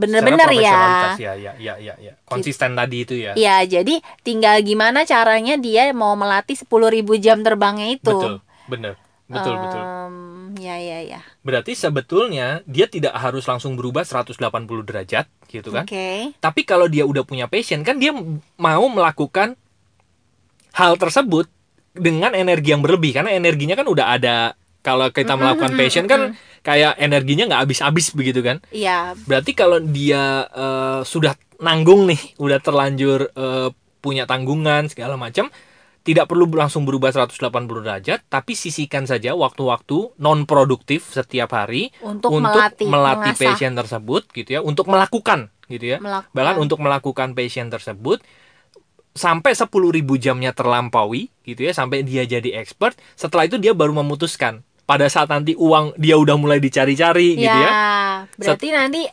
bener-bener 0.00 0.48
ya. 0.56 0.72
profesionalitas, 0.72 1.18
ya. 1.20 1.32
Ya, 1.36 1.52
ya, 1.60 1.74
ya, 1.76 1.94
ya. 2.00 2.12
Konsisten 2.24 2.72
tadi 2.72 3.04
itu 3.04 3.14
ya. 3.20 3.36
Ya, 3.36 3.60
jadi 3.60 4.00
tinggal 4.22 4.64
gimana 4.64 5.04
caranya 5.04 5.60
dia 5.60 5.92
mau 5.92 6.16
melatih 6.16 6.56
10.000 6.56 6.64
jam 7.20 7.44
terbangnya 7.44 7.92
itu. 7.92 8.08
Betul, 8.08 8.34
benar. 8.64 8.96
Betul, 9.28 9.54
betul. 9.60 9.82
Em, 9.82 10.14
ya 10.56 10.76
ya 10.80 10.98
ya. 11.04 11.20
Berarti 11.40 11.72
sebetulnya 11.72 12.60
dia 12.68 12.84
tidak 12.84 13.16
harus 13.16 13.48
langsung 13.48 13.72
berubah 13.72 14.04
180 14.04 14.36
derajat 14.84 15.24
gitu 15.48 15.72
kan. 15.72 15.88
Oke. 15.88 16.36
Tapi 16.36 16.60
kalau 16.68 16.84
dia 16.84 17.08
udah 17.08 17.24
punya 17.24 17.48
passion 17.48 17.80
kan 17.80 17.96
dia 17.96 18.12
mau 18.60 18.84
melakukan 18.92 19.56
hal 20.76 21.00
tersebut 21.00 21.48
dengan 21.96 22.36
energi 22.36 22.70
yang 22.76 22.84
berlebih 22.84 23.16
karena 23.16 23.34
energinya 23.34 23.74
kan 23.74 23.88
udah 23.88 24.06
ada 24.14 24.54
kalau 24.80 25.12
kita 25.12 25.36
melakukan 25.36 25.76
passion 25.76 26.08
kan 26.08 26.36
kayak 26.60 26.96
energinya 26.96 27.48
nggak 27.48 27.62
habis-habis 27.68 28.12
begitu 28.12 28.40
kan. 28.40 28.60
Iya, 28.72 29.16
Berarti 29.28 29.52
kalau 29.52 29.80
dia 29.80 30.48
eh, 30.48 31.00
sudah 31.04 31.36
nanggung 31.60 32.08
nih, 32.08 32.20
udah 32.40 32.58
terlanjur 32.60 33.32
eh, 33.32 33.68
punya 34.00 34.24
tanggungan 34.24 34.88
segala 34.88 35.20
macam, 35.20 35.52
tidak 36.00 36.32
perlu 36.32 36.48
langsung 36.48 36.88
berubah 36.88 37.12
180 37.12 37.36
derajat, 37.84 38.20
tapi 38.32 38.56
sisihkan 38.56 39.04
saja 39.04 39.36
waktu-waktu 39.36 40.16
non 40.16 40.48
produktif 40.48 41.04
setiap 41.12 41.52
hari 41.52 41.92
untuk, 42.00 42.32
untuk 42.32 42.56
melatih, 42.56 42.88
melatih 42.88 43.32
mengasah, 43.36 43.46
passion 43.52 43.72
tersebut 43.76 44.22
gitu 44.32 44.50
ya, 44.56 44.60
untuk 44.64 44.88
melakukan 44.88 45.52
gitu 45.68 45.96
ya. 45.96 45.98
melakukan. 46.00 46.32
Bahkan 46.32 46.56
untuk 46.56 46.78
melakukan 46.80 47.28
passion 47.36 47.68
tersebut 47.68 48.24
sampai 49.12 49.52
10.000 49.52 49.68
jamnya 50.16 50.56
terlampaui 50.56 51.28
gitu 51.44 51.60
ya, 51.60 51.76
sampai 51.76 52.00
dia 52.00 52.24
jadi 52.24 52.56
expert, 52.56 52.96
setelah 53.12 53.44
itu 53.44 53.60
dia 53.60 53.76
baru 53.76 53.92
memutuskan 53.92 54.64
pada 54.88 55.06
saat 55.06 55.30
nanti 55.30 55.54
uang 55.54 55.94
dia 56.02 56.18
udah 56.18 56.34
mulai 56.34 56.58
dicari-cari 56.58 57.38
gitu 57.38 57.46
ya. 57.46 57.70
berarti 58.34 58.68
nanti 58.74 59.06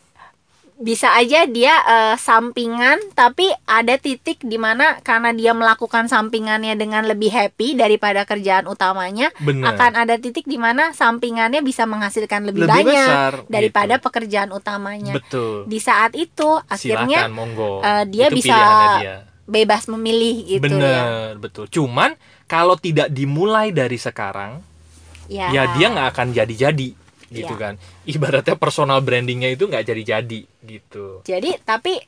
bisa 0.77 1.09
aja 1.11 1.43
dia 1.43 1.73
eh, 1.81 2.15
sampingan 2.15 3.01
tapi 3.11 3.45
ada 3.65 3.97
titik 3.97 4.37
di 4.39 4.55
mana 4.55 5.01
karena 5.01 5.33
dia 5.33 5.49
melakukan 5.51 6.05
sampingannya 6.05 6.73
dengan 6.73 7.01
lebih 7.03 7.27
happy 7.27 7.73
daripada 7.73 8.23
kerjaan 8.23 8.65
utamanya 8.65 9.33
Benar. 9.37 9.73
akan 9.73 9.91
ada 9.97 10.15
titik 10.15 10.45
di 10.45 10.55
mana 10.55 10.93
sampingannya 10.93 11.59
bisa 11.59 11.83
menghasilkan 11.83 12.45
lebih, 12.45 12.69
Lebih 12.69 12.73
banyak 12.85 13.09
besar, 13.09 13.33
daripada 13.47 13.97
gitu. 13.97 14.05
pekerjaan 14.05 14.49
utamanya. 14.51 15.17
Betul. 15.17 15.65
Di 15.65 15.79
saat 15.79 16.13
itu 16.13 16.61
akhirnya 16.63 17.25
Silakan 17.25 17.33
monggo. 17.33 17.81
eh, 17.81 18.05
dia 18.05 18.29
Itu 18.29 18.37
bisa 18.37 18.57
dia. 19.01 19.15
bebas 19.43 19.89
memilih 19.89 20.35
gitu 20.45 20.61
ya. 20.61 21.01
Bener, 21.01 21.27
betul. 21.41 21.65
Cuman 21.67 22.13
kalau 22.45 22.77
tidak 22.77 23.09
dimulai 23.09 23.73
dari 23.73 23.97
sekarang, 23.97 24.61
Ya. 25.25 25.51
ya 25.51 25.63
dia 25.73 25.89
nggak 25.89 26.07
akan 26.13 26.27
jadi-jadi 26.31 27.06
gitu 27.27 27.53
Ya. 27.53 27.59
kan. 27.59 27.73
Ibaratnya 28.03 28.55
personal 28.55 28.99
brandingnya 28.99 29.49
itu 29.49 29.65
nggak 29.65 29.83
jadi-jadi 29.83 30.39
gitu. 30.63 31.21
Jadi 31.23 31.59
tapi 31.61 31.99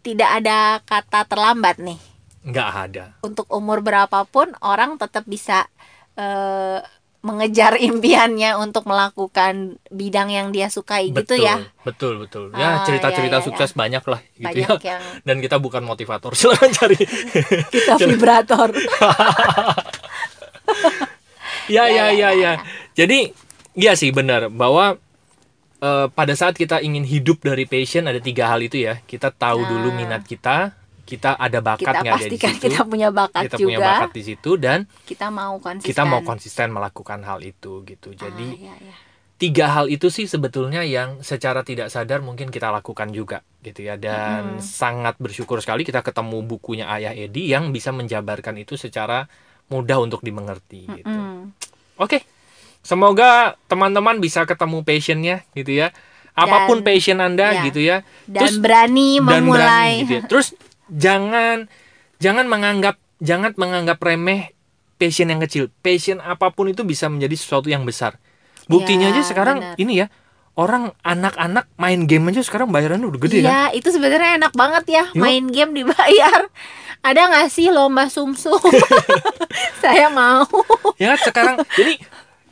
tidak 0.00 0.40
ada 0.40 0.78
kata 0.82 1.24
terlambat 1.24 1.76
nih. 1.78 1.98
Nggak 2.44 2.68
ada. 2.86 3.04
Untuk 3.20 3.48
umur 3.48 3.80
berapapun 3.80 4.52
orang 4.60 4.96
tetap 4.96 5.24
bisa 5.24 5.66
eh, 6.14 6.80
mengejar 7.18 7.74
impiannya 7.90 8.54
untuk 8.56 8.86
melakukan 8.86 9.76
bidang 9.90 10.30
yang 10.30 10.48
dia 10.48 10.70
sukai 10.70 11.10
gitu 11.10 11.34
betul, 11.34 11.42
ya. 11.42 11.56
Betul, 11.82 12.14
betul. 12.22 12.44
Ah, 12.54 12.58
Ya 12.58 12.70
cerita-cerita 12.86 13.36
ya, 13.36 13.42
ya, 13.42 13.46
sukses 13.46 13.70
banyak 13.74 14.04
lah 14.06 14.20
gitu 14.38 14.46
Banyak 14.46 14.78
ya. 14.80 14.96
yang 14.96 15.02
Dan 15.26 15.36
kita 15.40 15.58
bukan 15.58 15.82
motivator, 15.82 16.30
silakan 16.38 16.70
cari. 16.70 16.96
kita 17.68 17.94
vibrator. 17.98 18.70
ya, 21.68 21.84
Ya, 21.84 21.84
ya, 21.90 22.06
ya, 22.06 22.06
ya, 22.08 22.08
ya, 22.12 22.30
ya. 22.32 22.52
Jadi, 22.94 23.32
iya 23.78 23.94
sih 23.94 24.10
benar 24.10 24.50
bahwa 24.50 24.98
eh, 25.78 26.06
pada 26.10 26.34
saat 26.34 26.52
kita 26.52 26.82
ingin 26.82 27.06
hidup 27.06 27.38
dari 27.40 27.62
passion 27.64 28.04
ada 28.04 28.18
tiga 28.18 28.50
hal 28.50 28.58
itu 28.58 28.82
ya. 28.82 28.98
Kita 29.00 29.30
tahu 29.30 29.62
dulu 29.62 29.88
Nah. 29.88 29.96
minat 29.96 30.22
kita, 30.22 30.74
kita 31.04 31.38
ada 31.38 31.62
bakat 31.62 31.94
nggak 31.96 32.14
ada 32.18 32.26
di 32.26 32.36
situ. 32.36 32.58
kita 32.60 32.80
punya 32.84 33.08
bakat 33.08 33.42
kita 33.46 33.56
juga. 33.56 33.64
punya 33.64 33.78
bakat 33.80 34.10
di 34.10 34.22
situ 34.26 34.50
dan 34.58 34.78
Kita 35.06 35.26
mau 35.30 35.54
konsisten. 35.56 35.88
kita 35.88 36.02
mau 36.04 36.20
konsisten 36.20 36.68
melakukan 36.68 37.20
hal 37.22 37.38
itu 37.40 37.80
gitu. 37.82 38.12
Jadi 38.12 38.46
Ah, 38.60 38.74
ya, 38.74 38.74
ya. 38.82 38.94
tiga 39.38 39.70
hal 39.70 39.86
itu 39.86 40.10
sih 40.10 40.26
sebetulnya 40.26 40.82
yang 40.82 41.22
secara 41.22 41.62
tidak 41.62 41.88
sadar 41.88 42.20
mungkin 42.20 42.50
kita 42.50 42.68
lakukan 42.68 43.08
juga 43.08 43.40
gitu 43.62 43.86
ya 43.86 43.94
dan 43.94 44.58
Mm-mm. 44.58 44.60
sangat 44.60 45.14
bersyukur 45.16 45.62
sekali 45.62 45.82
kita 45.82 46.02
ketemu 46.02 46.42
bukunya 46.42 46.86
Ayah 46.86 47.14
Edi 47.14 47.46
yang 47.46 47.70
bisa 47.70 47.88
menjabarkan 47.88 48.58
itu 48.58 48.74
secara 48.74 49.30
mudah 49.68 50.02
untuk 50.02 50.20
dimengerti 50.20 50.90
gitu. 50.92 51.06
Mm-mm. 51.06 51.54
Oke. 51.96 52.26
Semoga 52.88 53.30
teman-teman 53.68 54.16
bisa 54.16 54.42
ketemu 54.42 54.80
passionnya 54.80 55.44
gitu 55.52 55.76
ya. 55.76 55.92
Apa 56.32 56.64
pun 56.64 56.80
Dan- 56.80 56.86
passion 56.86 57.18
Anda 57.18 57.52
ya. 57.52 57.62
gitu 57.68 57.80
ya. 57.80 58.00
Dan 58.24 58.48
Terus- 58.48 58.56
berani 58.58 59.20
dan 59.20 59.44
memulai. 59.44 59.60
berani 59.60 59.92
gitu 60.00 60.12
ya. 60.14 60.22
Terus 60.24 60.46
jangan 60.88 61.68
jangan 62.16 62.48
menganggap 62.48 62.96
jangan 63.20 63.52
menganggap 63.54 64.00
remeh 64.00 64.56
passion 64.96 65.28
yang 65.28 65.38
kecil. 65.38 65.68
Passion 65.78 66.16
apa 66.18 66.48
pun 66.48 66.64
itu 66.66 66.80
bisa 66.80 67.06
menjadi 67.06 67.36
sesuatu 67.36 67.68
yang 67.68 67.84
besar. 67.84 68.16
Buktinya 68.64 69.08
Ya, 69.08 69.12
aja 69.12 69.22
sekarang 69.22 69.58
benar. 69.60 69.76
ini 69.76 70.00
ya. 70.00 70.08
Orang 70.54 70.90
anak-anak 71.02 71.70
main 71.76 72.02
game 72.04 72.28
aja 72.28 72.40
sekarang 72.40 72.72
bayarannya 72.72 73.06
udah 73.06 73.20
gede 73.20 73.38
kan? 73.40 73.46
Iya, 73.46 73.78
itu 73.78 73.88
sebenarnya 73.88 74.42
enak 74.42 74.52
banget 74.52 74.84
ya, 74.90 75.04
Yuk. 75.12 75.20
main 75.20 75.44
game 75.46 75.70
dibayar. 75.76 76.48
ada 76.98 77.30
nggak 77.30 77.46
sih 77.46 77.70
lomba 77.70 78.10
sumsum 78.10 78.58
saya 79.78 80.10
mau 80.10 80.42
ya 80.98 81.14
kan 81.14 81.18
sekarang 81.22 81.54
jadi 81.70 81.94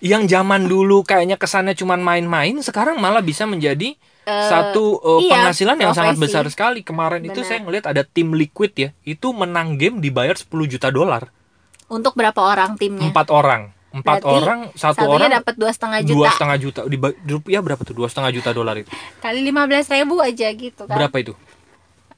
yang 0.07 0.25
zaman 0.31 0.71
dulu 0.71 1.03
kayaknya 1.03 1.37
kesannya 1.37 1.75
cuma 1.75 1.99
main-main 1.99 2.55
sekarang 2.63 3.03
malah 3.03 3.21
bisa 3.21 3.45
menjadi 3.45 3.99
Eh, 4.27 4.51
satu 4.51 4.99
uh, 5.07 5.23
iya, 5.23 5.39
penghasilan 5.39 5.79
yang 5.79 5.95
sangat 5.95 6.19
besar 6.19 6.43
sekali. 6.51 6.83
Kemarin 6.83 7.23
itu 7.23 7.39
Benar. 7.39 7.47
saya 7.47 7.59
ngelihat 7.63 7.87
ada 7.95 8.03
tim 8.03 8.35
liquid 8.35 8.75
ya 8.75 8.91
itu 9.07 9.31
menang 9.31 9.79
game 9.79 10.03
dibayar 10.03 10.35
10 10.35 10.51
juta 10.67 10.91
dolar. 10.91 11.31
Untuk 11.87 12.19
berapa 12.19 12.35
orang 12.35 12.75
timnya? 12.75 13.07
Empat 13.07 13.31
orang. 13.31 13.71
Empat 13.95 14.27
Berarti 14.27 14.35
orang 14.35 14.61
satu 14.75 15.07
orang 15.07 15.31
dapat 15.31 15.55
dua 15.55 15.71
setengah 15.71 16.03
juta. 16.03 16.13
dua 16.19 16.29
setengah 16.35 16.57
juta. 16.59 16.81
Di 16.91 16.99
rupiah 17.31 17.63
berapa 17.63 17.81
tuh? 17.87 17.95
Dua 17.95 18.11
setengah 18.11 18.35
juta 18.35 18.51
dolar 18.51 18.75
itu. 18.75 18.91
Kali 19.23 19.41
lima 19.47 19.63
belas 19.71 19.87
ribu 19.87 20.19
aja 20.19 20.51
gitu 20.51 20.83
kan. 20.91 20.97
Berapa 20.99 21.17
itu. 21.23 21.33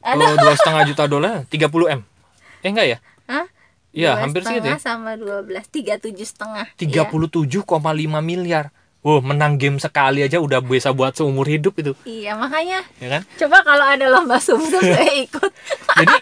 Oh, 0.00 0.34
dua 0.40 0.54
setengah 0.56 0.82
juta 0.88 1.04
dolar 1.04 1.44
30 1.52 1.68
m. 1.92 2.00
Eh 2.64 2.68
enggak 2.72 2.86
ya? 2.88 2.98
Hah? 3.28 3.44
Iya, 3.90 4.14
hampir 4.16 4.42
segitu 4.42 4.68
ya. 4.68 4.76
sama 4.78 5.14
dua 5.14 5.40
belas 5.40 5.64
tiga 5.66 5.96
tujuh 5.96 6.22
setengah 6.22 6.68
Iya. 6.74 7.08
37,5 7.08 7.64
miliar. 8.20 8.70
Wow, 8.98 9.22
menang 9.22 9.56
game 9.56 9.78
sekali 9.78 10.20
aja 10.20 10.36
udah 10.36 10.58
bisa 10.58 10.90
buat 10.90 11.14
seumur 11.14 11.46
hidup 11.46 11.70
itu, 11.76 11.94
iya 12.02 12.34
makanya 12.34 12.82
ya 12.98 13.08
kan? 13.08 13.22
coba 13.38 13.62
kalau 13.62 13.86
ada 13.86 14.04
lomba 14.04 14.36
sumsum 14.36 14.82
saya 14.90 15.14
ikut 15.16 15.52
Jadi 15.94 16.16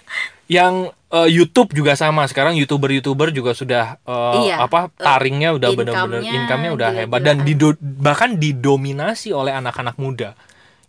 yang 0.46 0.74
eh, 1.08 1.28
YouTube 1.32 1.72
juga 1.72 1.96
sama 1.96 2.28
sekarang 2.28 2.52
youtuber-youtuber 2.54 3.32
juga 3.32 3.56
sudah 3.56 3.96
eh, 3.98 4.34
Iya, 4.44 4.60
apa 4.60 4.92
taringnya 4.92 5.56
udah 5.56 5.72
benar-benar 5.72 6.20
income-nya 6.20 6.70
udah 6.70 6.88
hebat 6.94 7.24
gila-gilaan. 7.24 7.40
dan 7.40 7.48
dido- 7.48 7.80
bahkan 7.80 8.36
didominasi 8.36 9.32
oleh 9.32 9.50
anak-anak 9.50 9.96
muda. 9.96 10.36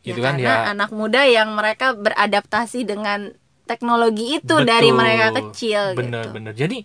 Gitu 0.02 0.20
ya, 0.20 0.26
kan 0.28 0.34
karena 0.36 0.54
ya. 0.60 0.76
anak 0.76 0.92
muda 0.92 1.24
yang 1.24 1.52
mereka 1.52 1.96
beradaptasi 1.96 2.84
dengan 2.84 3.32
teknologi 3.68 4.40
itu 4.40 4.56
dari 4.64 4.90
Betul. 4.90 4.98
mereka 4.98 5.28
kecil 5.36 5.82
bener 5.94 6.24
gitu. 6.26 6.34
bener 6.34 6.54
jadi 6.56 6.78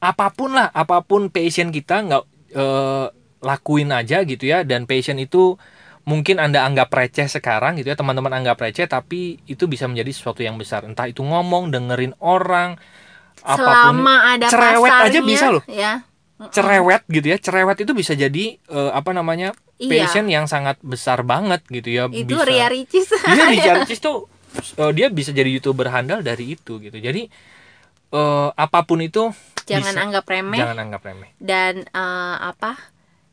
apa 0.00 0.32
pun 0.32 0.56
lah 0.56 0.72
apa 0.72 1.04
pun 1.04 1.28
passion 1.28 1.68
kita 1.68 2.00
nggak 2.08 2.22
eh, 2.56 3.06
lakuin 3.40 3.90
aja 3.90 4.22
gitu 4.22 4.44
ya. 4.46 4.62
Dan 4.62 4.84
passion 4.84 5.16
itu 5.20 5.56
mungkin 6.08 6.40
anda 6.40 6.64
anggap 6.64 6.92
receh 6.92 7.28
sekarang 7.28 7.80
gitu 7.80 7.92
ya. 7.92 7.96
Teman-teman 7.96 8.32
anggap 8.40 8.60
receh 8.60 8.88
tapi 8.88 9.40
itu 9.48 9.68
bisa 9.68 9.88
menjadi 9.88 10.12
sesuatu 10.12 10.40
yang 10.44 10.56
besar. 10.60 10.84
Entah 10.84 11.08
itu 11.08 11.24
ngomong 11.24 11.72
dengerin 11.72 12.16
orang 12.20 12.76
apa 13.40 13.56
pun. 13.56 13.64
Selama 13.64 14.14
ada 14.36 14.46
cerewet 14.48 14.90
aja 14.92 15.00
pasarnya, 15.00 15.22
bisa 15.24 15.46
loh. 15.52 15.64
ya. 15.68 15.92
Cerewet 16.52 17.02
gitu 17.08 17.26
ya. 17.28 17.36
Cerewet 17.36 17.78
itu 17.80 17.92
bisa 17.92 18.12
jadi 18.16 18.44
eh, 18.56 18.90
apa 18.92 19.10
namanya 19.12 19.56
Iya. 19.80 20.04
passion 20.04 20.28
yang 20.28 20.44
sangat 20.44 20.76
besar 20.84 21.24
banget 21.24 21.64
gitu 21.72 21.88
ya. 21.88 22.04
Itu 22.12 22.36
bisa. 22.36 22.44
Ria 22.44 22.68
Ricis. 22.68 23.08
Iya 23.16 23.44
di 23.48 23.58
Jarcis 23.64 24.00
tuh 24.04 24.28
eh, 24.52 24.92
dia 24.92 25.06
bisa 25.08 25.30
jadi 25.30 25.48
youtuber 25.48 25.88
handal 25.88 26.20
dari 26.20 26.54
itu 26.54 26.78
gitu. 26.78 26.94
Jadi 26.94 27.30
eh, 28.10 28.48
apa 28.50 28.80
pun 28.82 28.98
itu 28.98 29.30
jangan 29.64 29.92
bisa. 29.92 30.02
anggap 30.02 30.24
remeh 30.26 30.58
jangan 30.58 30.78
anggap 30.80 31.02
remeh. 31.04 31.30
dan 31.38 31.74
eh, 31.84 32.36
apa 32.40 32.74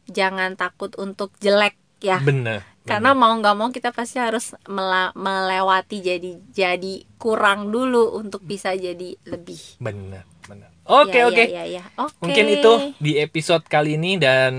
jangan 0.05 0.53
takut 0.53 0.93
untuk 0.95 1.33
jelek 1.37 1.73
ya 1.97 2.21
Bener. 2.21 2.61
karena 2.83 3.11
mau 3.11 3.33
nggak 3.33 3.55
mau 3.57 3.67
kita 3.67 3.89
pasti 3.89 4.21
harus 4.21 4.53
mela- 4.63 5.09
melewati 5.11 5.97
jadi 5.99 6.37
jadi 6.47 6.93
kurang 7.17 7.67
dulu 7.67 8.15
untuk 8.15 8.39
bisa 8.41 8.71
jadi 8.71 9.17
lebih 9.25 9.57
bener 9.77 10.21
bener. 10.45 10.69
Oke 10.85 11.19
Ya, 11.19 11.27
oke. 11.27 11.43
ya, 11.43 11.51
ya, 11.59 11.65
ya. 11.67 11.83
Oke. 11.99 12.15
Mungkin 12.23 12.45
itu 12.49 12.71
di 12.95 13.19
episode 13.19 13.59
kali 13.65 13.99
ini 13.99 14.15
dan 14.15 14.53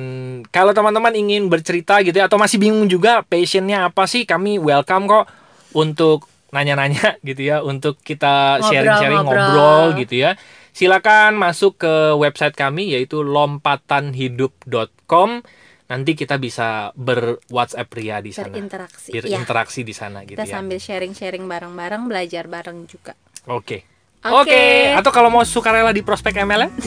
kalau 0.46 0.76
teman-teman 0.76 1.14
ingin 1.14 1.48
bercerita 1.48 2.04
gitu 2.04 2.12
ya 2.12 2.28
atau 2.28 2.36
masih 2.36 2.60
bingung 2.60 2.84
juga 2.84 3.24
passionnya 3.24 3.88
apa 3.88 4.04
sih 4.04 4.28
kami 4.28 4.60
welcome 4.60 5.08
kok 5.08 5.24
untuk 5.72 6.28
nanya-nanya 6.50 7.18
gitu 7.28 7.42
ya 7.42 7.60
untuk 7.60 7.98
kita 7.98 8.58
Ngobrol, 8.58 8.68
sharing-sharing 8.68 9.22
ngobrol. 9.22 9.44
ngobrol 9.44 9.92
gitu 9.98 10.14
ya. 10.18 10.30
Silakan 10.70 11.34
masuk 11.34 11.74
ke 11.76 12.14
website 12.14 12.54
kami 12.54 12.92
yaitu 12.92 13.20
lompatanhidup.com. 13.20 15.42
Nanti 15.88 16.12
kita 16.12 16.36
bisa 16.36 16.92
ber 16.92 17.40
WhatsApp 17.48 17.88
Ria 17.90 18.20
di 18.20 18.30
sana. 18.30 18.52
berinteraksi 18.52 19.08
ya 19.08 19.24
Berinteraksi 19.24 19.80
di 19.80 19.96
sana 19.96 20.20
gitu 20.20 20.36
kita 20.36 20.44
ya. 20.44 20.60
sambil 20.60 20.76
sharing-sharing 20.76 21.48
bareng-bareng 21.48 22.04
belajar 22.06 22.44
bareng 22.44 22.84
juga 22.84 23.16
Oke. 23.48 23.88
Oke. 24.20 24.50
Oke, 24.50 24.62
atau 24.92 25.08
kalau 25.08 25.30
mau 25.30 25.40
sukarela 25.40 25.94
di 25.94 26.02
prospek 26.02 26.42
MLM, 26.42 26.74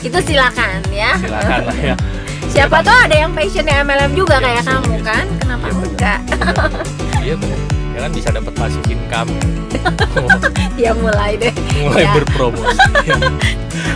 itu 0.00 0.18
silakan 0.24 0.80
ya 0.90 1.12
silakan 1.14 1.60
lah 1.68 1.78
ya. 1.84 1.94
Siapa 2.48 2.80
tuh 2.80 2.96
ada 2.96 3.14
yang 3.14 3.30
passionnya 3.30 3.80
MLM 3.80 4.12
juga 4.14 4.36
kayak 4.38 4.64
kamu 4.64 4.94
kan 5.00 5.26
kenapa 5.38 5.66
bener. 5.68 5.86
enggak 5.86 6.18
Iya 7.24 7.34
benar. 7.36 7.58
Ya 7.90 7.98
kan 8.00 8.10
bisa 8.12 8.28
dapat 8.30 8.52
passive 8.54 8.86
income. 8.86 9.30
ya 10.78 10.94
mulai 10.94 11.34
deh 11.36 11.50
Mulai 11.76 12.02
Ya. 12.02 12.12
berpromosi. 12.14 12.78
Ya. 13.04 13.16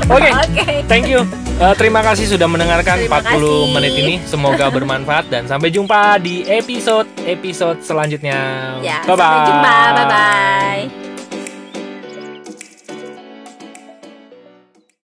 Oke, 0.05 0.29
oke 0.29 0.67
thank 0.85 1.07
you. 1.07 1.23
Uh, 1.57 1.73
terima 1.75 2.03
kasih 2.03 2.27
sudah 2.27 2.45
mendengarkan 2.45 2.99
Terima 2.99 3.23
40 3.23 3.31
kasih. 3.31 3.71
menit 3.71 3.93
ini. 3.95 4.15
Semoga 4.25 4.67
bermanfaat 4.69 5.31
dan 5.31 5.47
sampai 5.47 5.71
jumpa 5.71 6.19
di 6.19 6.43
episode 6.45 7.07
episode 7.23 7.79
selanjutnya. 7.81 8.37
ya 8.81 8.99
bye 9.05 9.15
bye. 9.15 9.23
sampai 9.23 9.49
jumpa 9.49 9.75
bye 9.95 10.07
bye 10.07 11.12